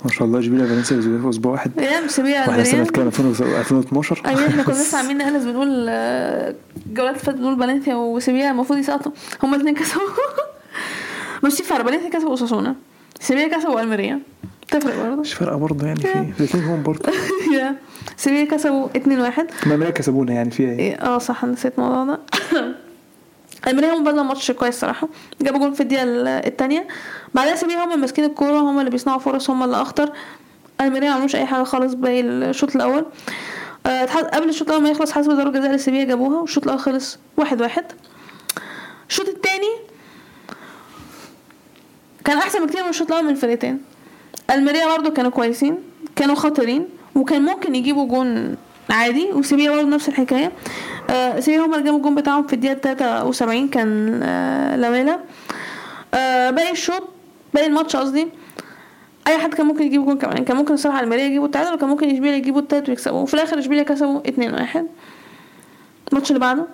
ما 0.05 0.11
شاء 0.11 0.27
الله 0.27 0.39
اشبيليا 0.39 0.65
فالنسيا 0.65 1.01
في 1.01 1.29
أسبوع 1.29 1.51
واحد. 1.51 1.71
ريال 1.79 2.09
سيفيا 2.09 2.39
وإحنا 2.39 2.63
سنه 2.63 2.73
الريال. 2.73 2.91
كام 2.91 3.07
2012 3.07 4.21
أيوه 4.25 4.47
إحنا 4.47 4.63
كنا 4.63 4.73
لسه 4.73 4.97
عاملين 4.97 5.17
نقلس 5.17 5.43
بنقول 5.43 5.85
آه، 5.89 6.55
الجولات 6.87 7.13
اللي 7.13 7.25
فاتت 7.25 7.37
بنقول 7.37 7.59
فالنسيا 7.59 7.95
وسيفيا 7.95 8.51
المفروض 8.51 8.79
يسقطوا. 8.79 9.11
هما 9.43 9.55
الاثنين 9.55 9.75
كسبوا. 9.75 10.01
بس 11.43 11.55
في 11.55 11.63
فرق 11.63 11.85
فالنسيا 11.85 12.09
كسبوا 12.09 12.29
أوساسونا. 12.29 12.75
سيبيا 13.19 13.57
كسبوا 13.57 13.81
ألميريا. 13.81 14.19
تفرق 14.71 14.95
برضه؟ 15.03 15.21
مش 15.21 15.33
فارقة 15.33 15.55
برضه 15.57 15.87
يعني 15.87 15.99
في 15.99 16.39
الاثنين 16.39 16.63
هم 16.63 16.83
برضه. 16.83 17.11
يا. 17.59 17.75
سيبيا 18.17 18.45
كسبوا 18.45 18.87
2 18.95 19.19
1 19.21 19.47
ما 19.65 19.75
أمريكا 19.75 19.91
كسبونا 19.93 20.33
يعني 20.33 20.51
فيها 20.51 20.71
إيه؟ 20.71 20.95
آه 20.95 21.17
صح 21.17 21.45
نسيت 21.45 21.73
الموضوع 21.79 22.03
ده. 22.05 22.19
الميريا 23.67 23.93
هم 23.93 24.03
بدأوا 24.03 24.23
ماتش 24.23 24.51
كويس 24.51 24.79
صراحة. 24.79 25.07
جابوا 25.41 25.59
جول 25.59 25.75
في 25.75 25.81
الدقيقة 25.83 26.03
ال- 26.03 26.27
التانية. 26.27 26.87
بعدها 27.33 27.55
سيبيا 27.55 27.83
هم 27.85 27.99
ماسكين 28.01 28.25
الكورة 28.25 28.59
هم 28.59 28.79
اللي 28.79 28.91
بيصنعوا 28.91 29.19
فرص 29.19 29.49
هم 29.49 29.63
اللي 29.63 29.81
أخطر. 29.81 30.11
ألميريا 30.81 31.09
ما 31.09 31.15
عملوش 31.15 31.35
أي 31.35 31.45
حاجة 31.45 31.63
خالص 31.63 31.93
باقي 31.93 32.21
الشوط 32.21 32.75
الأول. 32.75 33.05
اتح- 33.85 34.17
قبل 34.35 34.49
الشوط 34.49 34.67
الأول 34.67 34.83
ما 34.83 34.89
يخلص 34.89 35.11
حسب 35.11 35.31
ضربة 35.31 35.59
جزاء 35.59 35.71
لسيبيا 35.71 36.03
جابوها 36.03 36.39
والشوط 36.41 36.63
الأول 36.63 36.79
خلص 36.79 37.19
واحد 37.37 37.61
واحد. 37.61 37.85
الشوط 39.09 39.27
التاني 39.27 39.69
كان 42.25 42.37
أحسن 42.37 42.65
بكتير 42.65 42.83
من 42.83 42.89
الشوط 42.89 43.07
الأول 43.11 43.23
من 43.25 43.31
الفرقتين 43.31 43.81
الميريا 44.51 44.97
برضو 44.97 45.11
كانوا 45.11 45.31
كويسين 45.31 45.77
كانوا 46.15 46.35
خطرين 46.35 46.85
وكان 47.15 47.41
ممكن 47.41 47.75
يجيبوا 47.75 48.07
جون 48.07 48.55
عادي 48.89 49.31
وسيفيا 49.31 49.71
برضو 49.71 49.87
نفس 49.87 50.09
الحكاية. 50.09 50.51
آه 51.09 51.39
سيفيا 51.39 51.65
هما 51.65 51.73
اللي 51.75 51.85
جابوا 51.85 51.97
الجون 51.97 52.15
بتاعهم 52.15 52.47
في 52.47 52.53
الدقيقة 52.53 52.73
73 52.93 53.67
كان 53.67 54.19
آه 54.23 54.75
لاميلا 54.75 55.19
آه 56.13 56.49
باقي 56.49 56.71
الشوط 56.71 57.07
باقي 57.53 57.67
الماتش 57.67 57.95
قصدي. 57.95 58.27
أي 59.27 59.37
حد 59.37 59.53
كان 59.53 59.65
ممكن 59.65 59.83
يجيب 59.83 60.05
جون 60.05 60.17
كمان 60.17 60.45
كان 60.45 60.57
ممكن 60.57 60.73
الصراحه 60.73 60.99
الميريا 60.99 61.23
يجيبوا 61.25 61.45
التعادل 61.45 61.73
وكان 61.73 61.89
ممكن 61.89 62.09
إشبيليا 62.09 62.35
يجيبوا 62.37 62.61
التالت 62.61 62.89
ويكسبوا. 62.89 63.19
وفي 63.19 63.33
الآخر 63.33 63.59
إشبيليا 63.59 63.83
كسبوا 63.83 64.19
2 64.29 64.53
1 64.53 64.87
الماتش 66.11 66.29
اللي 66.29 66.39
بعده 66.39 66.65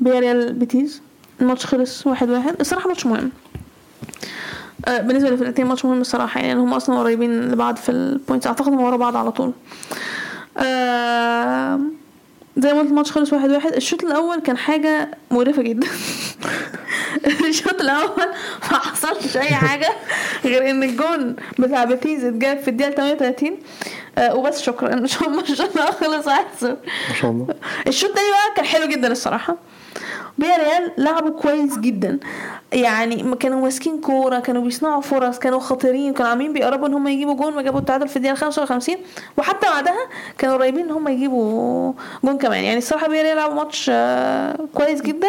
فياريال 0.00 0.52
بيتيز 0.52 1.02
الماتش 1.40 1.66
خلص 1.66 2.06
واحد 2.06 2.30
واحد. 2.30 2.56
الصراحة 2.60 2.88
ماتش 2.88 3.06
مهم. 3.06 3.30
بالنسبة 4.86 5.30
للفرقتين 5.30 5.66
ماتش 5.66 5.84
مهم 5.84 6.00
الصراحة 6.00 6.40
يعني 6.40 6.60
هم 6.60 6.74
أصلا 6.74 6.98
قريبين 6.98 7.50
لبعض 7.50 7.76
في 7.76 7.88
ال 7.92 8.00
points 8.00 8.46
أعتقد 8.46 8.68
هم 8.68 8.80
ورا 8.80 8.96
بعض 8.96 9.16
على 9.16 9.32
طول. 9.32 9.52
آه، 10.58 11.80
زي 12.56 12.72
ما 12.72 12.78
قلت 12.80 12.90
الماتش 12.90 13.12
خلص 13.12 13.32
واحد 13.32 13.50
واحد. 13.50 13.72
الشوط 13.72 14.04
الأول 14.04 14.40
كان 14.40 14.56
حاجة 14.56 15.10
مقرفة 15.30 15.62
جدا. 15.62 15.86
الشوط 17.48 17.80
الأول 17.80 18.26
ما 18.72 18.78
حصلش 18.78 19.36
أي 19.36 19.54
حاجة 19.54 19.88
غير 20.44 20.70
إن 20.70 20.82
الجون 20.82 21.36
بتاع 21.58 21.84
بيتيز 21.84 22.24
اتجاب 22.24 22.58
في 22.58 22.68
الدقيقة 22.68 22.90
38 22.94 23.56
آه، 24.18 24.34
وبس 24.34 24.62
شكرا. 24.62 24.94
الشوط 24.94 25.76
الأول 25.76 25.92
خلص 25.92 26.26
1 26.26 26.44
ما 26.62 27.14
شاء 27.20 27.30
الله. 27.30 27.46
الشوط 27.86 28.10
التاني 28.10 28.28
بقى 28.30 28.54
كان 28.56 28.64
حلو 28.64 28.86
جدا 28.86 29.12
الصراحة. 29.12 29.56
فياريال 30.38 30.92
لعبوا 30.98 31.40
كويس 31.40 31.78
جدا. 31.78 32.18
يعني 32.72 33.34
كانوا 33.40 33.60
ماسكين 33.60 34.00
كورة 34.00 34.38
كانوا 34.40 34.62
بيصنعوا 34.62 35.00
فرص 35.00 35.38
كانوا 35.38 35.60
خطيرين 35.60 36.12
كانوا 36.12 36.30
عاملين 36.30 36.52
بيقربوا 36.52 36.86
إن 36.88 36.94
هم 36.94 37.08
يجيبوا 37.08 37.34
جون 37.34 37.56
وجابوا 37.56 37.80
التعادل 37.80 38.08
في 38.08 38.16
الدقيقة 38.16 38.34
55 38.34 38.96
وحتى 39.36 39.66
بعدها 39.66 39.98
كانوا 40.38 40.54
قريبين 40.56 40.84
إن 40.84 40.90
هم 40.90 41.08
يجيبوا 41.08 41.92
جون 42.24 42.38
كمان. 42.38 42.64
يعني 42.64 42.78
الصراحة 42.78 43.08
فياريال 43.08 43.36
لعبوا 43.36 43.54
ماتش 43.54 43.90
آه، 43.94 44.58
كويس 44.74 45.02
جدا. 45.02 45.28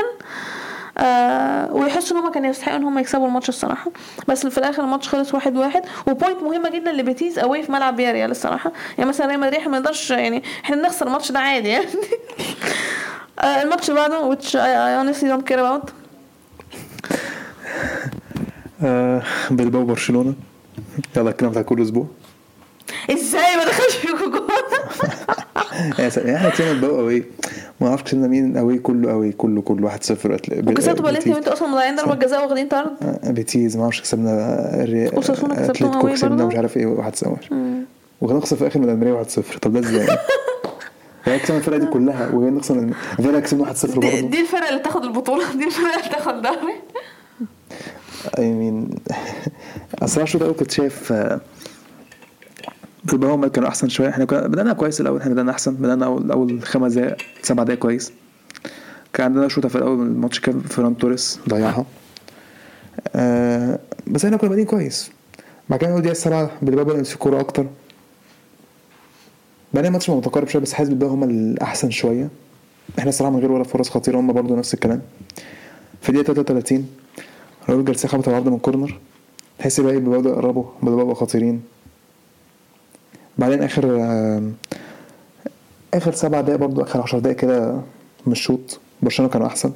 آه 0.98 1.74
ويحسوا 1.74 2.18
إن 2.18 2.24
هم 2.24 2.32
كانوا 2.32 2.50
يستحقوا 2.50 2.78
إن 2.78 2.84
هم 2.84 3.00
يكسبوا 3.00 3.28
الماتش 3.28 3.50
الصراحة. 3.50 3.92
بس 4.28 4.48
في 4.48 4.58
الآخر 4.58 4.84
الماتش 4.84 5.10
خلص 5.10 5.34
واحد 5.34 5.58
واحد. 5.58 5.86
و 6.08 6.14
point 6.14 6.44
مهمة 6.44 6.70
جدا 6.70 6.92
لبيتيز 6.92 7.40
قوي 7.40 7.64
في 7.64 7.72
ملعب 7.72 8.00
فياريال 8.00 8.32
الصراحة. 8.32 8.72
يعني 8.98 9.10
مثلا 9.10 9.28
ريال 9.28 9.40
مدريد 9.40 9.68
ما 9.68 9.80
نقدرش 9.80 10.12
يعني 10.12 10.44
إحنا 10.64 10.76
نخسر 10.76 11.08
الماتش 11.08 11.32
ده 11.32 11.40
عادي 11.40 11.70
يعني. 11.70 11.86
الماتش 13.44 13.90
اللي 13.90 14.00
بعده 14.00 14.36
which 14.36 14.46
I, 14.46 14.56
I 14.56 14.92
honestly 15.02 15.28
don't 15.28 15.46
care 15.52 15.60
about. 15.60 15.92
آه 18.84 19.22
بلباو 19.52 19.84
برشلونه 19.86 20.34
يلا 21.18 21.30
الكلام 21.30 21.52
بتاع 21.52 21.62
كل 21.62 21.82
أسبوع. 21.82 22.06
إزاي 23.10 23.56
ما 23.58 23.64
دخلش 23.64 23.96
فيكم 23.96 24.32
جول 24.32 24.48
إحنا 26.36 26.50
كسبنا 26.50 26.74
بلباو 26.74 26.98
قوي 26.98 27.24
ما 27.82 27.88
أعرفش 27.88 28.04
كسبنا 28.04 28.28
مين 28.28 28.58
قوي 28.58 28.78
كله 28.78 29.12
قوي 29.12 29.32
كله 29.32 29.62
كله. 29.62 29.86
1 29.86 30.04
0 30.04 30.38
وكسبتوا 30.68 31.06
فالنسيا 31.06 31.34
وأنتوا 31.36 31.54
أصلا 31.54 31.68
مضيعين 31.68 31.96
ضربة 31.96 32.16
جزاء 32.16 32.46
واخدين 32.46 32.68
طرد؟ 32.68 32.90
بيتيز 33.24 33.78
ما 33.78 33.84
أعرفش 33.84 34.02
كسبنا 34.02 35.10
كسبتهم 35.18 35.52
أتلتيكو 35.52 35.92
قوي 35.92 36.14
كسبنا. 36.14 36.46
مش 36.46 36.56
عارف 36.56 36.78
إيه 36.78 36.86
1 36.86 37.16
0 37.16 37.38
وهنخسر 38.22 38.56
في 38.56 38.62
الآخر 38.62 38.80
من 38.80 38.90
الميريا 38.90 39.14
1 39.14 39.30
0 39.30 39.58
طب 39.58 39.74
ده 39.74 39.80
إزاي؟ 39.80 40.08
يعني 41.28 41.40
كسبنا 41.40 41.58
الفرقة 41.58 41.78
دي 41.78 41.86
كلها 41.86 42.30
وهنخسر 42.30 42.76
من 42.76 42.94
الفرقه 43.20 43.40
كسبنا 43.40 43.62
1 43.64 43.76
0 43.76 44.00
دي, 44.00 44.00
برضه. 44.00 44.30
دي 44.30 44.42
الفرقة 44.42 44.70
اللي 44.70 44.80
تاخد 44.80 45.04
البطولة 45.04 45.54
دي 45.56 45.66
الفرقة 45.66 46.00
اللي 46.00 46.10
تاخد 46.10 46.42
دوري. 46.42 46.74
اي 48.38 48.52
مين 48.54 48.90
أصل 50.02 50.22
الشوط 50.22 50.42
الأول 50.42 50.58
كنت 50.58 50.72
شايف 50.72 51.12
آه، 51.12 51.42
بلباو 53.04 53.32
هم 53.34 53.48
كانوا 53.48 53.70
أحسن 53.70 53.90
شوية. 53.90 54.10
إحنا 54.10 54.26
كنا 54.26 54.48
بدأنا 54.48 54.74
كويس 54.74 55.02
الأول 55.02 55.20
إحنا 55.20 55.34
بدأنا 55.34 55.52
أحسن. 55.52 55.74
بدأنا 55.76 56.06
اول 56.06 56.32
أول 56.32 56.64
خمس 56.64 56.94
دقائق 56.94 57.18
سبع 57.42 57.64
دقائق 57.64 57.80
كويس. 57.80 58.12
كان 59.14 59.26
عندنا 59.26 59.48
شوطة 59.48 59.70
في 59.70 59.76
الأول 59.76 59.98
من 59.98 60.08
الماتش 60.08 60.40
كان 60.40 60.60
فيران 60.62 60.98
توريس. 60.98 61.40
ضيعها. 61.50 61.86
آه 63.16 63.80
بس 64.08 64.26
إحنا 64.26 64.38
كنا 64.38 64.50
بادئين 64.50 64.68
كويس. 64.68 65.12
بعد 65.70 65.80
كده 65.80 66.00
دقيقة 66.00 66.12
السبعه 66.12 66.52
بلباو 66.62 66.86
بدأ 66.86 66.98
يمسك 66.98 67.14
الكوره 67.14 67.40
أكتر. 67.40 67.66
بعدين 69.74 69.88
الماتش 69.88 70.10
متقارب 70.10 70.48
شوية 70.48 70.62
بس 70.62 70.74
حاسس 70.74 70.90
بلباو 70.90 71.10
هم 71.10 71.24
الأحسن 71.24 71.90
شوية. 71.90 72.30
إحنا 73.00 73.10
الصراحة 73.10 73.34
من 73.34 73.40
غير 73.40 73.52
ولا 73.52 73.64
فرص 73.64 73.90
خطيرة 73.90 74.20
هم 74.20 74.34
برضو 74.34 74.56
نفس 74.56 74.74
الكلام. 74.74 75.02
في 76.02 76.10
الدقيقه 76.10 76.34
33 76.34 76.88
راجل 77.70 77.86
جارسيا 77.86 78.10
خبط 78.10 78.28
العرض 78.28 78.48
من 78.50 78.60
كورنر. 78.60 79.00
تحس 79.60 79.80
بقى 79.80 79.94
إيه؟ 79.94 80.00
بدأوا 80.00 80.34
يقربوا 80.36 80.64
بدأوا 80.82 81.02
يبقوا 81.02 81.14
خطيرين. 81.16 81.62
بعدين 83.38 83.64
آخر 83.64 83.86
آخر 85.94 86.12
سبع 86.12 86.42
دقايق 86.42 86.60
برضو 86.60 86.82
آخر 86.82 87.02
عشر 87.02 87.20
دقايق 87.20 87.38
كده 87.38 87.72
من 88.26 88.32
الشوط 88.32 88.80
برشلونة 89.02 89.32
كانوا 89.32 89.48
أحسن. 89.48 89.72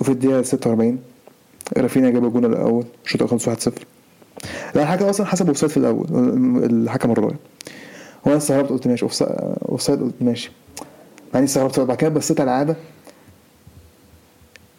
وفي 0.00 0.12
الدقيقة 0.12 0.42
46 0.42 0.98
رافينيا 1.78 2.10
جاب 2.10 2.24
الجون 2.24 2.44
الأول 2.44 2.84
الشوط 3.04 3.22
الأول 3.22 3.40
خلص 3.40 3.68
1-0 3.68 3.72
لا 4.74 4.82
الحكم 4.82 5.04
أصلا 5.04 5.26
حسب 5.26 5.46
offside 5.46 5.70
في 5.72 5.76
الأول 5.76 6.06
الحكم 6.64 7.10
الراي 7.10 7.34
وأنا 8.24 8.36
استغربت 8.36 8.70
قلت 8.70 8.86
ماشي. 8.86 9.06
offside 9.68 10.00
قلت 10.00 10.14
ماشي. 10.20 10.50
بعدين 11.34 11.48
استغربت 11.48 11.80
بعد 11.80 11.96
كده 11.96 12.10
بصيت 12.10 12.40
على 12.40 12.50
العادة. 12.50 12.76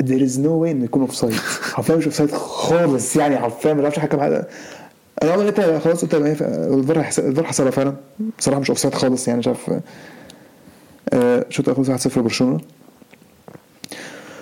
There 0.03 0.29
is 0.29 0.37
no 0.37 0.63
way 0.63 0.69
إنه 0.69 0.83
يكون 0.83 1.01
offside 1.01 1.33
حرفيا 1.73 1.95
مش 1.95 2.05
offside 2.05 2.31
خالص. 2.31 3.15
يعني 3.15 3.37
حرفيا 3.37 3.73
ما 3.73 3.79
بيعرفش 3.79 3.99
حكم 3.99 4.19
حاجة 4.19 4.47
أنا 5.23 5.49
انت 5.49 5.61
خلاص 5.83 6.01
قلت 6.05 6.15
الفار 6.15 7.43
حسبها 7.43 7.71
فعلا. 7.71 7.95
بصراحه 8.39 8.59
مش 8.61 8.69
offside 8.69 8.93
خالص. 8.93 9.27
يعني 9.27 9.43
شاف 9.43 9.79
آه، 11.13 11.45
شوط 11.49 11.69
اول 11.69 11.99
1-0 11.99 12.19
برشلونه 12.19 12.59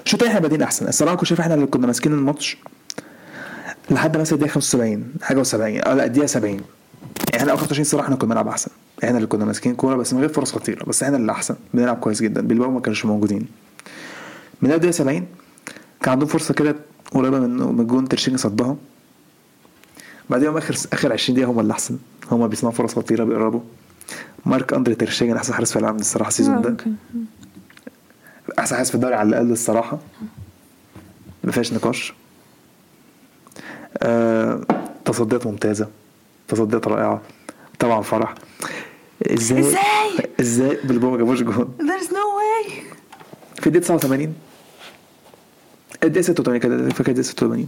الشوط 0.06 0.24
إحنا 0.24 0.40
بادئين 0.40 0.62
أحسن. 0.62 0.88
الصراحة 0.88 1.16
كنت 1.16 1.26
شايف 1.26 1.40
إحنا 1.42 1.54
اللي 1.54 1.66
كنا 1.66 1.88
ماسكين 1.88 2.14
الماتش 2.14 2.58
لحد 3.90 4.18
مثلا 4.18 4.34
الدقيقة 4.34 4.54
75 4.54 5.14
حاجة 5.22 5.44
و70 5.44 5.54
آه 5.88 5.94
لا 5.94 6.06
الدقيقة 6.06 6.26
70 6.26 6.52
يعني 6.54 6.62
إحنا 7.36 7.54
آخر 7.54 7.66
20 7.72 7.84
صراحة 7.84 8.06
إحنا 8.06 8.16
كنا 8.16 8.30
بنلعب 8.30 8.48
أحسن. 8.48 8.72
إحنا 9.04 9.16
اللي 9.18 9.28
كنا 9.28 9.46
ماسكين 9.46 9.76
كورة 9.76 9.96
بس 9.96 10.14
من 10.14 10.20
غير 10.20 10.30
فرص 10.30 10.52
خطيرة 10.52 10.84
بس 10.86 11.04
إحنا 11.04 11.18
اللي 11.18 11.32
احسن 11.32 11.56
بنلعب 11.74 11.98
كويس 11.98 12.22
جدا. 12.22 12.42
بيلباو 12.42 12.72
ما 12.72 12.80
كانوش 12.80 13.06
موجودين. 13.06 13.48
من 14.62 14.72
الدقيقه 14.72 14.92
70 14.92 15.26
كان 16.02 16.12
عندهم 16.12 16.28
فرصة 16.28 16.54
كده 16.54 16.76
قريبة 17.12 17.40
من 17.40 17.88
جون 17.88 18.08
تير 18.08 18.18
شتيجن 18.18 18.38
صدها. 18.38 18.76
بعدين 20.30 20.58
اخر 20.58 20.76
آخر 20.94 21.14
20 21.14 21.36
دقيقة 21.36 21.52
هم 21.52 21.60
اللي 21.60 21.74
أحسن. 21.74 21.98
هم 22.32 22.48
بيصنعوا 22.48 22.74
فرص 22.76 22.96
خطيرة 22.96 23.24
بيقربوا. 23.24 23.62
مارك 24.46 24.74
أندري 24.74 24.96
تير 24.96 25.09
شتيجن 25.09 25.36
أحسن 25.36 25.54
حارس 25.54 25.72
في 25.72 25.80
العالم 25.80 25.98
الصراحة 25.98 26.28
ال 26.28 26.33
season 26.33 26.62
ده. 26.62 26.70
Okay. 26.70 26.92
أحسن 28.60 28.76
حارس 28.76 28.90
في 28.90 28.96
الدوري 28.96 29.16
على 29.16 29.30
الأقل 29.30 29.52
الصراحة. 29.52 30.00
ما 31.44 31.52
فيهاش 31.52 31.74
نقاش. 31.74 32.14
آه، 33.98 34.62
تصديات 35.06 35.48
ممتازة. 35.48 35.88
تصديات 36.48 36.88
رائعة. 36.88 37.22
طبعا 37.80 38.02
فرح. 38.02 38.36
إزاي؟ 39.22 39.76
إزاي؟ 40.40 40.78
بلباو 40.84 41.12
ما 41.12 41.18
جابوش 41.18 41.42
جون. 41.42 41.78
There's 41.80 42.10
no 42.10 42.26
way. 42.40 42.72
في 43.62 43.68
الدقيقة 43.68 43.86
89 43.86 44.36
الدقيقة 46.04 46.22
86 46.26 46.60
كده 46.60 46.90
فاكر 46.90 47.12
الدقيقة 47.12 47.22
86 47.22 47.68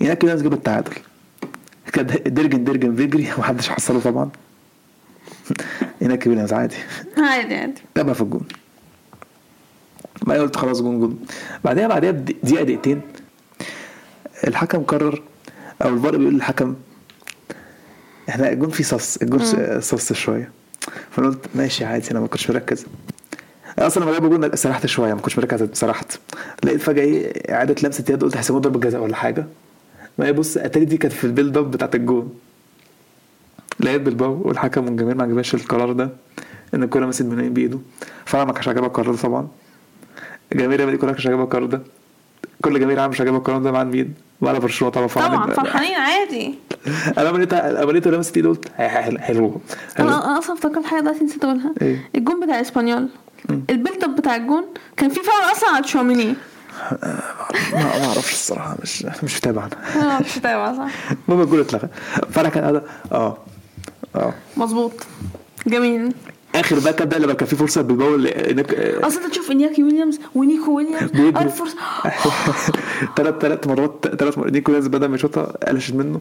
هناك 0.00 0.18
كده 0.18 0.34
جاب 0.34 0.52
التعادل. 0.52 0.92
كان 1.92 2.06
درجن 2.26 2.64
درجن 2.64 2.94
بيجري 2.94 3.32
ومحدش 3.36 3.68
حصله 3.68 4.00
طبعا. 4.00 4.30
هناك 6.02 6.26
ويليامز 6.26 6.52
عادي. 6.52 6.76
عادي 7.18 7.54
عادي. 7.54 7.82
جابها 7.96 8.14
في 8.14 8.20
الجون. 8.20 8.48
بعدين 10.22 10.42
قلت 10.42 10.56
خلاص 10.56 10.82
جون 10.82 10.98
جون. 11.00 11.26
بعدها 11.64 11.86
بعدها 11.88 12.10
بدقيقه 12.10 12.62
دقيقتين 12.62 13.00
الحكم 14.46 14.82
قرر 14.82 15.22
أو 15.82 15.88
الفار 15.88 16.16
بيقول 16.16 16.34
للحكم 16.34 16.74
إحنا 18.28 18.52
الجون 18.52 18.70
فيه 18.70 18.84
sus 18.84 19.16
الجون 19.16 19.40
sus 19.80 20.12
شوية. 20.12 20.50
فانا 21.10 21.28
قلت 21.28 21.46
ماشي 21.54 21.84
عادي 21.84 22.10
أنا 22.10 22.20
ما 22.20 22.26
كنتش 22.26 22.50
مركز. 22.50 22.86
أصلا 23.78 24.04
لما 24.04 24.12
جابوا 24.12 24.28
جون 24.28 24.56
سرحت 24.56 24.86
شوية 24.86 25.14
ما 25.14 25.20
كنتش 25.20 25.38
مركز 25.38 25.68
سرحت. 25.72 26.18
لقيت 26.64 26.80
فجأة 26.80 27.02
إيه 27.02 27.54
اعاده 27.54 27.74
لمسة 27.82 28.04
يد 28.10 28.24
قلت 28.24 28.36
هيسيبوه 28.36 28.60
ضربة 28.60 28.80
جزاء 28.80 29.02
ولا 29.02 29.16
حاجة. 29.16 29.46
ما 30.18 30.30
بص 30.30 30.56
اتاري 30.56 30.84
دي 30.84 30.96
كانت 30.96 31.14
في 31.14 31.24
ال 31.24 31.29
build 31.29 31.56
up 31.56 31.70
بتاعت 31.70 31.94
الجون. 31.94 32.34
لقيت 33.80 34.00
بلباو 34.00 34.42
والحكم 34.44 34.84
والجماهير 34.84 35.16
ما 35.16 35.22
عجبهاش 35.22 35.54
القرار 35.54 35.92
ده 35.92 36.10
إن 36.74 36.82
الكوره 36.82 37.06
مسكت 37.06 37.26
من 37.26 37.54
بإيده. 37.54 37.78
فانا 38.24 38.44
ما 38.44 38.52
كانش 38.52 38.68
عاجبها 38.68 38.86
القرار 38.86 39.14
ده 39.14 39.20
طبعا. 39.20 39.48
الجماهير 40.52 40.90
دي 40.90 40.96
كلها 40.96 41.10
ما 41.10 41.12
كانش 41.12 41.26
عاجبها 41.26 41.44
القرار 41.44 41.66
ده. 41.66 41.82
كل 42.62 42.80
جماهير 42.80 43.00
عام 43.00 43.10
مش 43.10 43.20
عاجبها 43.20 43.38
القرار 43.38 43.62
ده 43.62 43.72
مع 43.72 43.84
مين؟ 43.84 44.14
وعلى 44.40 44.60
برشلونة 44.60 44.92
طبعا 44.94 45.06
طبعا 45.08 45.54
فرحانين 45.54 45.94
عادي. 45.94 46.54
أنا 47.18 47.28
لما 47.28 47.92
لقيته 47.92 48.10
لمست 48.10 48.36
ايده 48.36 48.48
قلت 48.48 48.68
حلو 49.18 49.60
أنا 50.00 50.38
أصلا 50.38 50.54
افتكرت 50.56 50.86
حاجة 50.86 51.00
دلوقتي 51.00 51.24
نسيت 51.24 51.44
أقولها. 51.44 51.74
إيه؟ 51.82 52.10
الجون 52.16 52.40
بتاع 52.40 52.60
إسبانيول. 52.60 53.08
ال 53.50 53.59
build 53.59 54.04
up 54.04 54.16
بتاع 54.16 54.36
الجون 54.36 54.64
كان 54.96 55.10
في 55.10 55.20
فاول 55.20 55.52
أصلا 55.52 55.70
على 55.70 55.84
تشواميني. 55.84 56.34
ما 57.72 57.98
ما 57.98 58.04
أعرفش 58.06 58.32
الصراحة 58.32 58.76
مش 58.82 59.06
مش 59.22 59.36
متابع. 59.36 59.68
أنا 59.96 60.20
مش 60.20 60.38
متابعة 60.38 60.76
صح 60.76 60.92
المهم 61.28 61.42
الجول 61.42 61.60
اتلغى. 61.60 61.88
فانا 62.30 62.48
كان 62.48 62.82
آه 63.12 63.36
آه. 64.16 64.34
مظبوط. 64.56 64.92
جميل. 65.66 66.14
آخر 66.60 66.78
باك 66.78 67.02
اب 67.02 67.08
ده 67.08 67.18
لما 67.18 67.32
كان 67.32 67.48
في 67.48 67.56
فرصة 67.56 67.80
هناك 67.80 68.74
آه، 68.74 69.06
أصل 69.06 69.20
أنت 69.20 69.30
تشوف 69.30 69.50
إنياكي 69.50 69.82
ويليامز 69.82 70.20
ونيكو 70.34 70.76
ويليامز. 70.76 71.10
آه 71.36 71.48
فرصه 71.48 71.76
ثلاث 73.16 73.34
ثلاث 73.40 73.66
مرات 73.66 74.06
ثلاث 74.18 74.38
مرات 74.38 74.52
نيكو 74.52 74.72
لازم 74.72 74.90
بدل 74.90 75.06
ما 75.08 75.14
يشوطها 75.14 75.42
قلشت 75.44 75.94
منه. 75.94 76.20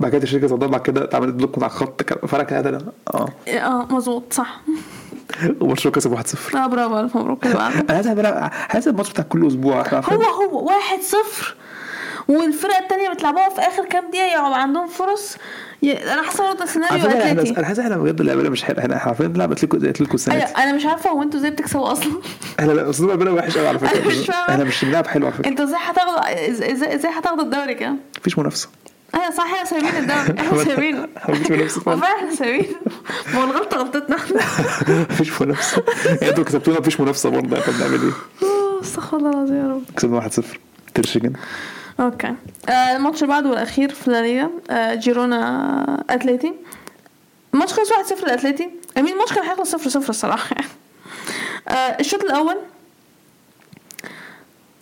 بعد 0.00 0.12
كده 0.12 0.22
الشركة 0.22 0.46
صدها 0.46 0.68
بعد 0.68 0.80
كده 0.82 1.04
اتعملت 1.04 1.34
block 1.34 1.58
من 1.58 1.64
على 1.64 1.72
الخط 1.72 2.26
فرق 2.26 2.52
هذا 2.52 2.78
آه. 3.14 3.28
آه 3.48 3.86
مظبوط 3.90 4.32
صح. 4.32 4.60
وبرشلونة 5.60 5.94
كسب 5.96 6.16
1-0 6.52 6.56
آه 6.56 6.66
برافو 6.66 7.00
الف 7.00 7.16
مبروك 7.16 7.46
هذا 7.46 7.90
هذا 8.70 8.90
الماتش 8.90 9.10
بتاع 9.10 9.24
كل 9.24 9.46
أسبوع. 9.46 9.84
هو 9.94 10.22
هو 10.22 10.66
واحد 10.66 11.00
صفر. 11.00 11.54
والفرقة 12.28 12.78
التانية 12.78 13.10
بتلعبوها 13.10 13.48
في 13.48 13.60
آخر 13.60 13.84
كام 13.84 14.10
دقيقة 14.10 14.54
عندهم 14.56 14.86
فرص. 14.86 15.36
أنا 15.84 16.22
حاسة 16.22 16.44
برضه 16.48 16.60
على 16.60 16.70
سيناريو 16.70 16.98
فكرة 16.98 17.18
إحنا 17.18 17.32
اتلتي 17.32 17.56
أنا 17.58 17.66
حاسس 17.66 17.78
إحنا 17.78 17.96
بجد 17.96 18.20
اللعبه 18.20 18.48
مش 18.48 18.64
حلوة 18.64 18.80
إحنا 18.80 18.96
عارفين 18.96 19.28
بنلعب 19.28 19.52
اتلتيكو 19.52 19.78
زي 19.78 19.90
اتلتيكو 19.90 20.14
السنة 20.14 20.34
دي. 20.38 20.42
أنا 20.44 20.72
مش 20.72 20.86
عارفة 20.86 21.10
هو 21.10 21.22
أنتوا 21.22 21.40
إزاي 21.40 21.50
بتكسبوا 21.50 21.92
أصلا؟ 21.92 22.12
إحنا 22.60 22.72
لا 22.72 22.90
أسلوب 22.90 23.10
لعبنا 23.10 23.30
وحش 23.30 23.58
قوي 23.58 23.68
على 23.68 23.78
فكرة. 23.78 24.06
مش 24.08 24.26
فاهمة. 24.26 24.48
إحنا 24.50 24.64
مش 24.64 24.84
بنلعب 24.84 25.06
حلو 25.06 25.26
على 25.26 25.34
فكرة. 25.34 25.48
أنتوا 25.48 25.64
إزاي 25.64 25.78
هتاخدوا 25.80 26.50
إزاي 26.50 26.94
إزاي 26.94 27.10
هتاخدوا 27.18 27.42
الدوري 27.44 27.74
كده؟ 27.74 27.94
مفيش 28.20 28.38
منافسة. 28.38 28.68
أيوه 29.14 29.30
صح 29.30 29.44
إحنا 29.44 29.64
سايبين 29.64 29.96
الدوري. 29.96 30.40
إحنا 30.46 30.64
سايبينه 30.64 31.08
والله 31.86 32.06
إحنا 32.16 32.34
سايبينه 32.34 32.76
ما 33.34 33.40
هو 33.40 33.44
الغلطة 33.44 33.76
غلطتنا. 33.76 34.16
إحنا 34.16 34.40
مفيش 35.10 35.42
منافسة. 35.42 35.82
أنتوا 36.22 36.44
كسبتونا 36.44 36.78
مفيش 36.80 37.00
منافسة 37.00 37.30
برضه. 37.30 37.58
إحنا 37.58 37.72
بنعمل 37.78 38.00
إيه؟ 38.02 38.12
استغفر 38.82 39.16
الله 39.16 39.30
العظيم 39.30 39.56
يا 39.56 39.68
رب. 39.68 39.82
كسبنا 39.96 40.20
1-0 40.30 40.42
ترشيجن. 40.94 41.32
أوكي. 42.02 42.34
آه، 42.68 42.96
الماتش 42.96 43.22
اللي 43.22 43.34
بعده 43.34 43.48
والأخير 43.50 43.94
في 43.94 44.10
لا 44.10 44.22
ليغا 44.22 44.50
آه، 44.70 44.94
جيرونا 44.94 46.04
أتليتي. 46.10 46.52
الماتش 47.54 47.72
خلص 47.72 47.90
1-0 47.92 48.26
لأتليتي. 48.26 48.70
أمين 48.98 49.12
الماتش 49.12 49.32
كان 49.32 49.44
هيخلص 49.44 49.74
0-0 49.76 50.08
الصراحه 50.10 50.56
يعني 50.56 50.66
الشوط 52.00 52.24
الأول 52.24 52.56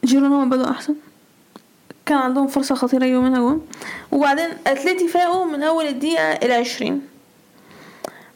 جيرونا 0.05 0.43
هم 0.43 0.51
بدأوا 0.51 0.71
أحسن. 0.71 0.95
كان 2.07 2.19
عندهم 2.19 2.47
فرصة 2.47 2.75
خطيرة 2.75 3.05
يجيبوا 3.05 3.23
منها 3.23 3.39
جون. 3.41 3.67
وبعدين 4.13 4.49
أتليتي 4.67 5.09
فاقوا 5.09 5.45
من 5.45 5.63
أول 5.63 5.85
الدقيقة 5.87 6.23
العشرين 6.33 7.03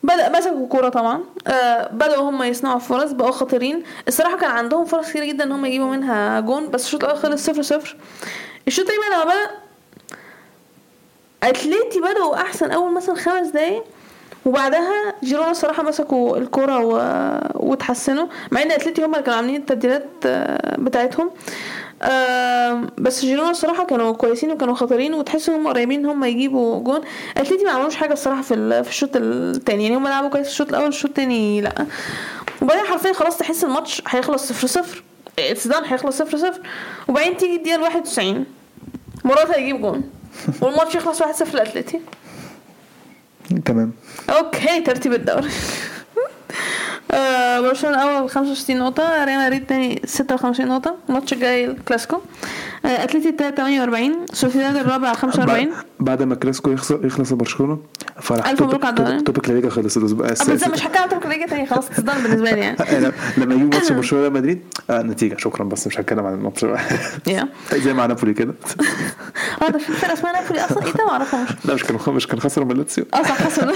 بدأ 0.02 0.38
مسكوا 0.38 0.68
كورة 0.68 0.88
طبعا. 0.88 1.20
آه 1.46 1.88
بدأوا 1.92 2.30
هم 2.30 2.42
يصنعوا 2.42 2.78
فرص 2.78 3.12
بقوا 3.12 3.30
خطيرين. 3.30 3.82
الصراحة 4.08 4.36
كان 4.38 4.50
عندهم 4.50 4.84
فرص 4.84 5.10
كتير 5.10 5.24
جدا 5.24 5.44
إن 5.44 5.52
هم 5.52 5.64
يجيبوا 5.64 5.90
منها 5.90 6.40
جون 6.40 6.70
بس 6.70 6.84
الشوط 6.84 7.04
الأول 7.04 7.18
خلص 7.18 7.46
صفر 7.46 7.62
صفر. 7.62 7.96
الشوط 8.68 8.86
التاني 8.90 9.08
بقى 9.10 9.26
بدأ 9.26 9.50
أتليتي 11.42 12.00
بدأوا 12.00 12.34
أحسن 12.36 12.70
أول 12.70 12.94
مثلا 12.94 13.14
خمس 13.14 13.46
دقايق 13.46 13.84
وبعدها 14.46 15.14
جيرونا 15.24 15.50
الصراحة 15.50 15.82
مسكوا 15.82 16.36
الكورة 16.36 16.78
و... 16.84 17.00
وتحسنوا 17.54 18.26
مع 18.50 18.62
إن 18.62 18.70
أتليتي 18.70 19.04
هم 19.04 19.12
اللي 19.12 19.22
كانوا 19.24 19.36
عاملين 19.38 19.56
التبديلات 19.56 20.06
آه، 20.26 20.76
بتاعتهم. 20.78 21.30
بس 22.98 23.20
جيرونا 23.20 23.50
الصراحة 23.50 23.84
كانوا 23.86 24.12
كويسين 24.12 24.50
وكانوا 24.52 24.74
خطيرين 24.74 25.14
وتحس 25.14 25.48
إن 25.48 25.54
هم 25.54 25.68
قريبين 25.68 26.00
إن 26.00 26.06
هم 26.06 26.24
يجيبوا 26.24 26.80
جون. 26.80 27.00
أتليتي 27.36 27.64
ما 27.64 27.70
عملوش 27.70 27.96
حاجة 27.96 28.12
الصراحة 28.12 28.42
في 28.42 28.82
في 28.84 28.90
الشوط 28.90 29.10
التاني 29.14 29.82
يعني 29.84 29.96
هم 29.96 30.08
لعبوا 30.08 30.28
كويس 30.28 30.46
في 30.46 30.52
الشوط 30.52 30.68
الأول 30.68 30.86
الشوط 30.88 31.10
التاني 31.10 31.60
لأ. 31.60 31.86
وبعدين 32.62 32.84
حرفيا 32.84 33.12
خلاص 33.12 33.38
تحس 33.38 33.64
الماتش 33.64 34.02
هيخلص 34.08 34.48
صفر 34.48 34.66
صفر. 34.66 35.02
اتسدان 35.38 35.84
هيخلص 35.84 36.18
صفر 36.18 36.38
صفر. 36.38 36.60
وبعدين 37.08 37.36
تيجي 37.36 37.74
الواحد 37.74 38.00
وتسعين. 38.00 38.44
موراتا 39.24 39.56
يجيب 39.56 39.80
جون. 39.80 40.10
والماتش 40.62 40.94
يخلص 40.94 41.20
واحد 41.20 41.34
صفر 41.34 41.56
لأتليتي 41.56 42.00
تمام. 43.64 43.92
Okay 44.30 44.80
ترتيب 44.80 45.12
الدوري. 45.12 45.50
آه، 47.10 47.60
برشلونة 47.60 48.02
الأول 48.02 48.30
65 48.30 48.78
نقطة 48.78 49.24
ريال 49.24 49.38
مدريد 49.46 49.66
تاني 49.66 50.02
56 50.04 50.66
نقطة 50.68 50.94
الماتش 51.08 51.32
الجاي 51.32 51.64
الكلاسيكو. 51.66 52.20
آه، 52.84 53.04
أتلتي 53.04 53.28
التالت 53.28 53.56
48 53.56 54.26
سوسيداد 54.32 54.76
الرابع 54.76 55.12
45 55.12 55.70
بعد- 56.00 56.22
ما 56.22 56.34
الكلاسيكو 56.34 56.70
يخسر 56.70 57.06
يخلص 57.06 57.32
برشلونة 57.32 57.78
فرح 58.20 58.48
ألف 58.48 58.62
مبروك 58.62 58.84
على. 58.84 59.20
topic 59.22 59.48
لا 59.48 59.54
ليجا 59.54 59.70
خلص 59.70 59.96
أه، 59.96 60.02
بس. 60.02 60.48
مش 60.68 60.86
هتكلم 60.86 61.20
عن 61.24 61.30
ليجا 61.30 61.46
تاني 61.46 61.66
خلاص 61.66 61.88
تصدر 61.88 62.12
بالنسبة 62.22 62.50
لي 62.50 62.60
يعني. 62.60 62.76
لما 63.38 63.54
يجيب 63.54 63.74
ماتش 63.74 63.92
برشلونة 63.98 64.22
ريال 64.24 64.32
مدريد 64.34 64.62
آه 64.90 65.02
نتيجة 65.02 65.36
شكرا 65.38 65.64
بس 65.64 65.86
مش 65.86 66.00
هتكلم 66.00 66.26
عن 66.26 66.34
الماتش 66.34 66.64
زي 67.74 67.92
مع 67.92 68.06
نابولي 68.06 68.34
كده. 68.34 68.54
آه 69.62 69.68
ده 69.68 69.78
في 69.78 69.92
فرقة 69.92 70.12
اسمها 70.12 70.32
نابولي 70.32 70.64
أصلا؟ 70.64 70.86
إيه 70.86 70.92
ده؟ 70.92 71.06
معرفهمش 71.06 71.48
لا 71.64 71.74
مش 71.74 71.84
كان 71.84 72.14
مش 72.14 72.26
كان 72.26 72.40
خسر 72.40 72.64
من 72.64 72.76
لاتسيو. 72.76 73.04
آه 73.14 73.22
صح 73.22 73.42
حسن 73.42 73.72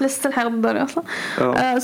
لسه 0.00 0.28
الحاجة 0.28 0.48
بالدوري 0.48 0.82
أصلا. 0.82 1.04
آه. 1.40 1.76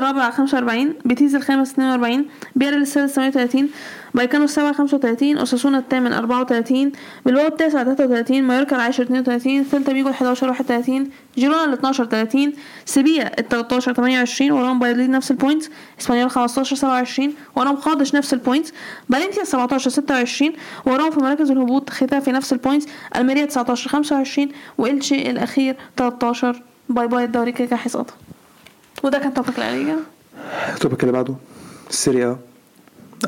الرابع 0.00 0.30
45 0.30 0.94
بيتيز 1.04 1.34
الخامس 1.34 1.70
42 1.72 2.26
بيرل 2.56 2.82
السادس 2.82 3.12
38 3.14 3.68
بايكانو 4.14 4.44
السابع 4.44 4.72
35 4.72 5.38
أوساسونا 5.38 5.78
الثامن 5.78 6.12
34 6.12 6.92
بلباو 7.26 7.46
التاسع 7.46 7.84
33 7.84 8.42
مايوركا 8.42 8.76
العاشر 8.76 9.02
32 9.02 9.64
سيلتا 9.64 9.92
فيجو 9.92 10.08
ال 10.08 10.12
11 10.12 10.48
31 10.48 11.10
جيرونا 11.38 11.64
ال 11.64 11.72
12 11.72 12.04
30 12.04 12.52
سيبيا 12.84 13.40
ال 13.40 13.48
13 13.48 13.92
28 13.94 14.50
وراهم 14.50 14.78
بايرلين 14.78 15.10
نفس 15.10 15.30
ال 15.30 15.36
points 15.36 15.70
إسبانيول 16.00 16.30
15 16.30 16.76
27 16.76 17.34
وراهم 17.56 17.76
قادش 17.76 18.14
نفس 18.14 18.34
ال 18.34 18.39
points 18.39 18.72
فالنسيا 19.12 19.44
17 19.44 19.90
26 19.90 20.52
وراهم 20.86 21.10
في 21.10 21.20
مراكز 21.20 21.50
الهبوط 21.50 21.90
ختافي 21.90 22.32
نفس 22.32 22.52
ال 22.52 22.57
points 22.57 22.86
ألميريا 23.16 23.44
19 23.44 23.90
25 23.90 24.48
والشي 24.78 25.30
الأخير 25.30 25.76
13 25.96 26.62
باي 26.88 27.06
باي 27.08 27.24
الدوري 27.24 27.52
كده 27.52 27.66
كده 27.66 27.76
هيسقط 27.82 28.14
وده 29.02 29.18
كان 29.18 29.34
topic 29.34 29.58
لا 29.58 29.76
ليجا؟ 29.76 29.96
ال 30.74 30.78
topic 30.78 31.00
اللي 31.00 31.12
بعده. 31.12 31.34
السيريا 31.90 32.38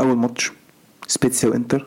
أول 0.00 0.16
ماتش. 0.16 0.52
سبيتسيا 1.06 1.48
وإنتر. 1.48 1.86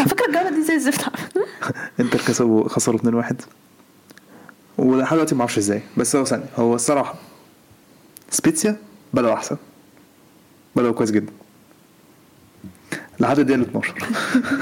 على 0.00 0.08
فكرة 0.08 0.26
الجولة 0.26 0.50
دي 0.50 0.64
زي 0.64 0.74
الزفت. 0.74 1.04
إنتر 2.00 2.18
كسبوا 2.18 2.68
خسروا 2.68 2.98
2-1 3.00 3.34
و 4.78 4.82
ولحد 4.92 5.14
دلوقتي 5.14 5.34
ما 5.34 5.40
أعرفش 5.40 5.58
إزاي 5.58 5.82
بس 5.96 6.16
هو 6.16 6.24
ثانية. 6.24 6.46
هو 6.56 6.74
الصراحة 6.74 7.14
سبيتسيا 8.30 8.76
بدأوا 9.14 9.34
أحسن. 9.34 9.56
بدأوا 10.76 10.92
كويس 10.92 11.10
جدا. 11.10 11.32
لحد 13.20 13.38
الدقيقة 13.38 13.62
12 13.62 13.94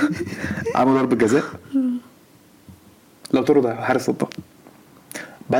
عملوا 0.76 0.98
ضربة 0.98 1.16
جزاء. 1.16 1.44
لو 3.32 3.42
طرد 3.42 3.66
حارس 3.66 4.10
ضدها 4.10 4.28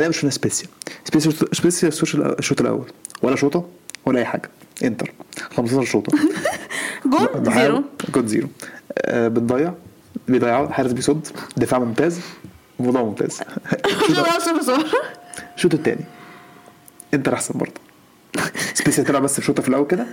مش 0.00 0.16
شفنا 0.16 0.30
سبيسيا. 0.30 0.68
سبيسيا 1.04 1.32
سبيسيا 1.52 1.88
الشوط 2.38 2.60
الأول. 2.60 2.92
ولا 3.22 3.36
شوطة 3.36 3.68
ولا 4.06 4.18
أي 4.18 4.24
حاجة. 4.24 4.50
انتر 4.84 5.12
15 5.56 5.84
شوطة. 5.84 6.18
goal 7.06 7.54
zero 7.54 7.84
goal 8.14 8.26
zero 8.26 8.48
آه 8.98 9.28
بتضيع. 9.28 9.72
بيضيعوا 10.28 10.68
حارس 10.68 10.92
بيصد. 10.92 11.26
دفاع 11.56 11.78
ممتاز. 11.80 12.20
موضوع 12.80 13.02
ممتاز. 13.02 13.40
الشوط 15.56 15.74
الثاني. 15.74 16.04
انتر 17.14 17.34
أحسن 17.34 17.58
برضه. 17.58 17.72
سبيسيا 18.74 19.04
طلع 19.04 19.18
بس 19.18 19.38
الشوطه 19.38 19.62
في 19.62 19.68
الأول 19.68 19.86
كده. 19.86 20.06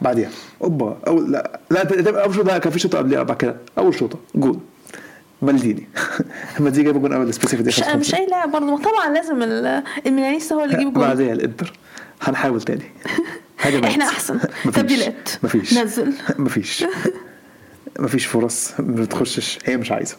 بعديها. 0.00 0.30
أوبا. 0.62 0.98
اول 1.06 1.32
لا. 1.32 1.60
لا 1.70 2.24
أول 2.24 2.34
شوطة. 2.34 2.58
كان 2.58 2.72
في 2.72 2.78
شوطة 2.78 2.98
قبلها 2.98 3.22
بعد 3.22 3.36
كده. 3.36 3.56
أول 3.78 3.94
شوطة. 3.94 4.18
جول 4.34 4.58
مالديني. 5.42 5.88
مالديني 6.60 6.84
جاب 6.84 7.00
جول 7.00 7.12
اول 7.12 7.34
سبيسيا 7.34 7.58
في 7.58 7.62
مش 7.64 7.78
الدقيقه 7.78 7.96
مش 7.98 8.10
55. 8.10 8.20
اي 8.20 8.26
لاعب 8.30 8.50
برضه 8.52 8.76
طبعا 8.82 9.14
لازم 9.14 9.42
ال- 9.42 9.82
الميلانيستا 10.06 10.54
هو 10.54 10.64
اللي 10.64 10.74
يجيب 10.74 10.92
جول 10.92 11.02
بعديها 11.04 11.32
الانتر 11.32 11.72
هنحاول 12.22 12.62
تاني. 12.62 12.82
هجمات 13.60 13.84
إحنا 13.84 14.04
أحسن. 14.04 14.38
تبديلات. 14.74 15.28
مفيش. 15.42 15.78
نزل. 15.78 16.12
مفيش. 16.38 16.84
مفيش 17.98 18.26
فرص. 18.26 18.72
ما 18.80 19.02
بتخشش 19.02 19.58
هي 19.64 19.76
مش 19.76 19.92
عايزة. 19.92 20.16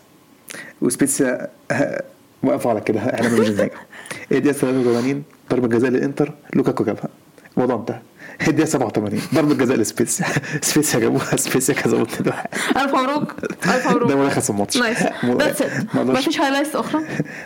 وسبيتسيا 0.82 1.48
وقفوا 2.44 2.72
على 2.72 2.82
كده. 2.82 3.00
إحنا 3.00 3.30
مش 3.30 3.48
ناجح 3.50 3.86
الدقيقه 4.32 4.52
83 4.58 5.24
ضربة 5.52 5.68
جزاء 5.68 5.92
للإنتر. 5.92 6.34
لوكاكو 6.54 6.84
جابها. 6.84 7.10
الموضوع 7.58 7.76
انتهى. 7.76 8.00
الدقيقه 8.48 8.66
87 8.70 9.22
ضربة 9.36 9.54
جزاء 9.56 9.78
لسبيتسيا 9.78 10.26
سبيتسيا 10.62 11.00
جابوها 11.00 11.36
سبيتسيا 11.36 11.74
كسبوا 11.74 12.04
2 12.04 12.28
1 12.30 12.48
ألف 12.78 12.96
مبروك. 12.96 13.34
ألف 13.66 13.88
مبروك. 13.92 14.10
ده 14.10 14.16
ملخص 14.16 14.50
الماتش 14.50 14.78
nice 14.78 14.98
that's 15.26 15.62
it 15.62 15.96
ما 15.96 16.04
ما 16.04 16.14
أقدرش- 16.14 16.24
فيش 16.26 16.40
highlights 16.42 16.76
أخرى؟ 16.76 17.02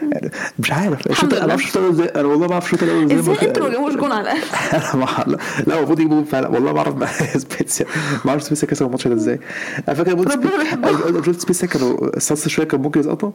مش 0.59 0.71
عارف. 0.71 1.07
الشوط 1.07 1.33
أنا 1.33 1.45
ما 1.45 1.49
أعرفش 1.51 1.77
إزاي 1.77 2.07
أنا 2.07 2.23
والله 2.27 2.47
ما 2.47 2.53
اعرف 2.53 2.65
الشوط 2.65 2.83
الأول 2.83 3.03
إزاي 3.11 3.19
إزاي 3.19 3.47
أنتوا 3.47 3.63
ما 3.63 3.69
جابوش 3.69 3.93
جون 3.93 4.11
على 4.11 4.21
الاقل 4.21 5.37
لا 5.67 5.77
المفروض 5.77 5.99
يجيبوا 5.99 6.23
فعلا. 6.23 6.47
والله 6.47 6.73
ما 6.73 6.79
اعرف 6.79 7.21
سبيتسيا 7.41 7.85
ما 8.25 8.31
اعرف 8.31 8.43
سبيتسيا 8.43 8.67
كسبوا 8.67 8.87
الماتش 8.87 9.07
ده 9.07 9.15
إزاي. 9.15 9.39
أنا 9.87 9.95
فاكر 9.95 10.11
ربنا 10.11 10.31
سبي- 10.31 10.47
بيحبهم. 10.57 10.97
أنا- 10.97 11.07
أنا 11.07 11.23
شفت 11.23 11.39
سبيتسيا 11.41 11.67
كانوا 11.67 12.17
الصص 12.17 12.47
شوية 12.47 12.67
كان 12.67 12.81
ممكن 12.81 12.99
يسقطوا. 12.99 13.31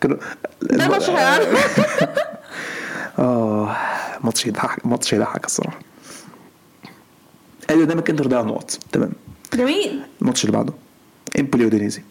كانوا 0.00 0.16
ده 0.62 0.84
هيعرف 1.08 1.78
آه 3.18 3.76
ماتش 4.24 4.46
يضحك 4.46 4.86
ماتش 4.86 5.12
يضحك 5.12 5.44
الصراحة. 5.46 5.78
أدي 7.70 7.82
قدامك 7.82 8.10
إنتر 8.10 8.26
ضيع 8.26 8.42
نقط. 8.42 8.78
تمام. 8.92 9.12
جميل. 9.54 10.00
الماتش 10.22 10.44
اللي 10.44 10.56
بعده 10.56 10.72
إمبولي 11.40 11.64
ودينيزي 11.66 12.02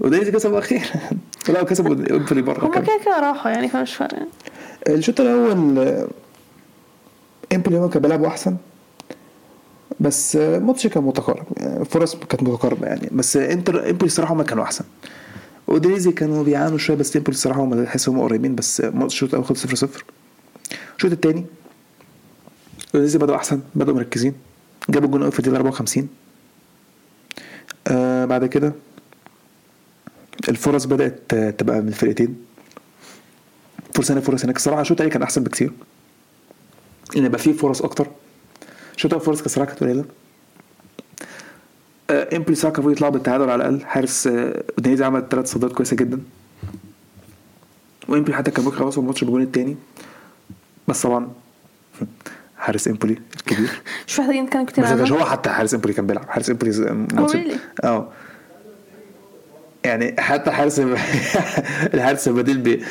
ودينيزي 0.00 0.30
كسبوا 0.32 0.58
أخيرا. 0.58 0.84
لا 1.48 1.62
كسبوا 1.62 1.92
إمبولي 1.94 2.42
بره 2.42 2.64
هما 2.64 2.74
كان 2.74 2.84
كده 2.84 3.00
كده 3.04 3.20
راحوا 3.20 3.50
يعني 3.50 3.68
فمش 3.68 3.94
فارق. 3.94 4.26
الشوط 4.88 5.20
الأول 5.20 5.52
إمبولي 7.52 7.78
هو 7.78 7.88
كان 7.88 8.02
بيلعبوا 8.02 8.26
أحسن. 8.26 8.56
بس 10.00 10.36
الماتش 10.36 10.86
كان 10.86 11.02
متقارب. 11.02 11.44
فرص 11.90 12.16
كانت 12.16 12.42
متقاربة 12.42 12.86
يعني. 12.86 13.08
بس 13.12 13.36
إنتر 13.36 13.90
إمبولي 13.90 14.06
الصراحه 14.06 14.34
هم 14.34 14.42
كانوا 14.42 14.64
أحسن. 14.64 14.84
ودينيزي 15.66 16.12
كانوا 16.12 16.44
بيعانوا 16.44 16.78
شوية 16.78 16.96
بس 16.96 17.16
إمبولي 17.16 17.34
الصراحه 17.34 17.60
هم 17.60 17.84
تحس 17.84 18.08
هم 18.08 18.20
قريبين. 18.20 18.54
بس 18.54 18.80
الشوط 18.80 19.28
الأول 19.28 19.44
خلص 19.46 19.62
0 19.62 19.74
0 19.74 20.04
الشوط 20.96 21.12
الثاني 21.12 21.44
ودينيزي 22.96 23.18
بدأوا 23.18 23.36
أحسن 23.36 23.60
بدأوا 23.74 23.96
مركزين. 23.96 24.34
جابوا 24.90 25.06
الجون 25.08 25.30
في 25.30 25.38
الدقيقة 25.38 25.56
54 25.56 26.08
آه 27.88 28.24
بعد 28.24 28.46
كده 28.46 28.72
الفرص 30.48 30.84
بدأت 30.84 31.34
آه، 31.34 31.50
تبقى 31.50 31.80
من 31.80 31.88
الفرقتين. 31.88 32.36
فرصة 33.94 34.14
هنا 34.14 34.20
فرص 34.20 34.44
هناك. 34.44 34.56
الصراحه 34.56 34.80
الشوط 34.80 35.02
كان 35.10 35.22
أحسن 35.22 35.42
بكتير. 35.44 35.72
إن 37.16 37.24
يبقى 37.24 37.38
فيه 37.38 37.52
فرص 37.52 37.82
أكتر. 37.82 38.06
الشوط 38.96 39.12
الأول 39.14 39.26
فرص 39.26 39.42
كانت 39.42 39.68
كانت 39.68 39.80
قليلة. 39.80 40.04
آه، 42.10 42.36
امبولي 42.36 42.54
ساعه 42.56 42.72
كانوا 42.72 42.92
يطلعوا 42.92 43.12
بالتعادل 43.12 43.50
على 43.50 43.54
الأقل. 43.68 43.86
حارس 43.86 44.26
أودينيزي 44.26 45.04
عمل 45.04 45.28
ثلاث 45.30 45.52
صدات 45.52 45.72
كويسة 45.72 45.96
جدا. 45.96 46.20
وامبولي 48.08 48.36
حتى 48.36 48.50
كان 48.50 48.64
ممكن 48.64 48.76
يخلصوا 48.76 49.02
الماتش 49.02 49.24
بالجون 49.24 49.42
الثاني 49.42 49.76
بس 50.88 51.02
طبعا 51.02 51.28
حارس 52.66 52.88
إمبولي 52.88 53.16
الكبير. 53.36 53.68
مش 54.08 54.20
محتاجين 54.20 54.44
نتكلم 54.44 54.64
كتير 54.64 54.84
ما 54.84 54.90
عنه 54.90 55.08
هو 55.14 55.24
حتى 55.24 55.50
حارس 55.50 55.74
إمبولي 55.74 55.94
كان 55.94 56.06
بيلعب. 56.06 56.28
حارس 56.28 56.50
إمبولي؟ 56.50 56.96
آه. 57.84 58.08
يعني 59.84 60.14
حتى 60.18 60.50
حارس 60.50 60.78
الحارس 61.94 62.28
البديل 62.28 62.58
بي 62.58 62.84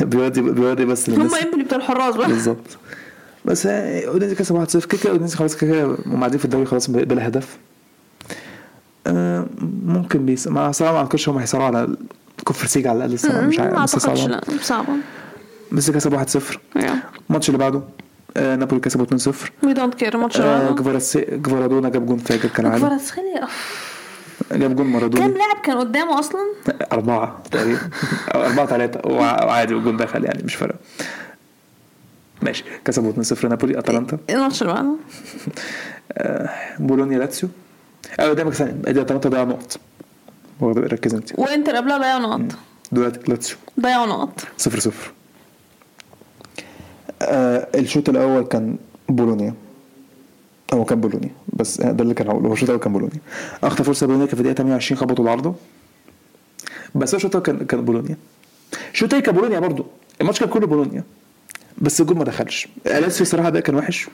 بيودي 0.00 0.40
بيودي 0.42 0.84
بس 0.84 1.10
هم 1.10 1.14
للناس 1.16 1.42
إمبولي 1.44 1.64
بتوع 1.64 1.78
الحراس 1.78 2.16
بقى. 2.16 2.28
بالظبط 2.28 2.78
بس 3.44 3.66
أودينزي 3.66 4.34
كسب 4.34 4.66
1-0 4.66 4.86
كده 4.86 4.98
كده 5.02 5.10
أودينزي 5.12 5.36
خلاص 5.36 5.56
كده 5.56 5.70
كده 5.72 5.96
هم 6.06 6.18
قاعدين 6.18 6.38
في 6.38 6.44
الدوري 6.44 6.66
خلاص 6.66 6.90
بلا 6.90 7.28
هدف. 7.28 7.56
آه، 9.06 9.46
ممكن 9.86 10.26
بيس 10.26 10.48
مع 10.48 10.70
صراحة 10.70 10.92
ما 10.92 10.98
اعتقدش 10.98 11.28
هم 11.28 11.38
هيصارعوا 11.38 11.66
على 11.76 11.96
كفر 12.46 12.66
سيجا 12.66 12.90
على 12.90 12.96
الأقل 12.96 13.12
الصراحه 13.12 13.40
مش 13.40 13.58
ما 13.58 13.64
عارف 13.64 13.82
بس 13.82 13.94
أعتقدش 14.06 14.20
صعبه 14.20 14.26
لا 14.28 14.40
صعبة. 14.62 14.92
بس 15.72 15.90
كسب 15.90 16.18
1-0 16.26 16.56
يا. 16.76 16.98
الماتش 17.30 17.48
اللي 17.48 17.58
بعده؟ 17.58 17.82
آه، 18.36 18.56
نابولي 18.56 18.80
كسبوا 18.80 19.06
2-0 19.06 19.28
وي 19.62 19.72
دونت 19.72 19.94
كير 19.94 20.14
الماتش 20.14 20.40
آه، 20.40 20.74
جفارادونا 21.16 21.88
جاب 21.88 22.06
جون 22.06 22.18
فاجر 22.18 22.48
كالعاده 22.48 22.78
كفاراتسخيليا 22.78 23.48
جاب 24.52 24.76
جون 24.76 24.76
كام 24.76 24.92
مارادونا 24.92 25.24
لاعب 25.26 25.56
كان 25.64 25.78
قدامه 25.78 26.18
أصلا؟ 26.18 26.40
أربعة 26.92 27.42
تقريبا. 27.50 27.80
أو 28.34 28.42
أربعة 28.42 28.66
ثلاثة 28.66 29.00
وعادي 29.10 29.74
والجون 29.74 29.96
دخل 29.96 30.24
يعني 30.24 30.42
مش 30.44 30.54
فارقة. 30.54 30.78
ماشي. 32.42 32.64
كسبوا 32.84 33.12
2-0 33.12 33.44
نابولي. 33.44 33.78
أتلانتا. 33.78 34.18
الماتش 34.30 34.62
اللي 34.62 34.72
بعده؟ 34.72 34.94
آه، 36.12 36.50
بولونيا 36.78 37.18
لاتسيو. 37.18 37.48
آه 38.20 38.28
قدامك 38.28 38.52
ثانية 38.52 38.74
ادي 38.86 39.00
أتلانتا 39.00 39.28
ضيع 39.28 39.44
نقط. 39.44 39.80
ركز 40.62 41.14
أنت. 41.14 41.38
وإنتر 41.38 41.76
قبلها 41.76 41.98
ضيعوا 41.98 42.20
نقط. 42.20 42.56
دلوقتي 42.92 43.20
لاتسيو. 43.30 43.56
ضيعوا 43.80 44.06
نقط. 44.06 44.40
صفر 44.56 44.78
صفر. 44.78 45.12
آه 47.22 47.68
الشوط 47.78 48.08
الأول 48.08 48.42
كان 48.44 48.76
بولونيا. 49.08 49.54
هو 50.74 50.84
كان 50.84 51.00
بولونيا. 51.00 51.30
بس 51.52 51.80
ده 51.80 52.02
اللي 52.02 52.14
كان 52.14 52.28
هقوله. 52.28 52.48
هو 52.48 52.52
الشوط 52.52 52.68
الأول 52.68 52.82
كان 52.82 52.92
بولونيا. 52.92 53.18
أخطر 53.64 53.84
فرصة 53.84 54.06
بولونيا 54.06 54.26
كان 54.26 54.34
في 54.34 54.40
الدقيقة 54.40 54.56
28 54.56 54.98
خبطوا 55.00 55.24
العارضه 55.24 55.54
بس 56.94 57.14
هو 57.14 57.16
الشوط 57.16 57.36
كان 57.36 57.58
كان 57.66 57.84
بولونيا. 57.84 58.16
الشوط 58.92 59.04
الثاني 59.04 59.22
كان 59.22 59.34
بولونيا 59.34 59.58
برضه 59.60 59.86
الماتش 60.20 60.40
كان 60.40 60.48
كله 60.48 60.66
بولونيا. 60.66 61.04
بس 61.78 62.00
الجول 62.00 62.16
ما 62.18 62.24
دخلش. 62.24 62.68
لاتسيو 62.84 63.22
الصراحه 63.22 63.48
ده 63.50 63.60
كان 63.60 63.74
وحش. 63.74 64.08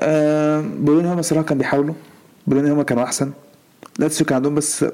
آه 0.00 0.60
بولونيا 0.60 1.14
هم 1.14 1.18
الصراحه 1.18 1.44
كانوا 1.44 1.58
بيحاولوا. 1.62 1.94
بولونيا 2.46 2.72
هم 2.72 2.82
كانوا 2.82 3.04
أحسن. 3.04 3.32
لاتسيو 3.98 4.26
كان 4.26 4.36
عندهم 4.36 4.54
بس 4.54 4.84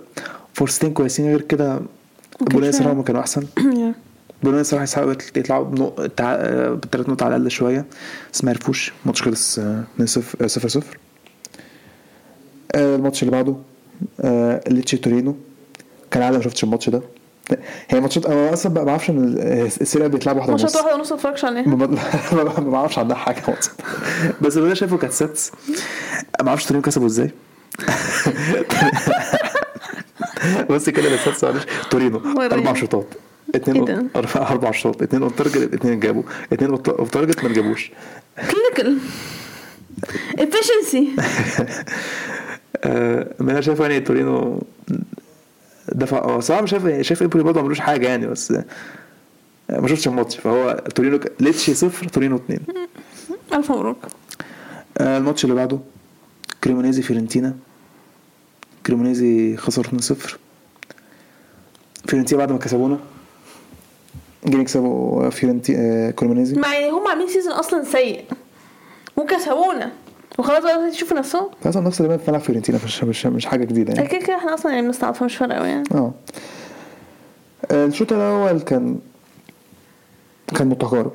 فرصتين 0.54 0.92
كويسين 0.92 1.26
غير 1.26 1.40
كده 1.40 1.80
بولونيا 2.40 2.68
الصراحه 2.68 2.92
هم 2.92 3.02
كانوا 3.02 3.20
أحسن. 3.20 3.46
بولونيا 4.42 4.60
الصراحه 4.60 4.82
يسحبوا 4.82 5.12
يطلعوا 5.36 5.64
بنق- 5.64 6.06
تع- 6.16 6.34
آه، 6.34 6.68
بثلاث 6.90 7.08
نقط 7.08 7.22
على 7.22 7.36
الأقل 7.36 7.50
شوية. 7.50 7.84
بس 8.32 8.44
ما 8.44 8.50
عرفوش 8.50 8.92
الماتش 9.02 9.22
خلص 9.22 9.58
2 9.58 10.06
0 10.06 10.46
0 10.46 10.68
0 10.68 10.98
الماتش 12.74 13.22
اللي 13.22 13.32
بعده 13.32 13.56
آه، 14.20 14.60
ليتشي 14.68 14.96
تورينو. 14.96 15.36
كان 16.10 16.22
عادي 16.22 16.36
ما 16.36 16.42
شفتش 16.42 16.64
الماتش 16.64 16.88
ده. 16.90 17.02
هي 17.88 18.00
ماتشات 18.00 18.26
أنا 18.26 18.52
أصلا 18.52 18.72
ما 18.72 18.82
بعرفش 18.84 19.10
إن 19.10 19.34
السيريا 19.80 20.06
بيتلعب 20.06 20.36
واحدة 20.36 20.50
ماتشات 20.52 20.70
ونص. 20.70 20.76
واحدة 20.84 20.96
ونص 20.98 21.12
ما 21.12 21.16
اتفرجش 21.18 21.44
عليها. 21.44 21.68
ما 21.68 22.60
بعرفش 22.70 22.98
عنها 22.98 23.16
حاجة 23.16 23.42
بس 24.40 24.56
اللي 24.56 24.66
أنا 24.66 24.74
شايفه 24.74 24.96
كانت 24.98 25.12
ساتس 25.12 25.52
ما 26.42 26.48
أعرفش 26.48 26.64
تورينو 26.66 26.82
كسبوا 26.82 27.06
إزاي. 27.06 27.30
بص 30.70 30.88
كده 30.88 31.10
معلش. 31.42 31.64
تورينو. 31.90 32.18
أربع 32.40 32.74
shot 32.74 32.95
ات. 32.95 33.06
اتنين 33.54 33.84
ده؟ 33.84 34.06
أربع 34.36 34.70
shots 34.70 35.02
اتنين 35.02 35.22
on 35.22 35.36
target 35.36 35.74
اتنين 35.74 36.00
جابوا. 36.00 36.22
اتنين 36.52 36.70
off 36.70 37.10
target 37.10 37.44
ما 37.44 37.52
جابوش 37.52 37.90
clinical 38.36 38.98
آه، 42.84 43.34
ما 43.40 43.52
أنا 43.52 43.60
شايف 43.60 43.80
يعني 43.80 44.00
تورينو 44.00 44.62
دافع 45.92 46.18
هو 46.24 46.40
صراحة 46.40 46.62
مش 46.62 46.70
شايف 46.70 47.00
شايف 47.00 47.22
امبولي 47.22 47.44
برضه 47.44 47.56
ما 47.56 47.62
عملوش 47.62 47.80
حاجة 47.80 48.08
يعني 48.08 48.26
بس 48.26 48.52
ما 49.70 49.88
شفتش 49.88 50.08
الماتش. 50.08 50.36
فهو 50.36 50.84
تورينو 50.94 51.20
ليتشي 51.40 51.74
صفر 51.74 52.08
تورينو 52.08 52.36
اتنين. 52.36 52.60
ألف 53.52 53.72
مبروك. 53.72 53.96
آه، 54.98 55.18
الماتش 55.18 55.44
اللي 55.44 55.54
بعده 55.54 55.78
كريمونيزي 56.64 57.02
فيرنتينا. 57.02 57.56
كريمونيزي 58.86 59.56
خسر 59.56 59.86
2-0 59.86 60.38
فيرنتينا 62.06 62.38
بعد 62.38 62.52
ما 62.52 62.58
كسبونا 62.58 62.98
جايين 64.44 64.60
يكسبوا 64.60 65.30
فيورنتي 65.30 65.76
آه، 65.76 66.10
كريمونيزي 66.10 66.56
مع 66.60 66.74
يعني 66.74 66.90
هم 66.90 67.08
عاملين 67.08 67.28
season 67.28 67.52
أصلا 67.52 67.84
سيء. 67.84 68.24
وكسبونا 69.16 69.92
وخلاص 70.38 70.62
بقى 70.62 70.88
يشوفوا 70.88 71.18
نفسهم. 71.18 71.48
أصلا 71.66 71.82
نفس 71.86 72.00
اللي 72.00 72.18
في 72.18 72.24
ملعب 72.30 72.40
فيورنتينا 72.40 72.78
مش 72.84 73.04
مش 73.04 73.26
مش 73.26 73.46
حاجة 73.46 73.64
جديدة 73.64 73.92
يعني. 73.94 74.08
كده 74.08 74.20
كده 74.26 74.36
إحنا 74.36 74.54
أصلا 74.54 74.72
يعني 74.72 74.86
بنستعرض 74.86 75.14
فمش 75.14 75.36
فارقة 75.36 75.58
قوي 75.58 75.68
يعني. 75.68 75.84
آه. 75.94 76.12
الشوط 77.70 78.12
الأول 78.12 78.60
كان 78.60 78.98
كان 80.56 80.66
متقارب. 80.68 81.12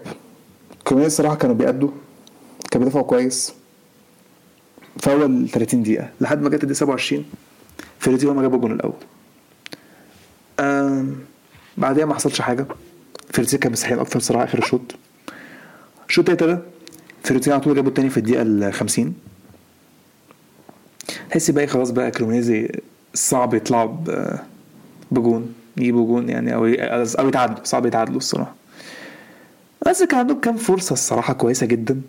كريمونيزي 0.83 1.13
الصراحة 1.13 1.35
كانوا 1.35 1.55
بيأدوا. 1.55 1.89
كانوا 2.71 2.85
بيدافعوا 2.85 3.05
كويس. 3.05 3.53
في 4.97 5.11
أول 5.11 5.49
30 5.49 5.83
دقيقة 5.83 6.09
لحد 6.21 6.41
ما 6.41 6.49
جت 6.49 6.53
الدقيقة 6.63 6.73
27 6.77 7.25
فيورنتينا 7.99 8.31
هم 8.31 8.41
جابوا 8.41 8.55
الجون 8.55 8.71
الأول. 8.71 8.93
آم، 10.59 11.15
بعدها 11.77 12.05
ما 12.05 12.13
حصلش 12.13 12.41
حاجة. 12.41 12.65
فيورنتينا 13.35 13.61
كان 13.61 13.71
مستحيل 13.71 13.99
أكتر 13.99 14.19
صراحة 14.19 14.43
آخر 14.43 14.57
الشوط 14.57 14.81
الشوط 16.09 16.29
التالت 16.29 16.49
ده 16.49 16.61
فيورنتينا 17.23 17.55
على 17.55 17.63
طول 17.63 17.75
جابوا 17.75 17.89
التاني 17.89 18.09
في 18.09 18.17
الدقيقة 18.17 18.41
ال 18.41 18.73
50 18.73 19.13
تحس 21.29 21.51
بقى 21.51 21.63
إيه؟ 21.63 21.69
خلاص 21.69 21.89
بقى 21.91 22.11
كريمونيزي 22.11 22.69
صعب 23.13 23.53
يطلعوا 23.53 23.95
بجون 25.11 25.53
يجيبوا 25.77 26.07
جون 26.07 26.29
يعني 26.29 26.55
أو 26.55 26.65
أو 27.19 27.27
يتعادلوا 27.27 27.59
صعب 27.63 27.85
يتعادلوا 27.85 28.17
الصراحة. 28.17 28.55
بس 29.87 30.03
كان 30.03 30.19
عندهم 30.19 30.39
كام 30.39 30.57
فرصة 30.57 30.93
الصراحة 30.93 31.33
كويسة 31.33 31.65
جدا. 31.65 32.01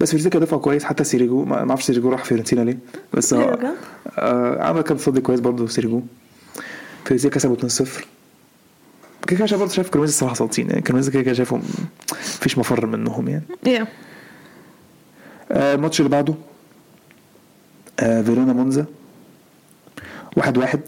بس 0.00 0.10
فيورنتينا 0.10 0.32
كان 0.32 0.42
دافع 0.42 0.56
كويس 0.56 0.84
حتى 0.84 1.04
سيريجو 1.04 1.44
ما 1.44 1.70
أعرفش 1.70 1.84
سيريجو 1.84 2.10
راح 2.10 2.24
فيورنتينا 2.24 2.60
ليه. 2.60 2.78
بس 3.14 3.34
هو؟ 3.34 3.58
آه 4.18 4.62
عمل 4.62 4.80
كام 4.82 4.98
صد 4.98 5.18
كويس 5.18 5.40
برضه 5.40 5.66
سيريجو. 5.66 6.02
فيورنتينا 7.04 7.34
كسبوا 7.34 7.56
2-0 7.56 8.04
كده 9.26 9.46
كده 9.46 9.56
برضه 9.56 9.72
شايف 9.72 9.88
كريمونيزي 9.88 10.14
الصراحة 10.14 10.34
ساقطين 10.34 10.68
يعني 10.68 10.82
كريمونيزي 10.82 11.12
كده 11.12 11.22
كده 11.22 11.34
شايفهم 11.34 11.62
مفيش 12.12 12.58
مفر 12.58 12.86
منهم 12.86 13.28
يعني. 13.28 13.44
Yeah. 13.66 13.86
آه، 15.52 15.74
الماتش 15.74 16.00
اللي 16.00 16.10
بعده 16.10 16.34
آه، 18.00 18.22
فيرونا 18.22 18.52
مونزا 18.52 18.86
واحد 20.36 20.58
واحد. 20.58 20.80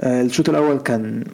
آه، 0.00 0.22
الشوط 0.22 0.48
الأول 0.48 0.78
كان 0.78 1.24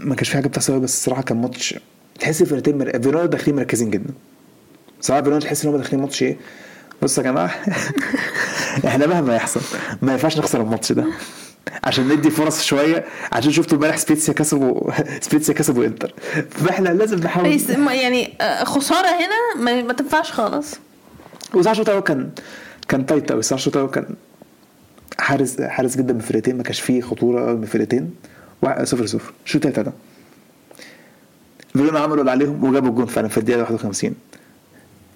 ما 0.00 0.14
كانش 0.14 0.28
في 0.28 0.34
حاجة 0.34 0.48
بتحصل 0.48 0.80
بس 0.80 0.94
الصراحة 0.94 1.22
كان 1.22 1.40
ماتش 1.40 1.74
تحس 2.20 2.42
الفرقتين 2.42 2.78
مر... 2.78 3.00
فيرونا 3.02 3.26
داخلين 3.26 3.56
مركزين 3.56 3.90
جدا. 3.90 4.14
صراحة 5.00 5.22
فيرونا 5.22 5.40
تحس 5.40 5.64
إن 5.64 5.70
هم 5.70 5.76
داخلين 5.76 6.02
ماتش 6.02 6.22
إيه؟ 6.22 6.36
بص 7.02 7.18
يا 7.18 7.22
جماعة 7.22 7.46
إحنا 8.86 9.06
مهما 9.06 9.36
يحصل 9.36 9.60
ما 10.02 10.12
ينفعش 10.12 10.38
نخسر 10.38 10.60
الماتش 10.60 10.92
ده. 10.92 11.06
عشان 11.84 12.08
ندي 12.08 12.30
فرص 12.30 12.62
شوية 12.64 13.04
عشان 13.32 13.52
شفتوا 13.52 13.76
امبارح 13.76 13.96
سبيتسيا 13.96 14.34
كسبوا 14.34 14.90
سبيتسيا 15.26 15.54
كسبوا 15.54 15.84
انتر. 15.84 16.14
فاحنا 16.50 16.88
لازم 16.88 17.18
نحاول. 17.18 17.46
يعني 17.92 18.32
آه، 18.40 18.64
خسارة 18.64 19.06
هنا 19.08 19.64
ما, 19.64 19.82
ما 19.82 19.92
تنفعش 19.92 20.32
خالص. 20.32 20.74
الشوط 21.72 21.88
الأول 21.88 22.02
كان 22.04 22.30
كان 22.88 23.06
tight 23.06 23.32
قوي 23.32 23.42
الشوط 23.58 23.76
الأول 23.76 23.90
كان 23.90 24.06
حارس 25.18 25.60
حارس 25.60 25.96
جدا 25.96 26.12
من 26.12 26.20
الفرقتين 26.20 26.56
ما 26.56 26.62
كانش 26.62 26.80
فيه 26.80 27.00
خطورة 27.00 27.46
قوي 27.46 27.56
من 27.56 27.62
الفرقتين 27.62 28.14
واحد- 28.62 28.84
صفر 28.84 29.06
صفر. 29.06 29.32
الشوط 29.46 29.66
التالت 29.66 29.86
ده 29.86 29.92
فيرونا 31.72 31.98
عملوا 32.00 32.20
اللي 32.20 32.30
عليهم 32.30 32.64
وجابوا 32.64 32.88
الجون 32.90 33.06
فعلا 33.06 33.28
في 33.28 33.38
الدقيقة 33.38 33.60
51 33.60 34.14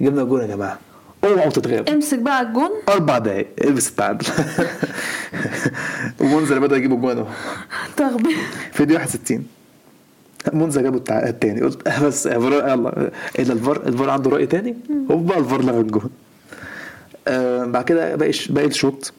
جبنا 0.00 0.22
الجون 0.22 0.40
يا 0.40 0.46
جماعة. 0.46 0.78
اوعوا 1.24 1.50
تتغابوا 1.50 1.94
امسك 1.94 2.18
بقى 2.18 2.42
الجون. 2.42 2.70
أربع 2.88 3.18
دقايق. 3.18 3.46
البس 3.64 3.88
التعادل 3.88 4.26
ومنذر 6.20 6.58
بدأ 6.66 6.76
يجيب 6.76 6.92
الجون 6.92 7.18
أهو. 7.18 7.26
تغبي 7.96 8.36
في 8.72 8.80
الدقيقه 8.82 9.00
61 9.00 9.46
منذر 10.52 10.82
جابوا 10.82 11.00
التاني. 11.28 11.60
قلت 11.60 11.88
بس 12.02 12.26
يلا. 12.26 13.10
إيه 13.38 13.44
ده 13.44 13.52
الفار 13.52 13.76
الفار 13.86 14.10
عنده 14.10 14.30
رأي 14.30 14.46
تاني؟ 14.46 14.76
هوبا 15.10 15.38
الفار 15.38 15.62
لغى 15.62 15.80
الجون. 15.80 16.10
آه 17.28 17.64
بعد 17.64 17.84
كده 17.84 18.16
باقي 18.16 18.32
باقي 18.50 18.66
الشوط. 18.66 19.12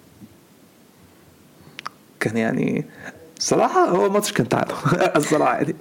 كان 2.19 2.37
يعني 2.37 2.85
صراحة 3.39 3.89
هو 3.89 4.05
الماتش 4.05 4.31
كان 4.31 4.49
تعادل. 4.49 4.73
الصراحة 5.15 5.53
يعني. 5.55 5.75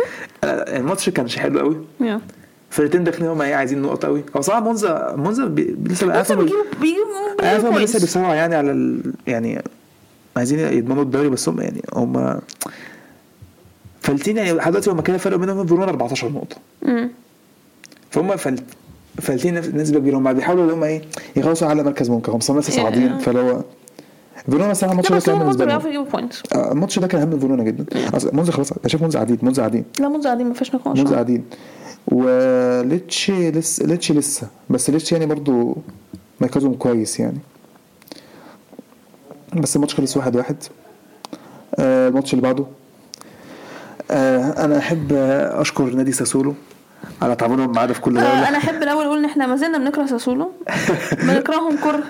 آه، 0.44 0.76
الماتش 0.78 1.08
كانش 1.08 1.36
حلو 1.36 1.58
قوي 1.60 1.84
yeah. 2.74 2.76
فرقتين 2.76 3.04
داخلين 3.04 3.30
هم 3.30 3.42
إيه 3.42 3.54
عايزين 3.54 3.82
نقط 3.82 4.04
قوي 4.06 4.24
هو 4.36 4.40
صراحة 4.40 4.60
مونزا 4.60 5.14
مونزا 5.16 5.44
بي- 5.44 5.76
لسه 5.84 6.06
بي- 6.06 6.44
بيجيبوا 6.80 7.78
لسه 7.78 8.00
بيسعوا 8.00 8.34
يعني 8.34 8.54
على 8.54 8.70
ال... 8.70 9.12
يعني 9.26 9.62
عايزين 10.36 10.58
يضمنوا 10.58 11.02
الدوري 11.02 11.28
بس 11.28 11.48
هم 11.48 11.60
يعني 11.60 11.82
هم 11.94 12.40
فالتين 14.00 14.36
يعني 14.36 14.52
لحد 14.52 14.72
دلوقتي 14.72 14.90
هم 14.90 15.00
كده 15.00 15.18
فرق 15.18 15.36
بينهم 15.36 15.66
فيرونا 15.66 15.84
14 15.90 16.28
نقطة. 16.28 16.56
مم. 16.82 17.10
فهم 18.10 18.36
فلت 18.36 18.62
فالتين 19.22 19.54
نسبة 19.76 19.98
كبيرة. 19.98 20.16
هم 20.18 20.32
بيحاولوا 20.32 20.64
إن 20.64 20.70
هم 20.70 20.82
إيه 20.84 21.02
يخلصوا 21.36 21.68
على 21.68 21.82
مركز 21.82 22.10
ممكن. 22.10 22.32
هم 22.32 22.38
لسه. 22.38 22.60
صاعدين. 22.60 23.18
فلو 23.18 23.40
هو 23.40 23.62
فيرونا 24.46 24.68
مثلا 24.68 24.90
الماتش 24.92 25.12
ده 25.12 25.20
كان 25.20 25.56
بيعرفوا 25.66 25.90
لهم 25.90 26.04
points 26.04 26.42
آه، 26.54 26.72
الماتش 26.72 26.98
ده 26.98 27.06
كان 27.06 27.20
أهم 27.20 27.28
من 27.30 27.38
فيرونا 27.38 27.62
جدا. 27.62 27.86
أصل 28.16 28.36
مونزا 28.36 28.50
خلاص 28.50 28.72
أنا 28.72 28.88
شايف 28.88 29.02
مونزا 29.02 29.14
قاعدين 29.14 29.38
مونزا 29.42 29.58
قاعدين 29.60 29.84
لا 30.00 30.08
مونزا 30.08 30.24
قاعدين 30.24 30.46
ما 30.48 30.54
فيش 30.54 30.74
نقاش. 30.74 30.98
مونزا 30.98 31.12
قاعدين 31.14 31.44
وليتشي 32.06 33.50
لسه 33.50 33.86
ليتشي 33.86 34.12
لسه. 34.14 34.48
بس 34.70 34.90
ليتشي 34.90 35.14
يعني 35.14 35.26
برضو 35.26 35.76
مركزهم 36.40 36.74
كويس 36.74 37.20
يعني. 37.20 37.38
بس 39.56 39.76
الماتش 39.76 39.94
خلص 39.94 40.16
واحد 40.16 40.36
واحد. 40.36 40.56
آه 41.78 42.08
الماتش 42.08 42.32
اللي 42.34 42.42
بعده. 42.42 42.66
آه 44.10 44.64
أنا 44.64 44.78
أحب 44.78 45.12
آه، 45.12 45.60
أشكر 45.60 45.84
نادي 45.84 46.12
ساسولو 46.12 46.54
على 47.22 47.36
تعاونهم 47.36 47.72
معانا 47.72 47.92
في 47.92 48.00
كل 48.00 48.18
آه 48.18 48.20
جوله 48.20 48.48
أنا 48.48 48.58
أحب 48.58 48.82
الأول 48.82 49.04
أقول 49.04 49.18
إن 49.18 49.24
إحنا 49.24 49.46
ما 49.46 49.56
زلنا 49.56 49.78
بنكره 49.78 50.06
ساسولو. 50.06 50.52
بنكرههم 51.26 51.76
كره. 51.76 52.02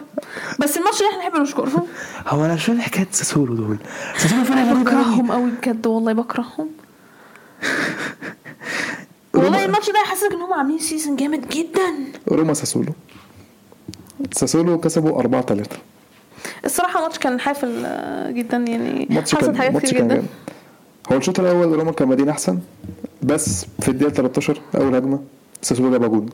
بس 0.61 0.77
الماتش 0.77 0.99
ده 1.01 1.09
إحنا 1.11 1.19
نحب 1.29 1.41
نشكرهم. 1.41 1.87
هو 2.29 2.45
أنا 2.45 2.55
مش 2.55 2.65
فاهم 2.65 2.81
حكايه 2.81 3.07
ساسولو 3.13 3.55
دول؟ 3.55 3.77
ساسولو 4.19 4.45
فعلا 4.45 4.83
بكرههم 4.83 5.33
قوي 5.33 5.51
بجد 5.51 5.87
والله 5.87 6.13
بكرههم. 6.13 6.69
والله 9.35 9.65
الماتش 9.65 9.91
ده 9.91 9.99
يحسسك 9.99 10.33
إن 10.33 10.41
هم 10.41 10.53
عاملين 10.53 10.79
season 10.79 11.17
جامد 11.17 11.49
جدا. 11.49 11.95
روما 12.29 12.55
ساسولو. 12.55 12.93
ساسولو 14.33 14.79
كسبوا 14.81 15.19
4 15.21 15.43
3 15.43 15.77
الصراحة 16.65 16.99
الماتش 16.99 17.19
كان 17.19 17.41
حافل 17.41 17.83
آه، 17.87 18.31
جدا 18.31 18.57
يعني. 18.57 19.21
حصلت 19.23 19.57
حاجات 19.57 19.83
كتير 19.83 19.99
جدا. 19.99 20.15
جامد. 20.15 20.27
هو 21.13 21.17
الشوط 21.17 21.41
الأول 21.41 21.73
روما 21.73 21.93
كان 21.93 22.09
بادئين 22.09 22.29
أحسن 22.29 22.59
بس 23.23 23.67
في 23.81 23.89
الدقيقة 23.89 24.13
13 24.13 24.61
أول 24.77 24.95
هجمة 24.95 25.21
ساسولو 25.63 25.91
جاب 25.91 26.11
جول 26.11 26.31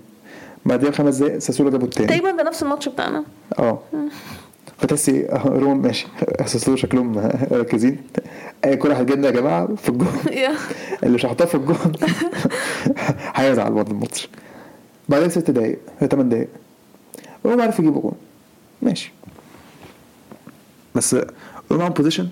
بعديها 0.67 0.91
خمس 0.91 1.17
دقايق 1.17 1.39
ساسولو 1.39 1.71
جابوا 1.71 1.87
التاني. 1.87 2.09
تقريبا 2.09 2.31
ده 2.31 2.43
نفس 2.43 2.63
الماتش 2.63 2.89
بتاعنا. 2.89 3.25
آه. 3.59 3.79
فتحسي 4.81 5.27
آه، 5.29 5.43
روما 5.49 5.75
ماشي. 5.75 6.07
ساسولو 6.47 6.77
شكلهم 6.77 7.13
مركزين. 7.51 7.99
أي 8.65 8.77
كوره 8.77 8.95
هتجيلنا 8.95 9.27
يا 9.27 9.33
جماعة 9.33 9.75
في 9.75 9.89
الجون. 9.89 10.09
اللي 11.03 11.15
مش 11.15 11.27
هحطها 11.27 11.45
في 11.45 11.55
الجون 11.55 11.93
هيزعل 13.35 13.73
برضه 13.73 13.91
الماتش. 13.93 14.29
بعدين 15.09 15.31
ست 15.31 15.51
دقايق 15.51 15.79
ثمان 16.11 16.29
دقايق. 16.29 16.49
روما 17.47 17.63
عرف 17.63 17.79
يجيب 17.79 17.93
جون. 17.93 18.13
ماشي. 18.83 19.13
بس 20.95 21.15
روما 21.15 21.27
معاهم 21.71 21.93
possession 21.93 22.29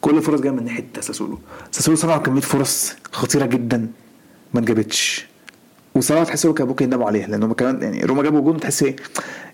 كل 0.00 0.16
الفرص 0.16 0.40
جاية 0.40 0.52
من 0.52 0.64
ناحية 0.64 0.84
ساسولو. 1.00 1.38
ساسولو 1.70 1.96
صنعوا 1.96 2.18
كمية 2.18 2.40
فرص 2.40 2.94
خطيرة 3.12 3.46
جدا. 3.46 3.88
ما 4.54 4.60
اتجابتش. 4.60 5.26
وصراحة 5.94 6.24
تحس 6.24 6.44
إنهم 6.44 6.54
كان 6.54 6.66
ممكن 6.68 6.84
يندموا 6.84 7.06
عليها 7.06 7.26
لأن 7.26 7.42
هم 7.42 7.52
كمان 7.52 7.82
يعني 7.82 8.04
روما 8.04 8.22
جابوا 8.22 8.40
جون 8.40 8.60
تحس 8.60 8.82
إيه؟ 8.82 8.96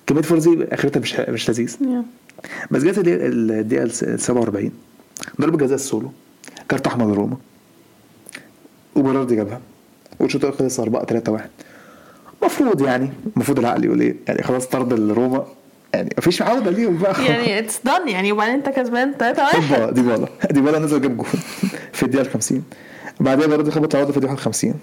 كمية 0.09 0.23
فرص 0.23 0.49
دي 0.49 0.65
آخرتها 0.75 1.01
مش 1.01 1.15
مش 1.21 1.51
لذيذ. 1.51 1.77
يا. 1.81 2.05
بس 2.71 2.83
جت 2.83 2.99
الدقيقه 2.99 3.27
الدقيقه 3.27 3.83
ال 3.83 4.21
47 4.21 4.71
ضربة 5.41 5.59
جزاء 5.59 5.75
لساسولو. 5.75 6.11
كارت 6.69 6.87
أحمر 6.87 7.07
لروما 7.13 7.37
وبراردي 8.97 9.37
جابها. 9.37 9.61
والشوط 10.21 10.45
الأول 10.45 10.59
خلص 10.59 10.81
4 10.81 11.05
3 11.05 11.33
1 11.33 11.51
المفروض 12.43 12.83
يعني 12.83 13.11
المفروض 13.37 13.59
العقل 13.59 13.85
يقول 13.85 14.01
إيه؟ 14.01 14.17
يعني 14.29 14.43
خلاص 14.43 14.67
طرد 14.67 14.93
الروما. 14.93 15.47
يعني 15.95 16.11
مفيش 16.19 16.43
عودة 16.43 16.71
ليهم 16.71 16.99
بقى. 16.99 17.25
يعني 17.31 17.59
it's 17.59 17.81
done 17.85 18.09
يعني 18.09 18.33
وبعدين 18.33 18.55
أنت 18.55 18.69
كسبان 18.69 19.13
3 19.19 19.43
هوبا 19.43 19.81
1 19.85 19.95
ديبالا. 19.95 20.29
ديبالا 20.51 20.79
نزل 20.79 21.01
جاب 21.01 21.17
جول 21.17 21.27
في 21.93 22.03
الدقيقة 22.03 22.27
ال 22.27 22.31
50 22.33 22.65
بعدها 23.21 23.47
برضه 23.47 23.71
خبط 23.71 23.95
العودة 23.95 24.11
في 24.13 24.17
الدقيقة 24.19 24.33
51 24.35 24.75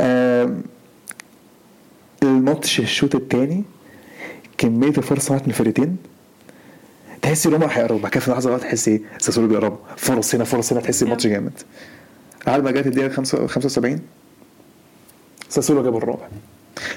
آم، 0.00 0.62
الماتش 2.22 2.80
الشوط 2.80 3.14
الثاني 3.14 3.64
كمية 4.58 4.88
الفرص 4.88 5.30
راحت 5.32 5.42
من 5.42 5.48
الفرقتين 5.48 5.96
تحس 7.22 7.46
روما 7.46 7.66
هيقرب 7.70 8.00
بعد 8.02 8.10
كده 8.10 8.20
في 8.20 8.30
لحظة 8.30 8.58
تحس 8.58 8.88
إيه؟ 8.88 9.00
ساسولو 9.18 9.48
بيقربوا. 9.48 9.76
فرص 9.96 10.34
هنا 10.34 10.44
فرص 10.44 10.72
هنا 10.72 10.80
تحس 10.80 11.02
الماتش 11.02 11.26
جامد. 11.26 11.52
على 12.46 12.62
ما 12.62 12.70
جت 12.70 12.86
الدقيقة 12.86 13.08
75 13.46 14.00
ساسولو 15.48 15.82
جاب 15.82 15.96
الرابع. 15.96 16.26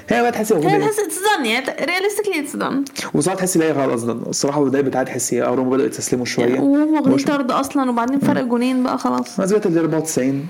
هي 0.10 0.22
بقى 0.22 0.32
تحسي 0.32 0.56
هي 0.56 0.80
تحس 0.80 1.00
it's 1.00 1.16
done 1.20 1.46
يعني 1.46 1.66
realistically 1.86 2.40
it's 2.40 2.56
done 2.56 2.86
وصراحة 3.14 3.40
تحسي 3.40 3.60
لا 3.60 3.72
غلط 3.72 3.94
أصلا. 3.94 4.30
الصراحة 4.30 4.64
البدايه 4.64 4.82
بتاعت 4.84 5.08
تحسي 5.08 5.42
روما 5.42 5.70
بدأوا 5.70 5.90
يستسلموا 5.90 6.26
شوية. 6.26 6.60
وهم 6.60 6.94
واخدين 6.94 7.18
طرد 7.26 7.52
أصلا 7.52 7.90
وبعدين 7.90 8.20
فرق 8.20 8.42
جونين 8.44 8.84
بقى 8.84 8.98
خلاص. 8.98 9.40
نزلت 9.40 9.66
ال 9.66 9.78
94 9.78 10.48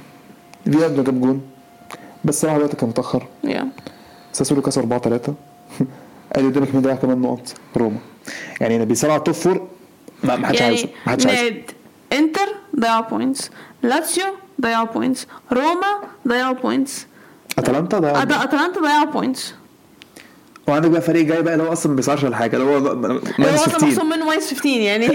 فاينالدوم 0.71 1.03
جاب 1.03 1.21
جون. 1.21 1.41
بس 2.25 2.35
الصراحة 2.35 2.57
الوقت 2.57 2.75
كان 2.75 2.89
متأخر. 2.89 3.27
يا 3.43 3.67
ساسولو 4.33 4.61
كسب 4.61 4.81
4 4.81 4.99
3 4.99 5.33
قال 6.35 6.45
قدامك 6.51 6.73
مين 6.75 6.81
ضيع 6.83 6.95
كمان 6.95 7.21
نقط؟ 7.21 7.53
روما. 7.77 7.97
يعني 8.61 8.75
اللي 8.75 8.85
بيصارع 8.85 9.15
ال 9.15 9.20
top 9.20 9.35
four 9.35 9.67
ما 10.23 10.47
حدش 10.47 10.61
عايزه 10.61 10.79
يعني 10.81 10.91
ما 11.05 11.11
حدش 11.11 11.25
عايزه 11.27 11.43
ناد 11.43 11.61
انتر 12.13 12.47
ضيعوا 12.79 13.01
points 13.09 13.51
لاتسيو 13.83 14.25
ضيعوا 14.61 14.85
points 14.87 15.27
روما 15.51 15.99
ضيعوا 16.27 16.53
points 16.53 17.07
أتلانتا 17.57 17.99
أد- 17.99 18.33
أتلانتا 18.43 18.81
ضيعوا 18.81 19.05
points 19.05 19.53
وعندك 20.67 20.89
بقى 20.89 21.01
فريق 21.01 21.25
جاي 21.25 21.41
بقى 21.41 21.53
اللي 21.53 21.63
هو 21.67 21.73
أصلا 21.73 21.89
ما 21.91 21.95
بيصارعش 21.95 22.23
ولا 22.23 22.35
حاجة 22.35 22.55
اللي 22.57 22.67
هو 22.67 22.77
هو 22.77 22.95
minus 23.39 23.59
أصلا 23.61 23.73
15 23.73 23.85
محسوب 23.87 24.05
منه 24.05 24.25
minus 24.25 24.49
15 24.53 24.69
يعني. 24.79 25.05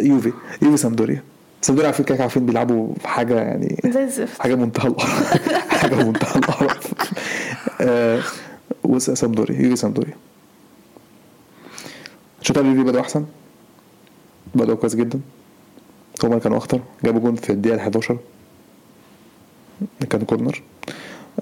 يوفي 0.00 0.32
يوفي 0.62 0.76
سامدوريا. 0.76 1.22
سامدوريا 1.62 1.88
على 1.88 1.98
فكرة 1.98 2.22
عارفين 2.22 2.46
بيلعبوا 2.46 2.94
حاجة 3.04 3.34
يعني 3.40 3.80
زي 3.86 4.04
الزفت. 4.04 4.40
حاجة 4.42 4.54
منتهى 4.54 4.88
القرف. 4.88 5.48
حاجة 5.82 5.94
منتهى 5.94 6.36
القرف. 6.36 6.92
آه، 7.80 8.20
وس- 8.84 9.10
سامدوريا 9.10 9.60
يوفي 9.62 9.76
سامدوريا. 9.76 10.14
شوط 12.42 12.58
قبل 12.58 12.66
يوفي 12.68 12.82
بدأوا 12.82 13.02
أحسن؟ 13.02 13.24
بدأوا 14.54 14.76
كويس 14.76 14.94
جدا. 14.94 15.20
هما 16.24 16.38
كانوا 16.38 16.58
أخطر. 16.58 16.80
جابوا 17.04 17.20
جون 17.20 17.34
في 17.34 17.50
الدقيقة 17.50 17.76
11 17.76 18.18
كان 20.10 20.20
corner. 20.24 20.62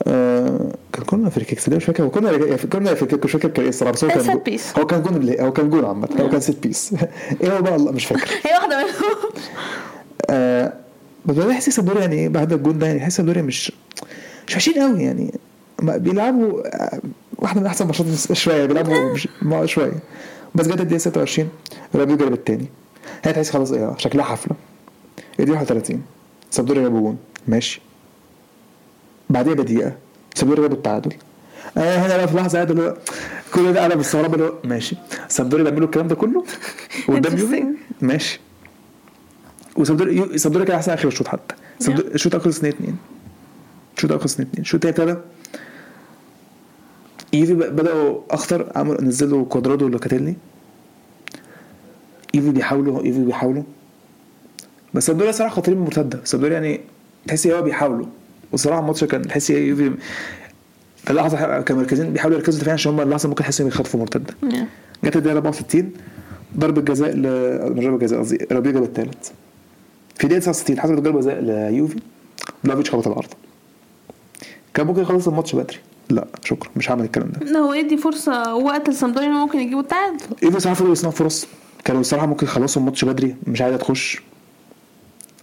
آه 0.07 0.73
كان 0.93 1.05
corner 1.05 1.31
free 1.31 1.45
kick 1.45 1.69
مش 1.69 1.85
فاكر. 1.85 2.05
هو 2.05 2.11
corner 2.11 2.57
corner 2.57 2.95
free 2.95 3.09
kick 3.09 3.25
مش 3.25 3.33
فاكر 3.33 3.49
كان 3.49 3.63
إيه 3.63 3.69
الصراحة 3.69 3.93
بس 3.93 4.05
هو 4.05 4.11
كان. 4.11 4.59
هو 4.79 4.87
كان 4.87 5.03
جون 5.03 5.37
هو 5.41 5.53
كان 5.53 5.71
جون 5.71 5.85
عامة. 5.85 6.09
هو 6.21 6.29
كان 6.29 6.41
set 6.41 6.63
piece 6.63 6.95
إيه 7.43 7.57
هو 7.57 7.63
بقى؟ 7.63 7.77
الله 7.77 7.93
مش 7.93 8.07
فاكر. 8.07 8.31
هي 8.47 8.55
واحدة 8.55 8.77
منهم. 8.79 9.33
آه 10.31 10.73
بس 11.27 11.37
أنا 11.37 11.47
بحس 11.47 11.71
سامدوريا 11.71 12.01
يعني 12.01 12.29
بعد 12.29 12.53
الجون 12.53 12.79
ده 12.79 12.87
يعني 12.87 12.99
بحس 12.99 13.17
سامدوريا 13.17 13.43
مش 13.43 13.73
مش 14.49 14.55
وحشين 14.55 14.75
قوي 14.75 15.03
يعني. 15.03 15.35
بيلعبوا 15.83 16.67
آه، 16.67 17.01
واحدة 17.39 17.61
من 17.61 17.67
أحسن 17.67 17.87
ماتشات 17.87 18.33
شوية 18.33 18.67
بيلعبوا 18.67 19.67
شوية. 19.67 19.93
بس 20.55 20.67
جت 20.69 20.81
الدقيقة 20.81 20.99
26 20.99 21.49
رابيو 21.95 22.17
جاب 22.17 22.33
التاني. 22.33 22.67
هي 23.25 23.33
تحس 23.33 23.51
خلاص 23.51 23.73
إيه 23.73 23.95
شكلها 23.99 24.25
حفلة. 24.25 24.57
الدقيقه 25.41 25.57
31 25.59 26.03
سابدوريا 26.51 26.83
جاب 26.83 26.93
جون. 26.93 27.19
ماشي. 27.49 27.81
بعديها 29.31 29.55
بدقيقة 29.55 29.93
سابدوريا 30.35 30.63
جاب 30.63 30.73
التعادل. 30.73 31.13
آه 31.77 31.97
هنا 32.07 32.17
بقى 32.17 32.29
في 32.29 32.37
لحظة 32.37 32.57
قاعد 32.59 32.71
اللي 32.71 32.83
هو 32.83 32.97
كل 33.55 33.73
ده 33.73 33.87
أنا 33.87 33.95
مستغرب 33.95 34.35
اللي 34.35 34.45
هو 34.47 34.53
ماشي. 34.65 34.97
سابدوريا 35.29 35.65
بيعملوا 35.65 35.87
الكلام 35.87 36.09
ده 36.09 36.15
كله؟ 36.15 36.45
قدام 37.09 37.39
يوفي 37.39 37.65
ماشي. 38.01 38.41
وسابدوريا 39.77 40.37
سابدوريا 40.37 40.67
كان 40.67 40.77
أحسن 40.77 40.93
آخر 40.93 41.09
الشوط 41.09 41.29
حتى. 41.29 41.55
الشوط 41.89 42.35
اخر 42.35 42.51
2 42.51 42.73
2 42.73 42.97
الشوط 43.97 44.13
خلص 44.13 44.25
2 44.25 44.49
2 44.49 44.61
الشوط 44.63 44.87
الثاني 44.87 45.19
يوفي 47.35 47.55
بدأوا 47.55 48.21
أخطر 48.31 48.73
عملوا 48.77 49.03
نزلوا 49.03 49.45
كوادرادو 49.45 49.85
ولوكاتيلي 49.85 50.35
يوفي 52.35 52.51
بيحاولوا 52.51 53.05
يوفي 53.05 53.25
بيحاولوا. 53.25 53.63
بس 54.95 55.07
سامدوريا 55.07 55.33
صراحة 55.33 55.55
خطرين 55.55 55.79
مرتدة. 55.79 56.21
سامدوريا 56.25 56.55
يعني 56.55 56.81
تحس 57.27 57.47
هو 57.47 57.63
بيحاولوا. 57.63 58.07
وصراحة 58.53 58.81
الماتش 58.81 59.05
كان 59.05 59.23
تحس 59.23 59.51
يوفي 59.51 59.93
في 60.97 61.11
اللحظه 61.11 61.61
كانوا 61.61 61.83
مركزين 61.83 62.13
بيحاولوا 62.13 62.39
يركزوا 62.39 62.61
دفاعيا 62.61 62.75
عشان 62.75 62.93
هم 62.93 63.01
اللحظه 63.01 63.29
ممكن 63.29 63.45
يحسوا 63.45 63.69
يخطفوا 63.69 64.01
مرتدة. 64.01 64.35
نعم. 64.43 64.67
جت 65.05 65.17
الدقيقة 65.17 65.37
64 65.37 65.91
ضربة 66.59 66.81
جزاء 66.81 67.17
ل 67.17 67.23
ضربة 67.75 67.99
جزاء 67.99 68.21
قصدي 68.21 68.47
رابيو 68.53 68.73
جاب 68.73 68.83
الثالث 68.83 69.31
في 70.19 70.27
دقيقة 70.27 70.41
69 70.41 70.81
حصلت 70.81 70.99
ضربة 71.01 71.21
جزاء 71.21 71.41
ليوفي. 71.41 71.97
بلافيتش 72.65 72.91
خبط 72.91 73.07
الأرض 73.07 73.29
كان 74.75 74.87
ممكن 74.87 75.03
يخلص 75.03 75.29
الماتش 75.29 75.55
بدري. 75.55 75.79
لا 76.11 76.27
شكرا 76.45 76.71
مش 76.77 76.91
هعمل 76.91 77.05
الكلام 77.05 77.29
ده. 77.33 77.47
لا 77.47 77.59
هو 77.59 77.73
يدي 77.75 77.97
فرصة 77.97 78.55
وقت 78.55 78.89
لسامدوريا 78.91 79.29
ممكن 79.29 79.59
يجيبوا 79.61 79.81
التعادل 79.81 80.25
يوفي 80.43 80.61
صراحة 80.61 80.75
فضلوا 80.75 80.93
يصنعوا 80.93 81.15
فرص. 81.15 81.47
كانوا 81.85 82.01
الصراحه 82.01 82.27
ممكن 82.27 82.47
يخلصوا 82.47 82.83
الماتش 82.83 83.05
بدري 83.05 83.37
مش 83.47 83.63
عايزه 83.63 83.77
تخش 83.77 84.21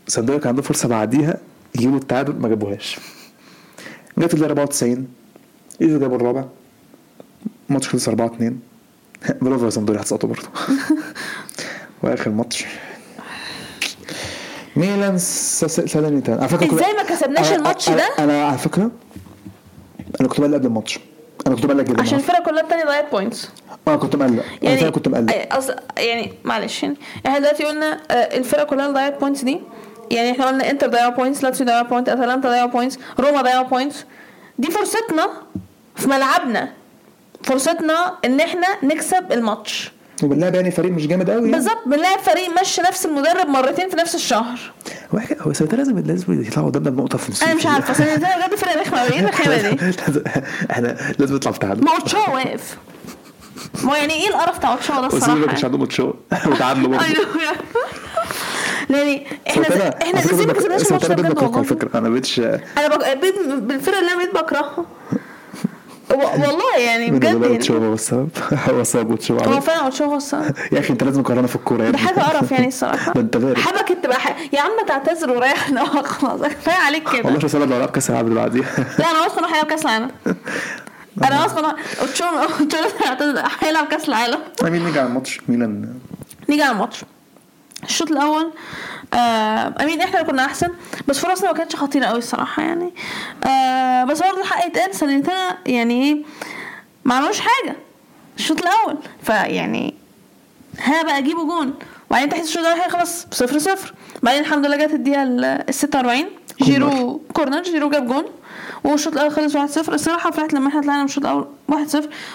صدقني 0.07 0.39
كان 0.39 0.47
عندهم 0.47 0.63
فرصة 0.63 0.87
بعديها 0.89 1.37
يجيبوا 1.75 1.97
التعادل 1.97 2.35
ما 2.41 2.47
جابوهاش. 2.49 2.99
جت 4.17 4.33
الدقيقة 4.33 4.45
94 4.49 5.07
يوفي 5.81 5.99
جابوا 5.99 6.15
الرابع. 6.17 6.45
الماتش 7.69 7.87
خلص 7.89 8.07
4 8.07 8.25
2 8.27 8.59
برافو 9.41 9.65
يا 9.65 9.69
صندوق 9.69 9.95
هتسقطوا 9.97 10.29
برضه 10.29 10.47
وآخر 12.03 12.29
ماتش. 12.31 12.65
ميلان 14.75 15.17
س- 15.17 15.65
س- 15.65 15.81
سالرنيتانا 15.91 16.37
على 16.39 16.47
فكرة 16.49 16.73
إزاي 16.75 16.93
ما 16.93 17.03
كسبناش 17.03 17.51
الماتش 17.51 17.89
ده؟ 17.89 18.09
أنا 18.19 18.45
على 18.47 18.57
فكرة 18.57 18.91
أنا 20.21 20.27
كنت 20.27 20.39
مقلق 20.39 20.55
قبل 20.57 20.65
الماتش 20.65 20.99
أنا 21.47 21.55
كنت 21.55 21.65
مقلق 21.65 21.83
جدا. 21.83 22.01
عشان 22.01 22.17
الفرق 22.17 22.45
كلها 22.45 22.61
التانية 22.61 22.83
ضيعت 22.85 23.11
points 23.11 23.49
أنا 23.87 23.95
كنت 23.97 24.15
مقلق. 24.15 24.31
أنا 24.31 24.43
يعني 24.61 24.77
فعلا 24.77 24.91
كنت 24.91 25.07
مقلق. 25.07 25.55
أص... 25.55 25.69
يعني 25.97 26.33
معلش 26.43 26.83
يعني 26.83 26.97
إحنا 27.25 27.39
دلوقتي 27.39 27.63
قلنا 27.63 27.99
آه، 28.11 28.13
الفرق 28.13 28.63
كلها 28.63 28.85
اللي 28.85 28.95
ضيعت 28.99 29.19
points 29.19 29.43
دي. 29.43 29.61
يعني 30.11 30.31
إحنا 30.31 30.45
قلنا 30.45 30.69
إنتر 30.71 30.87
ضيعوا 30.87 31.11
points 31.11 31.43
لاتسيو 31.43 31.65
ضيعوا 31.65 31.83
points 31.83 32.11
أتلانتا 32.13 32.49
ضيعوا 32.49 32.69
points 32.69 32.99
روما 33.19 33.41
ضيعوا 33.41 33.63
points 33.63 34.05
دي 34.59 34.71
فرصتنا 34.71 35.29
في 35.95 36.07
ملعبنا. 36.07 36.69
فرصتنا 37.43 38.13
إن 38.25 38.39
إحنا 38.39 38.67
نكسب 38.83 39.31
الماتش. 39.31 39.91
وبنلعب 40.23 40.55
يعني 40.55 40.71
فريق 40.71 40.91
مش 40.91 41.07
جامد 41.07 41.29
قوي 41.29 41.39
يعني. 41.41 41.51
بالظبط 41.51 41.87
بنلاعب 41.87 42.19
فريق 42.19 42.61
مشى 42.61 42.81
نفس 42.81 43.05
المدرب 43.05 43.47
مرتين 43.47 43.89
في 43.89 43.95
نفس 43.95 44.15
الشهر. 44.15 44.59
هو 45.41 45.53
سنتين 45.53 45.79
لازم 45.79 45.99
لازم 45.99 46.41
يطلعوا 46.41 46.69
قدامنا 46.69 46.89
بنقطة 46.89 47.17
في 47.17 47.45
أنا 47.45 47.53
مش 47.53 47.65
عارفة 47.65 47.91
اصل 47.91 48.03
ده 48.03 48.15
بجد 48.47 48.55
فرق 48.55 48.81
رخمه 48.81 48.99
قوي 48.99 49.09
إيه 49.13 49.21
دي؟ 49.21 49.49
لازم- 49.49 50.23
إحنا 50.71 50.97
لازم 51.19 51.35
نطلع 51.35 51.51
في 51.51 51.59
تعادل. 51.59 51.83
ما 51.85 51.91
اوتشوا 51.91 52.29
واقف. 52.29 52.77
ما 53.83 53.97
يعني 53.97 54.13
إيه 54.13 54.27
القرف 54.29 54.57
بتاع 54.57 54.73
اوتشوا 54.73 54.95
ده 54.95 55.01
ما 55.01 55.45
كانش 55.45 55.53
يعني. 55.53 55.65
عندهم 55.65 55.79
ماتشات 55.79 56.13
وتعادلوا 56.47 56.87
برضه. 56.87 57.05
أيوه. 57.05 57.25
يعني 58.89 59.27
إحنا 59.49 59.63
إحنا 60.03 60.19
إزاي 60.19 60.45
ما 60.45 60.53
كسبناش 60.53 60.81
الماتش 60.87 61.05
سنتين 61.05 61.15
ده 61.15 61.29
بجد 61.29 61.43
على 61.55 61.63
فكرة. 61.63 61.97
أنا 61.97 62.09
بقتش 62.09 62.39
أنا 62.39 62.87
بك... 62.87 63.17
بالفرقه 63.61 63.99
اللي 63.99 64.11
أنا 64.11 64.17
بقيت 64.23 64.35
بكرهها. 64.35 64.85
والله 66.09 66.77
يعني 66.77 67.11
بجد 67.11 67.35
غير 67.35 67.51
يعني 67.51 67.85
هو 67.87 67.93
السبب 67.93 68.29
هو 68.69 68.79
اوتشوا 69.11 69.37
هو. 69.37 69.61
فعلا 69.61 69.79
اوتشوا 69.85 70.05
هو 70.05 70.15
السبب 70.17 70.55
يا 70.71 70.79
أخي 70.79 70.93
أنت 70.93 71.03
لازم 71.03 71.23
تقارنها 71.23 71.47
في 71.47 71.55
الكورة 71.55 71.83
يا 71.83 71.89
ده. 71.91 71.97
حاجة 71.97 72.19
قرف 72.19 72.51
يعني 72.51 72.67
الصراحة. 72.67 73.13
ده 73.15 73.21
أنت 73.21 73.37
بارد 73.37 73.57
حبكت 73.57 73.97
تبقى 74.03 74.19
ح... 74.19 74.37
يا 74.53 74.61
عم 74.61 74.71
تعتذر 74.87 75.31
وريحنا 75.31 75.83
خلاص. 75.85 76.41
كفاية 76.41 76.75
عليك 76.75 77.09
كده. 77.13 77.21
والله 77.25 77.39
شو 77.39 77.47
سنة 77.47 77.65
لو 77.65 77.79
لعب 77.79 77.89
كأس 77.89 78.09
العالم 78.09 78.27
اللي 78.27 78.39
بعديها 78.39 78.95
لا 78.99 79.11
أنا 79.11 79.21
واثقة 79.21 79.39
إنه 79.39 79.47
هيلعب 79.47 79.65
كأس 79.65 79.85
العالم. 79.85 80.11
أنا 81.23 81.41
واثقة 81.43 81.75
اوتشوا 82.01 82.27
هيعتذر- 83.03 83.51
هيلعب 83.59 83.87
كأس 83.87 84.09
العالم. 84.09 84.39
مين 84.63 84.85
نيجي 84.85 84.99
على 84.99 85.07
الماتش. 85.09 85.39
ميلان. 85.49 85.93
نيجي 86.49 86.61
على 86.63 86.71
الماتش. 86.71 87.01
الشوط 87.83 88.11
الأول 88.11 88.51
أمين 89.13 90.01
إحنا 90.01 90.19
اللي 90.19 90.31
كنا 90.31 90.45
أحسن. 90.45 90.67
بس 91.07 91.19
فرصنا 91.19 91.51
ما 91.51 91.57
كانتش 91.57 91.75
خطيرة 91.75 92.05
قوي 92.05 92.17
الصراحة 92.17 92.63
يعني. 92.63 92.93
آه 93.47 94.03
بس 94.03 94.21
برضه 94.21 94.41
الحق 94.41 94.65
يتقال 94.67 94.95
سالرنيتانا 94.95 95.57
يعني 95.65 96.03
إيه 96.03 96.23
ما 97.05 97.15
عملوش 97.15 97.39
حاجة. 97.39 97.75
الشوط 98.37 98.61
الأول. 98.61 98.97
فيعني 99.23 99.93
ها 100.79 101.03
بقى 101.03 101.21
جيبوا 101.23 101.45
جون. 101.45 101.73
وبعدين 102.09 102.29
تحس 102.29 102.47
الشوط 102.47 102.65
الأول 102.65 102.91
خلاص 102.91 103.27
صفر 103.31 103.59
صفر. 103.59 103.93
بعدين 104.23 104.41
الحمد 104.41 104.65
لله 104.65 104.77
جت 104.85 104.93
الدقيقة 104.93 105.23
ال 105.23 105.63
46 105.73 106.23
جيرو 106.61 107.21
corner 107.33 107.61
جيرو 107.63 107.89
جاب 107.89 108.07
جون. 108.07 108.25
والشوط 108.83 109.13
الأول 109.13 109.31
خلص 109.31 109.57
1-0 109.87 109.89
الصراحة 109.89 110.31
فرحت 110.31 110.53
لما 110.53 110.67
إحنا 110.69 110.81
طلعنا 110.81 110.99
من 110.99 111.05
الشوط 111.05 111.25
الأول 111.25 111.47
1-0 111.71 111.75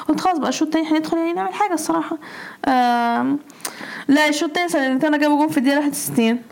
قلت 0.09 0.21
خلاص 0.21 0.39
بقى 0.39 0.49
الشوط 0.49 0.77
الثاني 0.77 0.99
هندخل 0.99 1.17
يعني 1.17 1.33
نعمل 1.33 1.55
حاجة 1.55 1.73
الصراحة. 1.75 2.19
لا 4.09 4.29
الشوط 4.29 4.49
الثاني 4.49 4.69
ساليرنيتانا 4.69 5.17
جابوا 5.17 5.37
جون 5.37 5.49
في 5.49 5.59
الدقيقة 5.59 5.79
61 5.79 6.43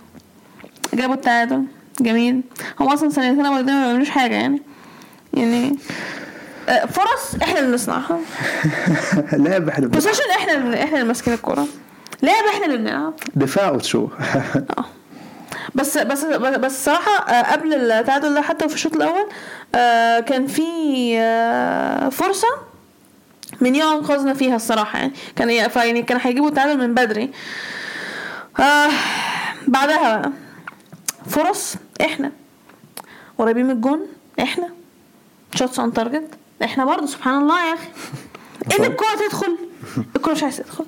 جابوا 0.94 1.14
التعادل 1.14 1.64
جميل. 2.00 2.42
هم 2.80 2.88
أصلا 2.88 3.10
ساليرنيتانا 3.10 3.50
ما 3.50 3.60
بيعملوش 3.62 4.10
حاجة 4.10 4.34
يعني. 4.34 4.62
يعني 5.34 5.76
آه، 6.68 6.86
فرص 6.86 7.34
إحنا 7.42 7.58
اللي 7.60 7.74
نصنعها. 7.74 8.18
لاعب 9.44 9.68
إحنا 9.68 9.86
possession 9.86 10.30
إحنا 10.36 10.52
اللي 10.54 10.82
إحنا 10.82 10.96
اللي 10.96 11.08
ماسكين 11.08 11.34
الكورة. 11.34 11.66
لعب 12.22 12.44
إحنا 12.54 12.66
اللي 12.66 12.76
بنلعب. 12.76 13.14
دفاع 13.34 13.68
اوتشوا 13.68 14.08
آه. 14.78 14.84
بس 15.74 15.98
بس 15.98 16.24
بس 16.24 16.72
الصراحه 16.72 17.28
آه، 17.32 17.52
قبل 17.52 17.74
التعادل 17.74 18.34
ده 18.34 18.42
حتى 18.42 18.68
في 18.68 18.74
الشوط 18.74 18.96
الأول 18.96 19.26
آه، 19.74 20.20
كان 20.20 20.46
في 20.46 20.70
فرصة 22.10 22.48
مانيون 23.60 23.92
انقذنا 23.96 24.34
فيها 24.34 24.56
الصراحة 24.56 24.98
يعني. 24.98 25.12
كان 25.36 25.50
يعني 25.50 26.02
كان 26.02 26.18
هيجيبوا 26.22 26.48
التعادل 26.48 26.78
من 26.78 26.94
بدري. 26.94 27.30
بعدها 29.68 30.18
بقى. 30.18 30.32
فرص 31.26 31.74
إحنا. 32.00 32.32
قريبين 33.38 33.64
من 33.64 33.70
الجون 33.70 34.00
إحنا. 34.40 34.68
shots 35.54 35.80
on 35.80 35.92
target 35.92 36.34
إحنا 36.64 36.84
برضه. 36.84 37.06
سبحان 37.06 37.42
الله 37.42 37.68
يا 37.68 37.74
أخي. 37.74 37.88
إن 38.78 38.84
الكورة 38.84 39.28
تدخل 39.28 39.56
الكورة 40.16 40.34
مش 40.34 40.42
عايزة 40.42 40.62
تدخل. 40.62 40.84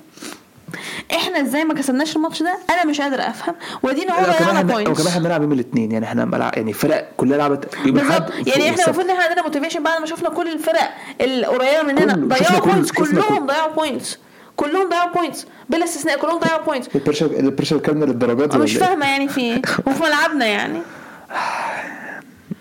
إحنا 1.15 1.41
إزاي 1.41 1.63
ما 1.63 1.73
كسبناش 1.73 2.15
الماتش 2.15 2.43
ده؟ 2.43 2.57
أنا 2.69 2.85
مش 2.85 3.01
قادر 3.01 3.19
أفهم. 3.21 3.55
ودينا 3.83 4.13
هو 4.13 4.23
ضيعنا 4.23 4.31
إحنا 4.31 4.49
وكمان 4.59 4.67
points 4.67 5.07
إحنا 5.07 5.19
بنلعب 5.19 5.41
يوم 5.41 5.51
الاثنين. 5.51 5.91
يعني 5.91 6.05
إحنا 6.05 6.51
يعني 6.55 6.73
فرق 6.73 7.11
كلها 7.17 7.37
لعبت 7.37 7.75
يوم 7.85 7.95
الأحد 7.99 8.47
يعني 8.47 8.69
إحنا. 8.69 8.83
المفروض 8.83 9.05
إن 9.05 9.09
إحنا 9.09 9.23
عندنا 9.23 9.41
motivation 9.41 9.83
بعد 9.83 9.99
ما 9.99 10.05
شفنا 10.05 10.29
كل 10.29 10.51
الفرق 10.51 10.93
القريبة 11.21 11.83
مننا. 11.83 12.35
ضيعوا 12.35 12.59
points 12.59 12.91
كلهم 12.91 13.21
كله. 13.21 13.39
ضيعوا 13.39 13.71
points 13.73 14.17
كلهم 14.55 14.89
ضيعوا 14.89 15.13
points 15.13 15.47
بلا 15.69 15.83
استثناء 15.83 16.19
كلهم 16.19 16.39
ضيعوا 16.39 16.65
points 16.65 16.95
ال 16.95 16.98
pressure 16.98 17.25
ال 17.25 17.31
pressure 17.31 17.77
كامل 17.77 18.07
للدرجات 18.07 18.55
أنا 18.55 18.63
مش 18.63 18.75
إيه؟ 18.77 18.83
فاهمة 18.83 19.05
يعني 19.05 19.27
في 19.27 19.41
إيه. 19.41 19.61
وفي 19.87 20.03
ملعبنا 20.03 20.45
يعني. 20.45 20.79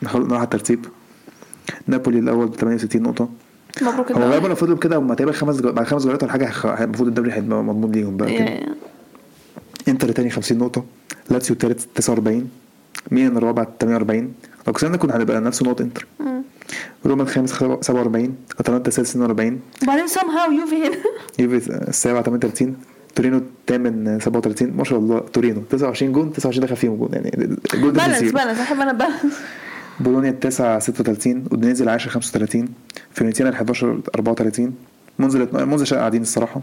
نروح 0.03 0.32
على 0.32 0.45
الترتيب. 0.45 0.86
نابولي 1.86 2.18
الأول 2.18 2.47
ب 2.47 2.55
68 2.55 3.03
نقطة. 3.03 3.28
مبروك 3.82 4.12
هو. 4.12 4.22
غالبا 4.22 4.55
فضلوا 4.55 4.78
كده 4.78 4.97
هم 4.97 5.14
تقريبا 5.14 5.32
خمس 5.32 5.61
جو... 5.61 5.72
بعد 5.72 5.86
خمس 5.86 6.03
جولات 6.05 6.22
ولا 6.22 6.32
حاجة 6.32 6.53
المفروض 6.84 7.09
الدوري 7.09 7.32
هيبقى 7.32 7.62
مضمون 7.62 7.93
ليهم 7.93 8.16
بقى 8.16 8.38
كده. 8.38 8.74
انتر 9.88 10.12
تاني 10.12 10.30
50 10.30 10.59
نقطة. 10.59 10.84
لاتسيو 11.30 11.57
تالت 11.57 11.88
49 11.95 12.51
ميلان 13.11 13.36
الرابع 13.36 13.66
48 13.80 14.34
لو 14.66 14.72
كسبنا 14.72 14.97
كنا 14.97 15.16
هنبقى 15.16 15.40
نفس 15.40 15.62
نقط 15.62 15.80
انتر. 15.80 16.07
روما 17.07 17.23
الخامس 17.23 17.51
47 17.53 18.35
اتلانتا 18.61 18.89
السادس 18.89 19.11
42 19.11 19.61
وبعدين 19.83 20.07
somehow 20.07 20.53
يوفي 20.53 20.77
هنا 20.87 20.97
يوفي 21.39 21.71
السابع 21.89 22.23
38 22.23 22.77
تورينو 23.15 23.39
الثامن 23.39 24.21
37 24.21 24.71
ما 24.71 24.85
شاء 24.85 24.99
الله 24.99 25.19
تورينو 25.21 25.63
29 25.71 26.13
جون 26.13 26.33
29 26.33 26.67
دخل 26.67 26.77
فيهم 26.77 26.97
جون 26.97 27.09
يعني 27.13 27.31
ده 27.31 27.57
balance. 27.74 28.22
balance 28.33 28.59
أحب 28.61 28.81
أنا 28.81 28.93
balance 28.93 29.39
بولونيا 30.01 30.31
التاسع 30.31 30.79
36 30.79 31.45
ودينيزي 31.51 31.85
العاشر 31.85 32.11
35 32.11 32.69
فيورنتينا 33.15 33.49
ال 33.49 33.55
11 33.55 34.01
34 34.15 34.75
مونزا 35.18 35.66
مونزا 35.66 35.95
قاعدين 35.95 36.23
الصراحة. 36.23 36.61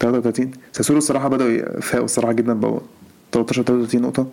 33 0.00 0.50
ساسولو 0.72 0.98
الصراحة 0.98 1.28
بدأوا 1.28 1.50
يفاقوا 1.50 2.04
الصراحة 2.04 2.32
جدا 2.32 2.52
بقوا 2.52 2.80
13 3.32 3.62
33 3.62 4.02
نقطة. 4.02 4.26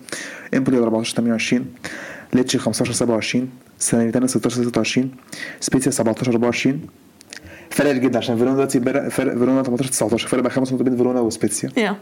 إمبولي 0.56 0.78
14 0.78 1.16
28 1.16 1.66
ليتشي 2.34 2.58
15 2.58 2.92
27 2.94 3.50
ساليرنيتانا 3.80 4.28
16 4.28 4.64
26 4.64 5.12
سبيتيا 5.60 5.92
17 5.92 6.32
24 6.32 6.82
فرق 7.70 7.92
جدا 7.92 8.18
عشان 8.18 8.36
فيرونا 8.38 8.54
دلوقتي 8.56 8.80
فرق 9.10 9.34
فيرونا 9.38 9.64
18 9.64 9.90
19 9.92 10.28
فرق 10.28 10.42
بقى 10.42 10.52
خمس 10.52 10.74
نقط 10.74 10.82
بين 10.82 10.98
فيرونا 10.98 11.20
وسبيتسيا 11.20 11.70
يا 11.78 11.96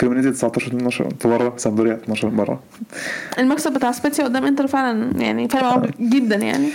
كريمونيزي 0.00 0.30
19 0.30 0.66
12 0.76 1.08
بره 1.24 1.54
سامبدوريا 1.56 1.94
12 1.94 2.28
بره 2.28 2.60
المكسب 3.38 3.72
بتاع 3.72 3.92
سبيتسيا 3.92 4.24
قدام 4.24 4.44
انتر 4.44 4.66
فعلا 4.66 5.20
يعني 5.22 5.48
فرق 5.48 5.62
معاهم 5.62 5.90
جدا 6.00 6.36
يعني. 6.36 6.68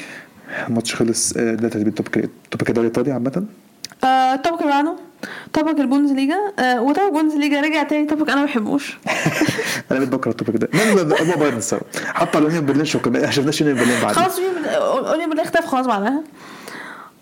الماتش 0.68 0.96
خلص 0.96 1.34
آه، 1.38 1.54
ده 1.56 1.70
ترتيب 1.70 1.96
topic 1.96 2.08
topic 2.52 2.70
الدوري 2.70 2.88
الإيطالي 2.88 3.12
عامة. 3.12 3.46
آه 4.04 4.34
ال 4.34 4.39
topic 4.39 4.62
اللي 4.62 4.74
طبق 5.54 5.80
البوندسليجا 5.80 6.38
آه 6.60 6.82
وطبق 6.82 7.04
البوندسليجا 7.04 7.62
رجع 7.62 7.84
تاني 7.84 8.06
طبق 8.08 8.32
أنا 8.32 8.36
ما 8.40 8.46
بحبوش. 8.46 8.98
أنا 9.92 10.06
بكره 10.06 10.32
التوبيك 10.32 10.56
ده. 10.56 10.70
هو 11.34 11.40
بايرن 11.40 11.62
سوا 11.62 11.80
حتى 12.14 12.40
لو 12.40 12.62
برلين 12.62 12.86
شوكا 12.86 13.10
ما 13.10 13.32
شفناش 13.32 13.62
يونيون 13.62 13.80
برلين 13.80 14.02
بعد 14.02 14.16
خلاص 14.16 14.40
اوليو 15.10 15.30
بالله 15.30 15.44
اختفى 15.44 15.68
خلاص 15.68 15.88
بعدها. 15.88 16.24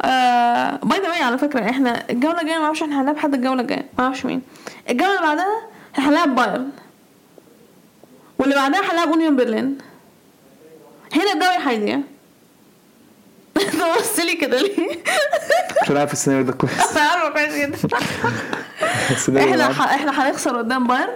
آه 0.02 0.80
باي 0.84 1.00
ذا 1.00 1.10
واي 1.10 1.22
على 1.22 1.38
فكرة 1.38 1.70
إحنا 1.70 2.04
الجولة 2.10 2.41
الجاية 2.41 2.58
ما 2.58 2.66
أعرفش 2.66 2.82
إحنا 2.84 3.02
هنلعب 3.02 3.18
حد 3.18 3.34
الجولة 3.34 3.62
الجاية. 3.62 3.86
ما 3.98 4.04
أعرفش 4.04 4.26
مين. 4.26 4.41
الجولة 4.89 5.10
اللي 5.16 5.28
بعدها 5.28 5.62
إحنا 6.00 6.10
هنلعب 6.10 6.36
بايرن. 6.36 6.70
واللي 8.39 8.56
بعدها 8.56 8.91
هنلعب 8.91 9.08
أونيون 9.08 9.36
برلين. 9.36 9.78
هنا 11.14 11.34
الدوري 11.34 11.58
هيضيع 11.76 12.00
انت 13.62 13.99
بص 13.99 14.20
لي 14.20 14.36
كده 14.36 14.62
ليه؟ 14.62 14.89
مش 15.84 15.91
عارف 15.91 16.14
السيناريو 16.14 16.45
ده 16.45 16.53
كويس. 16.53 16.74
أنا 16.97 17.01
عارفه 17.01 17.30
كويس 17.30 17.56
جدا. 17.56 17.78
إحنا. 19.39 19.95
إحنا 19.95 20.30
هنخسر 20.30 20.58
قدام 20.58 20.88
بايرن 20.88 21.10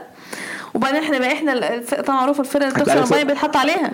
وبعدين 0.74 1.04
إحنا 1.04 1.18
بقى 1.20 1.34
إحنا. 1.34 1.82
طبعا 2.02 2.18
معروف 2.18 2.40
الفرقة 2.40 2.68
اللي 2.68 2.80
بتخسر 2.84 3.06
بايرن 3.06 3.28
بيتحط 3.28 3.56
عليها. 3.58 3.92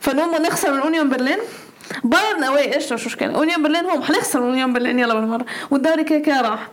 فنقوم 0.00 0.42
نخسر 0.42 0.72
من 0.72 0.80
أونيون 0.80 1.10
برلين. 1.10 1.38
بايرن 2.04 2.44
اوي 2.44 2.74
قشطه 2.74 2.94
مش 2.94 3.06
مشكلة. 3.06 3.34
أونيون 3.36 3.62
برلين 3.62 3.84
هم 3.84 4.02
هنخسر 4.02 4.40
من 4.40 4.46
أونيون 4.46 4.72
برلين 4.72 4.98
يلا 4.98 5.14
بالمرة. 5.14 5.46
والدوري 5.70 6.04
كده 6.04 6.18
كده 6.18 6.40
راح. 6.40 6.68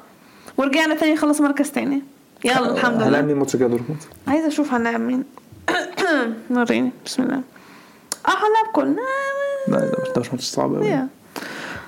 ورجعنا 0.57 0.95
تاني 0.95 1.17
خلص 1.17 1.41
مركز 1.41 1.71
تاني. 1.71 2.01
يلا 2.43 2.71
الحمد 2.71 2.93
هنلعب 3.01 3.09
لله. 3.09 3.21
مين 3.21 3.35
ماتش 3.35 3.55
كده 3.55 3.67
دورتموند 3.67 4.01
عايزة 4.27 4.47
أشوف 4.47 4.73
هنلعب 4.73 4.99
مين. 4.99 5.23
وريني 6.51 6.91
بسم 7.05 7.23
الله. 7.23 7.35
آه 8.27 8.29
هنلعب 8.29 8.73
كلنا. 8.73 9.01
لا 9.67 9.79
ده 10.15 10.21
مش 10.21 10.31
ماتش 10.31 10.43
صعب 10.43 10.75
قوي. 10.75 10.95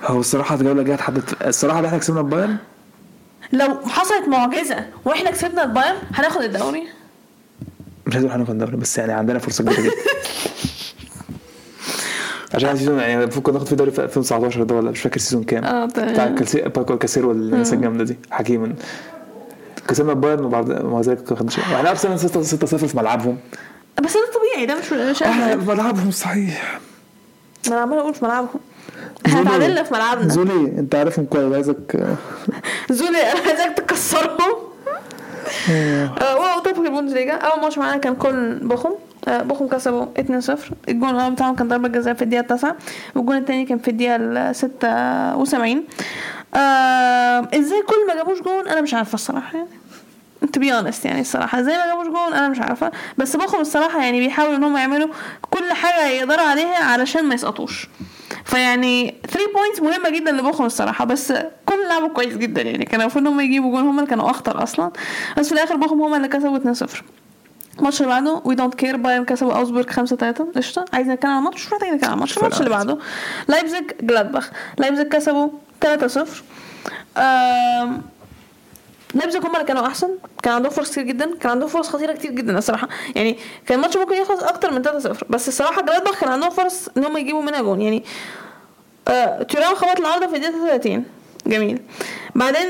هو 0.04 0.20
الصراحة 0.20 0.54
الجولة 0.54 0.80
الجاية 0.80 0.94
اتحدد 0.96 1.22
الصراحة 1.46 1.86
إحنا 1.86 1.98
كسبنا 1.98 2.22
بايرن 2.22 2.56
لو 3.52 3.68
حصلت 3.86 4.28
معجزة 4.28 4.84
وإحنا 5.04 5.30
كسبنا 5.30 5.64
البايرن 5.64 5.96
هناخد 6.14 6.40
الدوري؟ 6.42 6.82
مش 8.06 8.14
عايز 8.14 8.24
أروح 8.24 8.36
ناخد 8.38 8.50
الدوري 8.50 8.76
بس 8.76 8.98
يعني 8.98 9.12
عندنا 9.12 9.38
فرصة 9.38 9.64
كبيرة 9.64 9.80
جدا. 9.82 9.92
عشان 12.54 12.70
ال 12.70 12.74
season 12.74 12.98
يعني 12.98 13.22
المفروض 13.22 13.44
كنا 13.44 13.54
ناخد 13.54 13.68
فيه 13.68 13.76
دوري 13.76 13.90
في 13.90 14.02
2019 14.04 14.62
ده 14.62 14.74
ولا 14.74 14.90
مش 14.90 15.00
فاكر 15.00 15.16
ال 15.16 15.20
season 15.20 15.44
كام. 15.44 15.64
آه. 15.64 15.86
بتاع 15.86 16.26
الكاسير 16.26 16.68
باكو 16.68 16.98
كاسير 16.98 17.26
والناس 17.26 17.72
الجامدة 17.72 18.04
دي 18.04 18.16
حكيم. 18.30 18.76
كسبنا 19.88 20.12
بايرن 20.12 20.44
وبعد 20.44 20.70
مع 20.84 21.00
ذلك 21.00 21.32
ما 21.32 21.38
خدناش 21.38 21.58
إحنا 21.58 21.90
أرسنال 21.90 22.20
6 22.20 22.42
6 22.42 22.66
0 22.66 22.86
في 22.86 22.96
ملعبهم. 22.96 23.38
بس 24.04 24.12
ده 24.14 24.20
طبيعي 24.34 24.66
ده 24.66 24.74
مش 24.80 24.92
مش 24.92 25.22
إحنا 25.22 25.44
عارفة. 25.44 25.64
في 25.64 25.70
ملعبهم 25.70 26.10
صحيح. 26.10 26.80
ما 27.68 27.74
أنا 27.74 27.82
عمال 27.82 27.98
أقول 27.98 28.14
في 28.14 28.24
ملعبهم 28.24 28.60
إحنا. 29.26 29.40
اتعادلنا 29.42 29.82
في 29.82 29.94
ملعبنا. 29.94 30.28
زولي 30.28 30.52
انت 30.78 30.94
عارفهم 30.94 31.24
كويس 31.24 31.52
عايزك 31.54 32.06
زولي 32.90 33.18
أنا 33.32 33.40
عايزك 33.48 33.72
تكسرهم. 33.76 34.54
آه، 35.70 36.36
wow 36.36 36.58
طب 36.60 36.72
في 36.74 36.80
البوندسليجا 36.80 37.32
أول 37.34 37.62
ماتش 37.62 37.78
معانا 37.78 37.96
كان 37.96 38.14
كولن 38.14 38.58
بوخم. 38.68 38.90
آه، 39.28 39.42
بوخم 39.42 39.68
كسبوا 39.68 40.06
2-0 40.18 40.50
الجون 40.88 41.10
الأول 41.10 41.32
بتاعهم 41.32 41.54
كان 41.56 41.68
ضربة 41.68 41.88
جزاء 41.88 42.14
في 42.14 42.22
الدقيقة 42.22 42.42
9 42.56 42.76
والجون 43.14 43.36
الثاني 43.36 43.64
كان 43.64 43.78
في 43.78 43.88
الدقيقة 43.90 44.16
ال 44.16 44.56
76 44.56 45.84
آه 46.54 46.58
إزاي 47.54 47.82
كولن 47.82 48.06
ما 48.08 48.14
جابوش 48.14 48.40
جون؟ 48.42 48.68
أنا 48.68 48.80
مش 48.80 48.94
عارفة 48.94 49.14
الصراحة 49.14 49.56
يعني. 49.56 49.68
To 50.46 50.60
be 50.60 50.64
honest 50.70 51.04
يعني 51.06 51.20
الصراحة. 51.20 51.60
إزاي 51.60 51.76
ما 51.76 51.86
جابوش 51.86 52.06
جون 52.06 52.32
أنا 52.32 52.48
مش 52.48 52.60
عارفة. 52.60 52.92
بس 53.18 53.36
بوخم 53.36 53.60
الصراحة 53.60 54.02
يعني 54.02 54.20
بيحاولوا 54.20 54.56
ان 54.56 54.64
هم 54.64 54.76
يعملوا 54.76 55.08
كل 55.50 55.72
حاجة 55.72 56.06
يقدروا 56.08 56.44
عليها 56.46 56.84
علشان 56.84 57.24
ما 57.24 57.34
يسقطوش. 57.34 57.88
فيعني 58.44 59.14
3 59.30 59.52
points 59.54 59.80
مهمة 59.80 60.10
جدا 60.18 60.32
لبوخم 60.32 60.64
الصراحة 60.64 61.04
بس 61.04 61.32
كولن 61.66 61.88
لعبوا 61.88 62.08
كويس 62.08 62.36
جدا 62.36 62.62
يعني. 62.62 62.84
كان 62.84 63.00
المفروض 63.00 63.26
ان 63.26 63.32
هم 63.32 63.40
يجيبوا 63.40 63.70
جون 63.70 63.82
هم 63.88 63.98
اللي 63.98 64.10
كانوا 64.10 64.30
أخطر 64.30 64.62
أصلا. 64.62 64.90
بس 65.38 65.46
في 65.48 65.52
الآخر 65.54 65.76
بوخم 65.76 66.02
هم 66.02 66.14
اللي 66.14 66.28
كسبوا 66.28 66.58
2-0 66.58 67.02
الماتش 67.78 68.00
اللي 68.00 68.12
بعده 68.12 68.40
we 68.44 68.54
don't 68.54 68.74
care 68.74 68.96
بايرن 68.96 69.24
كسبوا 69.24 69.52
اوجسبورج 69.52 69.90
5 69.90 70.16
3 70.16 70.46
قشطة. 70.56 70.84
عايز 70.92 71.08
نتكلم 71.08 71.30
عن 71.30 71.38
الماتش؟ 71.38 71.56
مش 71.66 71.72
محتاج 71.72 71.88
نتكلم 71.88 72.10
عن 72.10 72.14
الماتش. 72.14 72.38
الماتش 72.38 72.58
اللي 72.58 72.70
بعده 72.70 72.98
لايبزيج 73.48 73.84
جلادباخ 74.00 74.50
لايبزيج 74.78 75.08
كسبوا 75.08 75.48
3 75.80 76.06
0 76.06 76.42
آم، 77.16 78.02
لايبزيج 79.14 79.46
هم 79.46 79.54
اللي 79.54 79.66
كانوا 79.66 79.86
أحسن. 79.86 80.08
كان 80.42 80.54
عندهم 80.54 80.70
فرص 80.72 80.90
كتير 80.90 81.02
جدا. 81.02 81.36
كان 81.38 81.50
عندهم 81.50 81.68
فرص 81.68 81.88
خطيرة 81.88 82.12
كتير 82.12 82.30
جدا 82.30 82.58
الصراحة. 82.58 82.88
يعني 83.16 83.38
كان 83.66 83.78
الماتش 83.78 83.96
ممكن 83.96 84.14
يخلص 84.14 84.42
أكتر 84.42 84.70
من 84.72 84.82
3 84.82 84.98
0 84.98 85.26
بس 85.30 85.48
الصراحة 85.48 85.82
جلادباخ 85.82 86.20
كان 86.20 86.28
عندهم 86.30 86.50
فرص 86.50 86.88
إن 86.96 87.04
هم 87.04 87.16
يجيبوا 87.16 87.42
منها 87.42 87.62
جون. 87.62 87.80
يعني 87.82 88.04
آه، 89.08 89.42
تيرام 89.42 89.74
خبط 89.74 90.00
العارضة 90.00 90.26
في 90.26 90.36
الدقيقة 90.36 90.66
30 90.66 91.04
جميل. 91.46 91.80
بعدين 92.34 92.66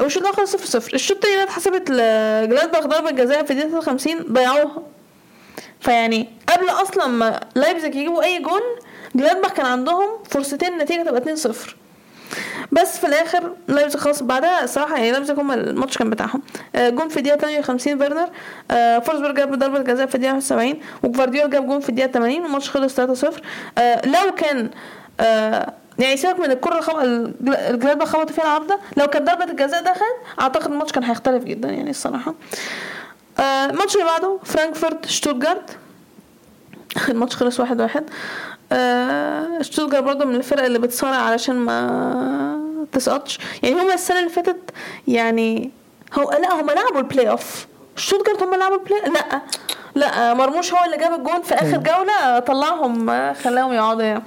والشوط 0.00 0.22
الأول 0.22 0.36
خلص 0.36 0.52
0 0.56 0.64
0 0.66 0.94
الشوط 0.94 1.16
التاني 1.16 1.36
ده 1.36 1.42
اتحسبت 1.42 1.90
لجلادباخ 1.90 2.86
ضربة 2.86 3.10
جزاء 3.10 3.44
في 3.44 3.50
الدقيقة 3.52 3.80
50 3.80 4.32
ضيعوها. 4.32 4.82
فيعني 5.80 6.28
قبل 6.48 6.68
أصلا 6.70 7.06
ما 7.06 7.40
لايبزيج 7.54 7.94
يجيبوا 7.94 8.22
أي 8.22 8.38
جون 8.38 8.60
جلادباخ 9.14 9.52
كان 9.52 9.66
عندهم 9.66 10.08
فرصتين 10.30 10.72
النتيجه 10.72 11.02
تبقى 11.02 11.20
2 11.20 11.36
0 11.36 11.76
بس 12.72 12.98
في 12.98 13.06
الآخر 13.06 13.52
لايبزيج 13.68 14.00
خلاص 14.00 14.22
بعدها 14.22 14.64
الصراحه 14.64 14.96
يعني 14.96 15.10
لايبزيج 15.12 15.38
هم 15.40 15.52
الماتش 15.52 15.98
كان 15.98 16.10
بتاعهم. 16.10 16.42
آه، 16.74 16.88
جون 16.88 17.08
في 17.08 17.16
الدقيقة 17.16 17.36
58 17.36 17.98
فيرنر. 17.98 18.28
آه، 18.70 18.98
فورسبرج 18.98 19.34
جاب 19.34 19.54
ضربة 19.58 19.78
جزاء 19.78 20.06
في 20.06 20.14
الدقيقة 20.14 20.40
70 20.40 20.80
وجفارديول 21.02 21.50
جاب 21.50 21.66
جون 21.66 21.80
في 21.80 21.88
الدقيقة 21.88 22.10
80 22.12 22.42
والماتش 22.42 22.70
خلص 22.70 22.94
3 22.94 23.14
0 23.14 23.40
لو 24.04 24.34
كان 24.36 24.70
آه، 25.20 25.72
يعني 25.98 26.16
سيبك 26.16 26.40
من 26.40 26.50
الكرة 26.50 26.70
اللي 26.72 26.82
خب... 26.82 26.96
الجل- 26.98 27.54
الجلادباخ 27.54 28.08
خبطوا 28.08 28.34
فيها 28.34 28.44
العارضه 28.44 28.78
لو 28.96 29.06
كانت 29.06 29.26
ضربة 29.30 29.44
الجزاء 29.44 29.82
دخلت 29.82 30.16
أعتقد 30.40 30.70
الماتش 30.72 30.92
كان 30.92 31.04
هيختلف 31.04 31.44
جدا 31.44 31.68
يعني 31.68 31.90
الصراحة. 31.90 32.34
آه، 33.40 33.66
الماتش 33.66 33.94
اللي 33.94 34.06
بعده 34.06 34.38
فرانكفورت 34.44 35.06
شتوتجارت 35.06 35.70
الماتش 37.08 37.36
خلص 37.36 37.60
واحد 37.60 37.80
واحد. 37.80 38.04
آه 38.72 39.62
شتوتجارت 39.62 40.04
برضه 40.04 40.24
من 40.24 40.34
الفرق 40.34 40.64
اللي 40.64 40.78
بتصارع 40.78 41.16
علشان 41.16 41.56
ما 41.56 42.60
تسقطش. 42.92 43.38
يعني 43.62 43.74
هما 43.80 43.94
السنة 43.94 44.18
اللي 44.18 44.30
فاتت 44.30 44.70
يعني 45.08 45.70
هو 46.14 46.30
لا 46.30 46.60
هما 46.60 46.72
لعبوا 46.72 46.98
ال 46.98 47.30
playoff 47.30 47.66
شتوتجارت 47.96 48.42
هما 48.42 48.56
لعبوا 48.56 48.76
ال 48.76 48.81
play 48.81 49.00
لا 49.00 49.40
لا 49.94 50.34
مرموش 50.34 50.72
هو 50.74 50.84
اللي 50.84 50.96
جاب 50.96 51.14
الجون 51.14 51.42
في 51.42 51.54
آخر 51.54 51.76
جولة 51.76 52.38
طلعهم 52.38 53.10
آه، 53.10 53.32
خلاهم 53.32 53.72
يقعدوا 53.72 54.02
يعني. 54.02 54.22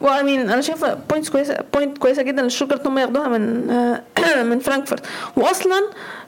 وامين 0.00 0.50
أنا 0.50 0.60
شايفة 0.60 0.94
points 0.94 1.30
كويسه 1.30 1.56
point 1.74 1.98
كويسة 1.98 2.22
جدا 2.22 2.42
للشوتجارت 2.42 2.86
هم 2.86 2.98
ياخدوها 2.98 3.28
من 3.28 3.66
من 4.50 4.58
فرانكفورت. 4.58 5.06
واصلا 5.36 5.82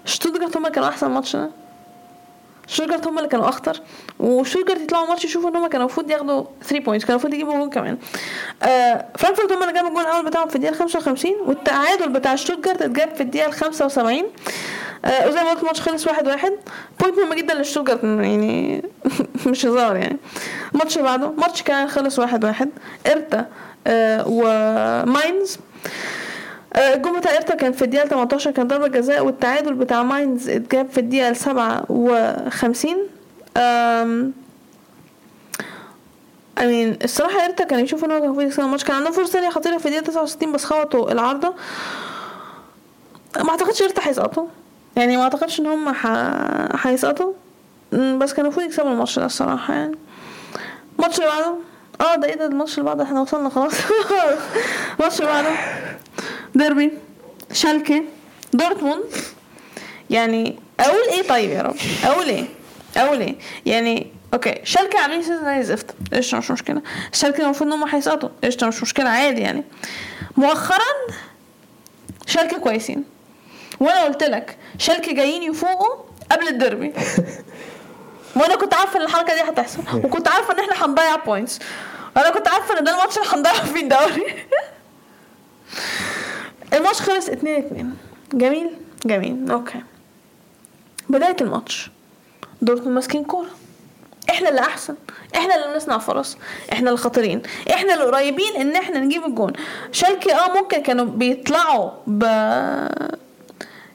شتوتجارت 0.04 0.56
هم 0.56 0.68
كانوا 0.68 0.88
أحسن 0.88 1.10
ماتش 1.10 1.36
شوتجارت 2.66 3.06
هم 3.06 3.18
اللي 3.18 3.28
كانوا 3.28 3.48
أخطر 3.48 3.80
وشوتجارت 4.20 4.80
يطلعوا 4.80 5.06
ماتش 5.08 5.24
يشوفوا 5.24 5.50
إن 5.50 5.56
هم 5.56 5.66
كانوا 5.66 5.86
المفروض 5.86 6.10
ياخدوا 6.10 6.44
3 6.64 6.84
points 6.84 7.04
كانوا 7.04 7.14
المفروض 7.20 7.34
يجيبوا 7.34 7.54
جول 7.58 7.70
كمان. 7.70 7.98
آه 8.62 9.04
فرانكفورت 9.18 9.52
هم 9.52 9.62
اللي 9.62 9.72
جابوا 9.74 9.88
الجول 9.88 10.02
الأول 10.02 10.24
بتاعهم 10.24 10.48
في 10.48 10.56
الدقيقة 10.56 10.74
55 10.76 11.32
والتعادل 11.46 12.08
بتاع 12.08 12.34
شوتجارت 12.36 12.82
اتجاب 12.82 13.14
في 13.14 13.20
الدقيقة 13.22 13.50
75 13.50 14.22
آه 15.04 15.28
وزي 15.28 15.42
ما 15.42 15.50
قلت 15.50 15.60
الماتش 15.60 15.80
خلص 15.80 16.06
واحد 16.06 16.26
واحد. 16.28 16.52
point 17.00 17.18
مهم 17.18 17.34
جدا 17.34 17.54
للشوتجارت 17.54 18.04
يعني 18.04 18.82
مش 19.46 19.66
هزار 19.66 19.96
يعني. 19.96 20.16
الماتش 20.74 20.96
اللي 20.98 21.08
بعده 21.08 21.30
ماتش 21.30 21.62
كان 21.62 21.88
خلص 21.88 22.18
واحد 22.18 22.44
واحد. 22.44 22.70
هيرتا 23.06 23.46
آه 23.86 24.24
وماينز 24.26 25.58
الجول 26.76 27.18
بتاع 27.18 27.36
هيرتا 27.36 27.54
كان 27.54 27.72
في 27.72 27.82
الدقيقة 27.84 28.08
18 28.08 28.50
كان 28.50 28.68
ضربة 28.68 28.86
جزاء 28.86 29.24
والتعادل 29.26 29.74
بتاع 29.74 30.02
ماينز 30.02 30.48
اتجاب 30.48 30.88
في 30.90 30.98
الدقيقة 31.00 31.32
57 31.32 32.94
أم 33.56 34.32
I 36.60 36.62
mean 36.62 37.04
الصراحة 37.04 37.44
هيرتا 37.44 37.64
كان 37.64 37.80
يشوف 37.80 38.04
إن 38.04 38.10
هو 38.10 38.16
كان 38.18 38.26
المفروض 38.26 38.46
يكسب 38.46 38.60
الماتش. 38.62 38.84
كان 38.84 38.96
عندهم 38.96 39.12
فرصة 39.12 39.32
تانية 39.32 39.50
خطيرة 39.50 39.78
في 39.78 39.86
الدقيقة 39.86 40.04
69 40.06 40.52
بس 40.52 40.64
خبطوا 40.64 41.12
العارضة. 41.12 41.54
ما 43.36 43.50
أعتقدش 43.50 43.82
هيرتا 43.82 44.08
هيسقطوا. 44.08 44.46
يعني 44.96 45.16
ما 45.16 45.22
أعتقدش 45.22 45.60
إن 45.60 45.66
هم 45.66 45.94
هيسقطوا. 46.82 47.32
بس 47.92 48.32
كان 48.34 48.44
المفروض 48.44 48.66
يكسبوا 48.66 48.90
الماتش 48.90 49.18
ده 49.18 49.26
الصراحة 49.26 49.74
يعني. 49.74 49.94
الماتش 50.98 51.18
اللي 51.18 51.28
بعده. 51.30 51.54
آه 52.00 52.14
ده 52.16 52.28
إيه 52.28 52.34
ده؟ 52.34 52.46
الماتش 52.46 52.78
اللي 52.78 52.84
بعده 52.90 53.04
إحنا 53.04 53.20
وصلنا 53.20 53.48
خلاص. 53.48 53.74
الماتش 55.00 55.20
اللي 55.20 55.32
بعده. 55.32 55.50
ديربي 56.54 56.92
شالكي 57.52 58.02
دورتموند. 58.52 59.04
يعني 60.10 60.58
أقول 60.80 61.02
إيه 61.10 61.22
طيب 61.28 61.50
يا 61.50 61.62
رب؟ 61.62 61.76
أقول 62.04 62.28
إيه؟ 62.28 62.44
أقول 62.96 63.20
إيه؟ 63.20 63.34
يعني 63.66 64.12
okay 64.34 64.60
شالكي 64.64 64.96
عاملين 64.98 65.22
season 65.22 65.44
زي 65.44 65.58
الزفت 65.58 65.86
قشطه 66.12 66.38
مش 66.38 66.50
مشكلة؟ 66.50 66.82
شالكي 67.12 67.42
المفروض 67.42 67.72
إن 67.72 67.82
هم 67.82 67.88
هيسقطوا 67.88 68.28
قشطه 68.44 68.66
مش 68.66 68.82
مشكلة؟ 68.82 69.10
عادي 69.10 69.40
يعني. 69.40 69.64
مؤخرا 70.36 70.78
شالكي 72.26 72.56
كويسين. 72.56 73.04
وأنا 73.80 74.04
قلت 74.04 74.22
لك 74.22 74.56
شالكي 74.78 75.12
جايين 75.12 75.42
يفوقوا 75.42 75.96
قبل 76.32 76.48
الديربي. 76.48 76.92
وأنا 78.36 78.56
كنت 78.56 78.74
عارفة 78.74 78.96
إن 78.96 79.02
الحركة 79.04 79.34
دي 79.34 79.40
هتحصل. 79.40 79.80
وكنت 80.04 80.28
عارفة 80.28 80.54
إن 80.54 80.58
إحنا 80.60 80.86
هنضيع 80.86 81.16
points 81.16 81.58
أنا 82.16 82.30
كنت 82.30 82.48
عارفة 82.48 82.78
إن 82.78 82.84
ده 82.84 82.90
الماتش 82.94 83.18
اللي 83.18 83.28
هنضيع 83.28 83.52
فيه 83.52 83.80
الدوري. 83.82 84.24
الماتش 86.74 87.00
خلص 87.00 87.28
2 87.28 87.56
2 87.66 87.94
جميل؟ 88.34 88.70
جميل. 89.06 89.50
okay. 89.50 89.82
بداية 91.08 91.36
الماتش. 91.40 91.90
دورتموند 92.62 92.94
ماسكين 92.94 93.24
كورة. 93.24 93.48
إحنا 94.30 94.48
اللي 94.48 94.60
أحسن. 94.60 94.94
إحنا 95.36 95.54
اللي 95.54 95.74
بنصنع 95.74 95.98
فرص. 95.98 96.36
إحنا 96.72 96.90
اللي 96.90 97.00
خطيرين. 97.00 97.42
إحنا 97.70 97.94
اللي 97.94 98.04
قريبين 98.04 98.56
إن 98.56 98.76
إحنا 98.76 98.98
نجيب 99.00 99.24
الجون. 99.24 99.52
شالكي 99.92 100.34
آه 100.34 100.54
ممكن 100.60 100.82
كانوا 100.82 101.04
بيطلعوا 101.04 101.90
ب 102.06 102.24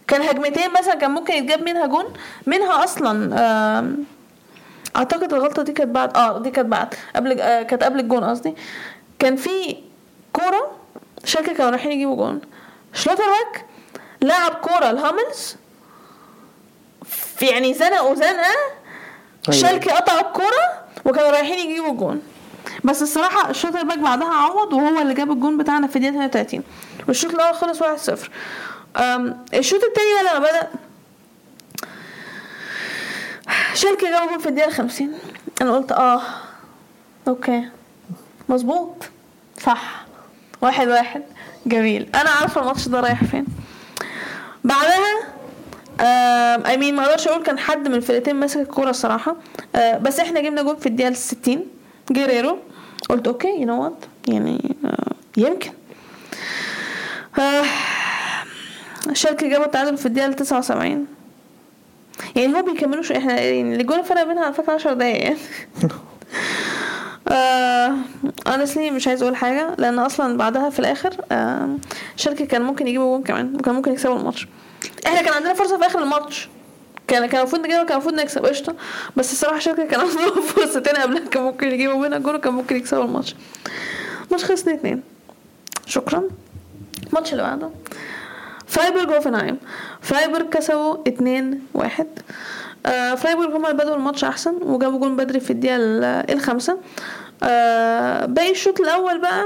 كان 0.07 0.21
هجمتين 0.21 0.71
مثلا 0.79 0.95
كان 0.95 1.11
ممكن 1.11 1.33
يتجاب 1.33 1.61
منها 1.63 1.85
جون. 1.85 2.05
منها 2.45 2.83
أصلا 2.83 3.35
أعتقد 4.95 5.33
الغلطة 5.33 5.63
دي 5.63 5.71
كانت 5.71 5.89
بعد 5.95 6.17
آه 6.17 6.39
دي 6.39 6.51
كانت 6.51 6.67
بعد. 6.69 6.93
قبل 7.15 7.41
آه 7.41 7.63
كانت 7.63 7.83
قبل 7.83 7.99
الجون 7.99 8.23
قصدي. 8.23 8.55
كان 9.19 9.35
في 9.35 9.75
كورة 10.33 10.71
شالكي 11.25 11.53
كانوا 11.53 11.71
رايحين 11.71 11.91
يجيبوا 11.91 12.15
جون. 12.15 12.41
شلوتربيك 12.93 13.65
لعب 14.21 14.51
كورة 14.51 14.91
لهوملز. 14.91 15.55
في 17.37 17.45
يعني 17.45 17.73
زنقوا 17.73 18.15
زنقه 18.15 18.55
أيوة. 19.49 19.61
شالكي 19.61 19.89
قطع 19.89 20.19
الكورة 20.19 20.83
وكانوا 21.05 21.31
رايحين 21.31 21.69
يجيبوا 21.69 21.93
جون. 21.93 22.21
بس 22.83 23.01
الصراحة 23.01 23.49
شلوتربيك 23.49 23.97
بعدها 23.99 24.33
عوض 24.33 24.73
وهو 24.73 25.01
اللي 25.01 25.13
جاب 25.13 25.31
الجون 25.31 25.57
بتاعنا 25.57 25.87
في 25.87 25.95
الدقيقة 25.95 26.25
32 26.25 26.63
والشوط 27.07 27.33
الأول 27.33 27.55
خلص 27.55 27.81
1-0 27.81 28.29
أم، 28.97 29.45
الشوط 29.53 29.83
التاني 29.83 30.07
بقى 30.23 30.35
لما 30.35 30.39
بدأ 30.47 30.67
شالكي 33.73 34.09
جاب 34.11 34.29
جون 34.29 34.37
في 34.39 34.49
الدقيقة 34.49 34.71
50 34.71 35.13
أنا 35.61 35.75
قلت 35.75 35.91
آه 35.91 36.21
okay. 37.27 37.69
مظبوط. 38.49 38.95
صح. 39.61 40.05
واحد 40.61 40.87
واحد. 40.87 41.23
جميل. 41.65 42.09
أنا 42.15 42.29
عارفة 42.29 42.61
الماتش 42.61 42.87
ده 42.87 42.99
رايح 42.99 43.23
فين. 43.23 43.45
بعدها 44.63 45.19
I 46.69 46.77
mean 46.77 46.95
ما 46.95 47.05
أقدرش 47.05 47.27
أقول 47.27 47.43
كان 47.43 47.59
حد 47.59 47.87
من 47.87 47.95
الفرقتين 47.95 48.35
ماسك 48.35 48.57
الكورة 48.59 48.89
الصراحة. 48.89 49.35
آه 49.75 49.97
بس 49.97 50.19
إحنا 50.19 50.41
جبنا 50.41 50.61
جون 50.61 50.75
في 50.75 50.85
الدقيقة 50.85 51.13
60 51.13 51.65
جيريرو. 52.11 52.57
قلت 53.09 53.27
okay 53.27 53.47
you 53.47 53.65
know 53.65 53.83
what 53.83 54.05
يعني 54.27 54.75
آه 54.85 55.11
يمكن. 55.37 55.71
آه 57.39 57.63
شالكي 59.13 59.49
جابوا 59.49 59.65
التعادل 59.65 59.97
في 59.97 60.05
الدقيقة 60.05 60.31
79 60.31 61.07
يعني 62.35 62.55
هو 62.55 62.61
بيكملوش 62.61 63.11
إحنا 63.11 63.39
يعني 63.41 63.75
الجول 63.75 64.03
فرق 64.03 64.23
بينها 64.23 64.43
على 64.45 64.53
فكرة 64.53 64.73
10 64.73 64.93
دقايق. 64.93 65.23
يعني 65.23 65.37
آه 67.31 67.95
honestly 68.49 68.77
مش 68.77 69.07
عايز 69.07 69.21
أقول 69.23 69.35
حاجة 69.35 69.75
لأن 69.77 69.99
أصلا 69.99 70.37
بعدها 70.37 70.69
في 70.69 70.79
الآخر 70.79 71.15
آه 71.31 71.69
شالكي 72.15 72.45
كان 72.45 72.61
ممكن 72.61 72.87
يجيبوا 72.87 73.15
جون 73.17 73.23
كمان 73.23 73.55
وكان 73.55 73.75
ممكن 73.75 73.91
يكسبوا 73.91 74.15
الماتش. 74.19 74.47
إحنا 75.07 75.21
كان 75.21 75.33
عندنا 75.33 75.53
فرصة 75.53 75.77
في 75.79 75.85
آخر 75.85 76.03
الماتش. 76.03 76.49
كان 77.07 77.25
كان 77.25 77.39
المفروض 77.41 77.61
نجيبها 77.61 77.83
كان 77.83 77.91
المفروض 77.91 78.13
نكسب. 78.15 78.45
قشطة. 78.45 78.75
بس 79.15 79.31
الصراحة 79.31 79.59
شالكي 79.59 79.87
كان 79.87 79.99
عندهم 79.99 80.41
فرصتين 80.55 80.95
قبلها 80.95 81.25
كان 81.29 81.43
ممكن 81.43 81.67
يجيبوا 81.71 81.95
منها 82.07 82.17
جون 82.17 82.35
وكان 82.35 82.53
ممكن 82.53 82.75
يكسبوا 82.75 83.03
الماتش. 83.03 83.35
خلص 84.31 84.61
2 84.61 84.75
2 84.77 85.01
شكرا. 85.85 86.23
الماتش 87.07 87.31
اللي 87.31 87.43
بعده. 87.43 87.69
فرايبورج 88.67 89.09
وهوفنهايم 89.09 89.57
فرايبورج 90.01 90.49
كسبوا 90.49 90.95
2 91.07 91.59
1 91.73 92.07
آه 92.85 93.15
فرايبورج 93.15 93.55
هما 93.55 93.71
اللي 93.71 93.83
بدأوا 93.83 93.95
الماتش 93.95 94.23
أحسن 94.23 94.53
وجابوا 94.61 94.99
جون 94.99 95.15
بدري 95.15 95.39
في 95.39 95.51
الدقيقة 95.51 95.75
ال- 95.75 96.03
الخامسة. 96.31 96.77
آه 97.43 98.25
باقي 98.25 98.51
الشوط 98.51 98.79
الأول 98.81 99.21
بقى 99.21 99.45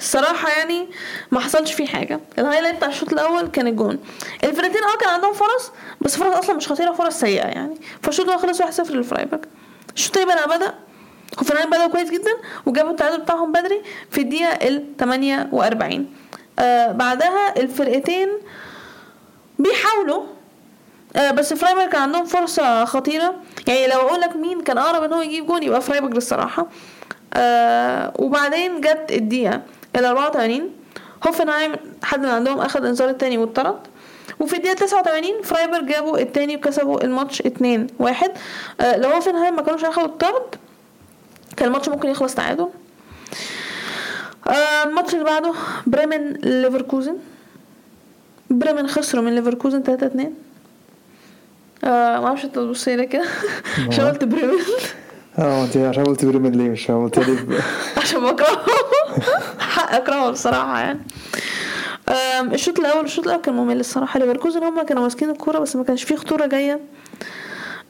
الصراحه 0.00 0.48
يعني 0.58 0.88
ما 1.30 1.40
حصلش 1.40 1.72
فيه 1.72 1.86
حاجة. 1.86 2.20
ال 2.38 2.42
highlight 2.42 2.76
بتاع 2.76 2.88
الشوط 2.88 3.12
الأول 3.12 3.46
كان 3.46 3.66
الجون. 3.66 3.98
الفرقتين 4.44 4.84
آه 4.84 4.98
كان 5.00 5.08
عندهم 5.10 5.32
فرص 5.32 5.72
بس 6.00 6.16
فرص 6.16 6.36
أصلا 6.36 6.56
مش 6.56 6.68
خطيرة 6.68 6.92
فرص 6.92 7.20
سيئة 7.20 7.46
يعني. 7.46 7.74
فالشوط 8.02 8.26
الأول 8.28 8.42
خلص 8.42 8.62
1-0 8.62 8.90
للفرايبورج 8.90 9.44
الشوط 9.96 10.16
الثاني 10.18 10.34
بقى 10.36 10.58
بدأ 10.58 10.74
هوفنهايم 11.38 11.70
بدأوا 11.70 11.88
كويس 11.88 12.10
جدا 12.10 12.30
وجابوا 12.66 12.90
التعادل 12.90 13.20
بتاعهم 13.20 13.52
بدري 13.52 13.82
في 14.10 14.20
الدقيقة 14.20 14.68
ال 14.68 14.84
48 14.98 16.06
آه 16.58 16.92
بعدها 16.92 17.56
الفرقتين 17.60 18.28
بيحاولوا 19.58 20.22
آه 21.16 21.30
بس 21.30 21.52
فرايبورج 21.54 21.88
كان 21.88 22.02
عندهم 22.02 22.24
فرصة 22.24 22.84
خطيرة. 22.84 23.34
يعني 23.68 23.86
لو 23.86 24.00
أقول 24.00 24.20
لك 24.20 24.36
مين 24.36 24.60
كان 24.60 24.78
أقرب 24.78 25.02
إن 25.02 25.12
هو 25.12 25.20
يجيب 25.22 25.46
جون 25.46 25.62
يبقى 25.62 25.80
فرايبورج 25.80 26.16
الصراحة. 26.16 26.66
آه 27.34 28.12
وبعدين 28.18 28.80
جت 28.80 29.06
الدقيقة 29.10 29.60
ال 29.96 30.04
84 30.04 30.70
هوفنهايم 31.26 31.72
حد 32.02 32.20
من 32.20 32.28
عندهم 32.28 32.60
اخد 32.60 32.84
انذار 32.84 33.08
التاني 33.08 33.38
واتطرد. 33.38 33.78
وفي 34.40 34.56
الدقيقة 34.56 34.74
89 34.74 35.42
فرايبورج 35.42 35.86
جابوا 35.86 36.18
التاني 36.18 36.56
وكسبوا 36.56 37.04
الماتش 37.04 37.40
2 37.40 37.86
1 37.98 38.30
آه 38.80 38.96
لو 38.96 39.08
هوفنهايم 39.10 39.56
ما 39.56 39.62
كانوش 39.62 39.84
هياخدوا 39.84 40.06
الطرد 40.06 40.54
كان 41.56 41.68
الماتش 41.68 41.88
ممكن 41.88 42.08
يخلص 42.08 42.34
تعادل. 42.34 42.68
آه 44.48 44.84
الماتش 44.84 45.14
اللي 45.14 45.24
بعده 45.24 45.52
بريمن 45.86 46.32
ليفركوزن. 46.32 47.16
بريمن 48.50 48.86
خسروا 48.88 49.24
من 49.24 49.34
ليفركوزن 49.34 49.82
3 49.82 50.06
2 50.06 50.34
آه 51.84 52.20
ما 52.20 52.26
أعرفش 52.26 52.44
انت 52.44 52.54
تبص 52.54 52.88
لي 52.88 53.06
كده. 53.06 53.24
عشان 53.88 54.04
قلت 54.08 54.24
بريمن 54.24 54.58
آه 55.38 55.64
انت 55.64 55.76
عشان 55.76 56.04
قلت 56.04 56.24
بريمن 56.24 56.52
ليه؟ 56.52 56.68
مش 56.70 56.90
قلت 56.90 57.18
لي 57.18 57.38
عشان 57.96 58.20
بكرهه. 58.20 58.66
حق 59.58 59.94
أكرهه 59.94 60.30
بصراحة 60.30 60.78
يعني. 60.80 61.00
الشوط 62.54 62.78
الأول 62.78 63.04
الشوط 63.04 63.24
الأول 63.26 63.40
كان 63.42 63.54
ممل 63.54 63.80
الصراحة. 63.80 64.20
ليفركوزن 64.20 64.62
هم 64.62 64.82
كانوا 64.82 65.02
ماسكين 65.02 65.30
الكورة 65.30 65.58
بس 65.58 65.76
ما 65.76 65.84
كانش 65.84 66.02
فيه 66.04 66.16
خطورة 66.16 66.46
جاية. 66.46 66.80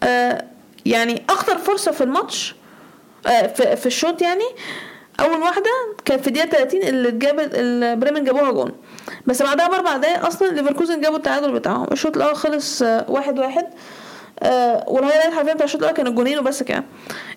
آه، 0.03 0.45
يعني 0.87 1.23
أخطر 1.31 1.59
فرصة 1.59 1.93
في 1.93 2.05
الماتش 2.05 2.55
آه، 3.27 3.47
في, 3.47 3.77
في 3.77 3.87
الشوط 3.87 4.23
يعني 4.23 4.45
أول 5.21 5.39
واحدة 5.43 5.71
كانت 6.05 6.21
في 6.23 6.29
الدقيقة 6.29 6.49
30 6.49 6.83
اللي 6.83 7.09
اتجابت 7.09 7.55
اللي 7.55 7.97
بريمن 7.97 8.25
جابوها 8.25 8.51
جون. 8.53 8.73
بس 9.27 9.43
بعدها 9.43 9.69
بأربع 9.69 9.97
دقايق 9.97 10.27
أصلا 10.27 10.49
ليفركوزن 10.49 11.01
جابوا 11.01 11.17
التعادل 11.17 11.53
بتاعهم. 11.53 11.87
الشوط 11.93 12.17
الأول 12.17 12.37
خلص 12.37 12.83
آه، 12.83 13.05
واحد 13.09 13.39
واحد. 13.39 13.67
آه 14.43 14.85
وال 14.89 14.97
highlight 14.97 15.35
حرفيا 15.35 15.55
بتاع 15.55 15.65
الشوط 15.65 15.81
الأول 15.81 15.97
كانوا 15.97 16.13
جونين 16.13 16.39
وبس 16.39 16.63
كده. 16.63 16.85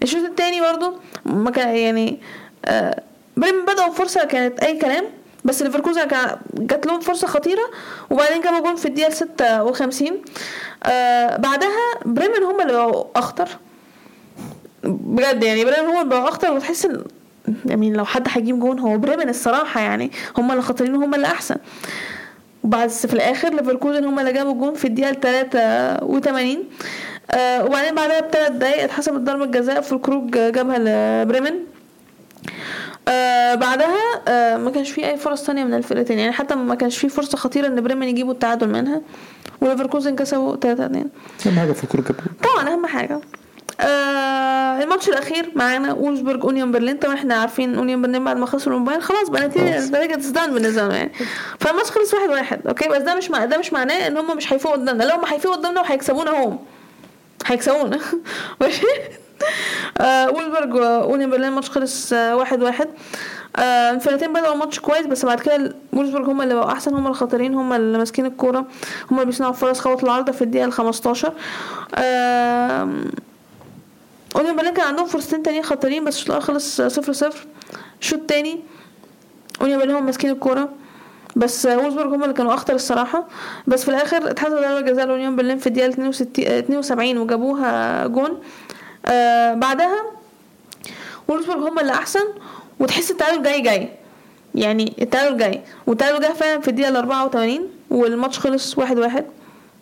الشوط 0.03 0.23
التاني 0.23 0.61
برضو 0.61 0.93
ما 1.25 1.51
كان 1.51 1.75
يعني 1.75 2.19
آه 2.65 3.01
بريمن 3.37 3.65
بدأوا 3.65 3.91
فرصة 3.93 4.23
كانت 4.25 4.59
أي 4.59 4.77
كلام 4.79 5.03
بس 5.45 5.61
ليفركوزن 5.61 6.03
كان 6.07 6.37
جات 6.53 6.85
لهم 6.85 6.99
فرصة 6.99 7.27
خطيرة 7.27 7.63
وبعدين 8.09 8.41
جابوا 8.41 8.59
جون 8.59 8.75
في 8.75 8.85
الدقيقة 8.85 9.09
56 9.09 10.21
آه 10.83 11.37
بعدها 11.37 11.69
بريمن 12.05 12.43
هم 12.43 12.61
اللي 12.61 12.73
بقوا 12.73 13.03
أخطر. 13.15 13.47
بجد 14.83 15.43
يعني 15.43 15.65
بريمن 15.65 15.87
هم 15.87 15.97
اللي 16.01 16.09
بقوا 16.09 16.29
أخطر 16.29 16.51
وتحس 16.51 16.85
إن 16.85 17.03
يعني 17.65 17.93
لو 17.93 18.05
حد 18.05 18.27
هيجيب 18.31 18.59
جون 18.59 18.79
هو 18.79 18.97
بريمن 18.97 19.29
الصراحة 19.29 19.81
يعني. 19.81 20.11
هم 20.37 20.51
اللي 20.51 20.61
خطرين 20.61 20.95
وهم 20.95 21.15
اللي 21.15 21.27
أحسن. 21.27 21.55
وبعد 22.63 22.89
في 22.89 23.13
الآخر 23.13 23.49
ليفركوزن 23.53 24.05
هم 24.05 24.19
اللي 24.19 24.33
جابوا 24.33 24.53
الجون 24.53 24.73
في 24.73 24.85
الدقيقة 24.87 25.13
83 25.13 26.57
آه 27.31 27.65
وبعدين 27.65 27.95
بعدها 27.95 28.19
بثلاث 28.21 28.51
دقايق 28.51 28.83
اتحسبت 28.83 29.19
ضربة 29.19 29.45
جزاء 29.45 29.81
في 29.81 29.91
الخروج 29.91 30.31
جابها 30.31 30.77
لبريمن. 31.25 31.53
آه 33.07 33.55
بعدها 33.55 33.97
آه 34.27 34.57
ما 34.57 34.71
كانش 34.71 34.91
في 34.91 35.05
أي 35.09 35.17
فرص 35.17 35.43
تانية 35.43 35.63
من 35.63 35.73
الفرقتين. 35.73 36.19
يعني 36.19 36.31
حتى 36.31 36.55
ما 36.55 36.75
كانش 36.75 36.97
في 36.97 37.09
فرصة 37.09 37.37
خطيرة 37.37 37.67
إن 37.67 37.81
بريمن 37.81 38.07
يجيبوا 38.07 38.33
التعادل 38.33 38.69
منها. 38.69 39.01
وليفركوزن 39.61 40.15
كسبوا 40.15 40.55
3 40.55 40.85
2 40.85 41.09
أهم 41.45 41.59
حاجة 41.59 41.71
في 41.71 41.83
الكوره 41.83 42.15
طبعا 42.43 42.73
أهم 42.73 42.85
حاجة. 42.85 43.19
آه 43.83 44.83
الماتش 44.83 45.09
الأخير 45.09 45.51
معانا 45.55 45.93
وولفسبورج 45.93 46.43
أونيون 46.45 46.71
برلين. 46.71 46.97
طبعا 46.97 47.13
إحنا 47.15 47.35
عارفين 47.35 47.75
أونيون 47.75 48.01
برلين 48.01 48.23
بعد 48.23 48.37
ما 48.37 48.45
خسروا 48.45 48.75
امبارح 48.75 49.01
خلاص 49.01 49.29
بقى 49.29 49.47
نتيجة. 49.47 49.77
النتيجة 49.85 50.15
تزدان 50.15 50.53
بالنسبة 50.53 50.81
لهم 50.81 50.91
يعني. 50.91 51.11
فالماتش 51.59 51.91
خلص 51.91 52.13
واحد 52.13 52.29
واحد 52.29 52.67
أوكي؟ 52.67 52.87
بس 52.89 53.01
ده 53.01 53.15
مش 53.15 53.31
مع... 53.31 53.45
ده 53.45 53.57
مش 53.57 53.73
معناه 53.73 54.07
إن 54.07 54.17
هم 54.17 54.37
مش 54.37 54.53
هيفوقوا 54.53 54.77
قدامنا. 54.77 55.03
لو 55.03 55.15
هم 55.15 55.25
هيفوقوا 55.25 55.57
قدامنا 55.57 55.81
وهيكسبونا 55.81 56.31
هم 56.43 56.59
هيكسبونا. 57.45 57.99
ماشي؟ 58.61 58.85
آه 60.01 60.31
وولفسبورج 60.31 60.73
وأونيون 60.73 61.29
برلين 61.31 61.47
الماتش 61.49 61.69
خلص 61.69 62.13
آه 62.13 62.35
واحد 62.35 62.63
واحد. 62.63 62.87
آه 63.55 63.91
الفرقتين 63.91 64.33
بدأوا 64.33 64.53
الماتش 64.53 64.79
كويس 64.79 65.05
بس 65.05 65.25
بعد 65.25 65.39
كده 65.39 65.75
وولفسبورج 65.93 66.25
هم 66.29 66.41
اللي 66.41 66.53
بقوا 66.53 66.71
أحسن 66.71 66.93
هم 66.93 67.07
الخطيرين 67.07 67.53
هم 67.53 67.73
اللي 67.73 67.97
ماسكين 67.97 68.25
الكورة 68.25 68.59
هم 69.11 69.15
اللي 69.15 69.25
بيصنعوا 69.25 69.53
فرص 69.53 69.79
خبط 69.79 70.03
العارضة 70.03 70.31
في 70.31 70.41
الدقيقة 70.41 70.65
ال 70.65 70.73
15 70.73 71.33
آه 71.95 72.89
اونيون 74.35 74.55
برلين 74.55 74.73
كان 74.73 74.85
عندهم 74.85 75.05
فرصتين 75.05 75.43
تانيين 75.43 75.63
خطيرين 75.63 76.05
بس 76.05 76.15
الشوط 76.15 76.27
الأول 76.27 76.43
خلص 76.43 76.81
صفر 76.81 77.13
صفر. 77.13 77.47
الشوط 78.01 78.19
التاني 78.19 78.59
اونيون 79.61 79.79
برلين 79.79 79.95
هم 79.95 80.05
ماسكين 80.05 80.29
الكورة. 80.29 80.69
بس 81.35 81.65
وولفسبورج 81.65 82.13
هم 82.13 82.23
اللي 82.23 82.33
كانوا 82.33 82.53
أخطر 82.53 82.75
الصراحة. 82.75 83.27
بس 83.67 83.83
في 83.83 83.89
الآخر 83.89 84.31
اتحسب 84.31 84.51
ضربة 84.51 84.81
جزاء 84.81 85.05
لاونيون 85.05 85.35
برلين 85.35 85.57
في 85.57 85.67
الدقيقة 85.67 85.89
62 85.89 86.45
72 86.47 87.17
وجابوها 87.17 88.07
جون. 88.07 88.39
آه 89.05 89.53
بعدها 89.53 90.03
وولفسبورج 91.27 91.67
هم 91.67 91.79
اللي 91.79 91.91
أحسن 91.91 92.23
وتحس 92.79 93.11
التعادل 93.11 93.43
جاي 93.43 93.61
جاي. 93.61 93.89
يعني 94.55 94.93
التعادل 95.01 95.37
جاي. 95.37 95.61
والتعادل 95.87 96.19
جه 96.21 96.33
فعلا 96.33 96.61
في 96.61 96.67
الدقيقة 96.67 96.99
84 96.99 97.69
والماتش 97.89 98.39
خلص 98.39 98.77
واحد 98.77 98.99
واحد. 98.99 99.25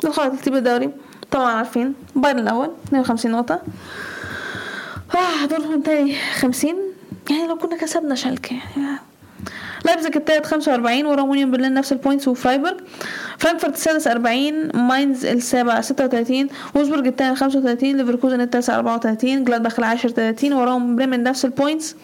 ده 0.03 0.11
خلاص 0.11 0.31
ترتيب 0.31 0.55
الدوري. 0.55 0.89
طبعا 1.31 1.51
عارفين 1.51 1.93
بايرن 2.15 2.39
الأول 2.39 2.71
52 2.87 3.31
نقطة. 3.31 3.61
آه 5.15 5.45
دورتموند 5.45 5.83
تاني 5.85 6.15
50 6.35 6.75
يعني 7.29 7.47
لو 7.47 7.55
كنا 7.57 7.77
كسبنا 7.77 8.15
شالكة. 8.15 8.55
يعني 8.77 8.97
لايبزيج 9.85 10.17
التالت 10.17 10.45
45 10.45 11.05
وراهم 11.05 11.27
يونيون 11.27 11.51
برلين 11.51 11.73
نفس 11.73 11.91
ال 11.91 11.96
points 11.96 12.27
وفرايبورغ. 12.27 12.77
فرانكفورت 13.37 13.73
السادس 13.73 14.07
40 14.07 14.77
ماينز 14.87 15.25
السابع 15.25 15.81
36 15.81 16.47
وولفسبورج 16.75 17.07
الثامن 17.07 17.35
35 17.35 17.97
ليفركوزن 17.97 18.41
التاسع 18.41 18.75
34 18.75 19.43
جلادباخ 19.43 19.79
العاشر 19.79 20.09
30 20.09 20.53
وراهم 20.53 20.95
بريمن 20.95 21.23
نفس 21.23 21.45
ال 21.45 21.52
points 21.52 21.95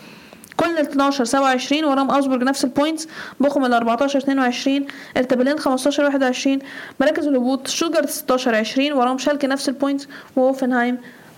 كولن 0.58 0.66
ال 0.70 0.78
12 0.78 1.24
27 1.24 1.84
وراهم 1.86 2.12
اوجسبورج 2.12 2.44
نفس 2.44 2.64
ال 2.64 2.70
points 2.70 3.08
بوخم 3.40 3.66
ال 3.66 3.74
14 3.74 4.20
22 4.20 4.86
هيرتا 5.18 5.36
برلين 5.36 5.60
15 5.60 6.04
21 6.04 6.60
مراكز 7.02 7.28
الهبوط 7.28 7.68
شتوتجارت 7.68 8.10
16 8.10 8.56
20 8.56 8.92
وراهم 8.94 9.18
شالكة 9.18 9.48
نفس 9.48 9.70
ال 9.70 9.75
points 9.75 10.08
وهوفنهايم 10.36 10.98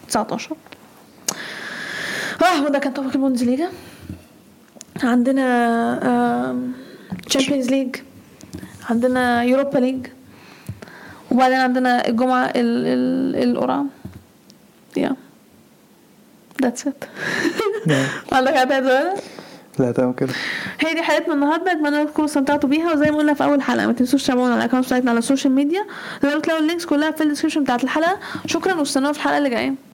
19 0.09 0.55
آه 2.41 2.63
وده 2.65 2.79
كان 2.79 2.93
طبق 2.93 3.11
البوندسليجا 3.15 3.69
عندنا 5.03 6.55
Champions 7.25 7.69
League 7.69 7.95
عندنا 8.89 9.43
Europa 9.43 9.79
League 9.79 10.07
وبعدين 11.31 11.59
عندنا 11.59 12.07
الجمعة 12.07 12.45
ال 12.45 12.85
ال 13.35 13.49
القرعة 13.49 13.85
yeah 14.97 15.15
that's 16.61 16.87
it 16.87 17.03
عندك 18.31 18.55
حاجة 18.55 18.69
تانية؟ 18.69 19.13
لا 19.79 19.91
تمام 19.91 20.13
كده. 20.13 20.33
هي 20.79 20.93
دي 20.93 21.01
حلقتنا 21.01 21.33
النهارده. 21.33 21.71
أتمنى 21.71 22.05
تكونوا 22.05 22.29
استمتعتوا 22.29 22.69
بيها. 22.69 22.93
وزي 22.93 23.11
ما 23.11 23.17
قلنا 23.17 23.33
في 23.33 23.43
أول 23.43 23.61
حلقة 23.61 23.87
ما 23.87 23.93
تنسوش 23.93 24.23
تتابعونا 24.23 24.53
على 24.53 24.63
ال 24.63 24.66
account 24.66 24.85
بتاعتنا 24.85 25.11
على 25.11 25.19
ال 25.19 25.24
social 25.24 25.53
media 25.53 25.85
تقدروا 26.21 26.41
تلاقوا 26.41 26.61
ال 26.61 26.65
links 26.65 26.85
كلها 26.85 27.11
في 27.11 27.23
ال 27.23 27.26
description 27.26 27.63
بتاعت 27.63 27.83
الحلقة. 27.83 28.19
شكرا 28.45 28.73
واستنونا 28.73 29.13
في 29.13 29.19
الحلقة 29.19 29.37
اللي 29.37 29.49
جاية. 29.49 29.88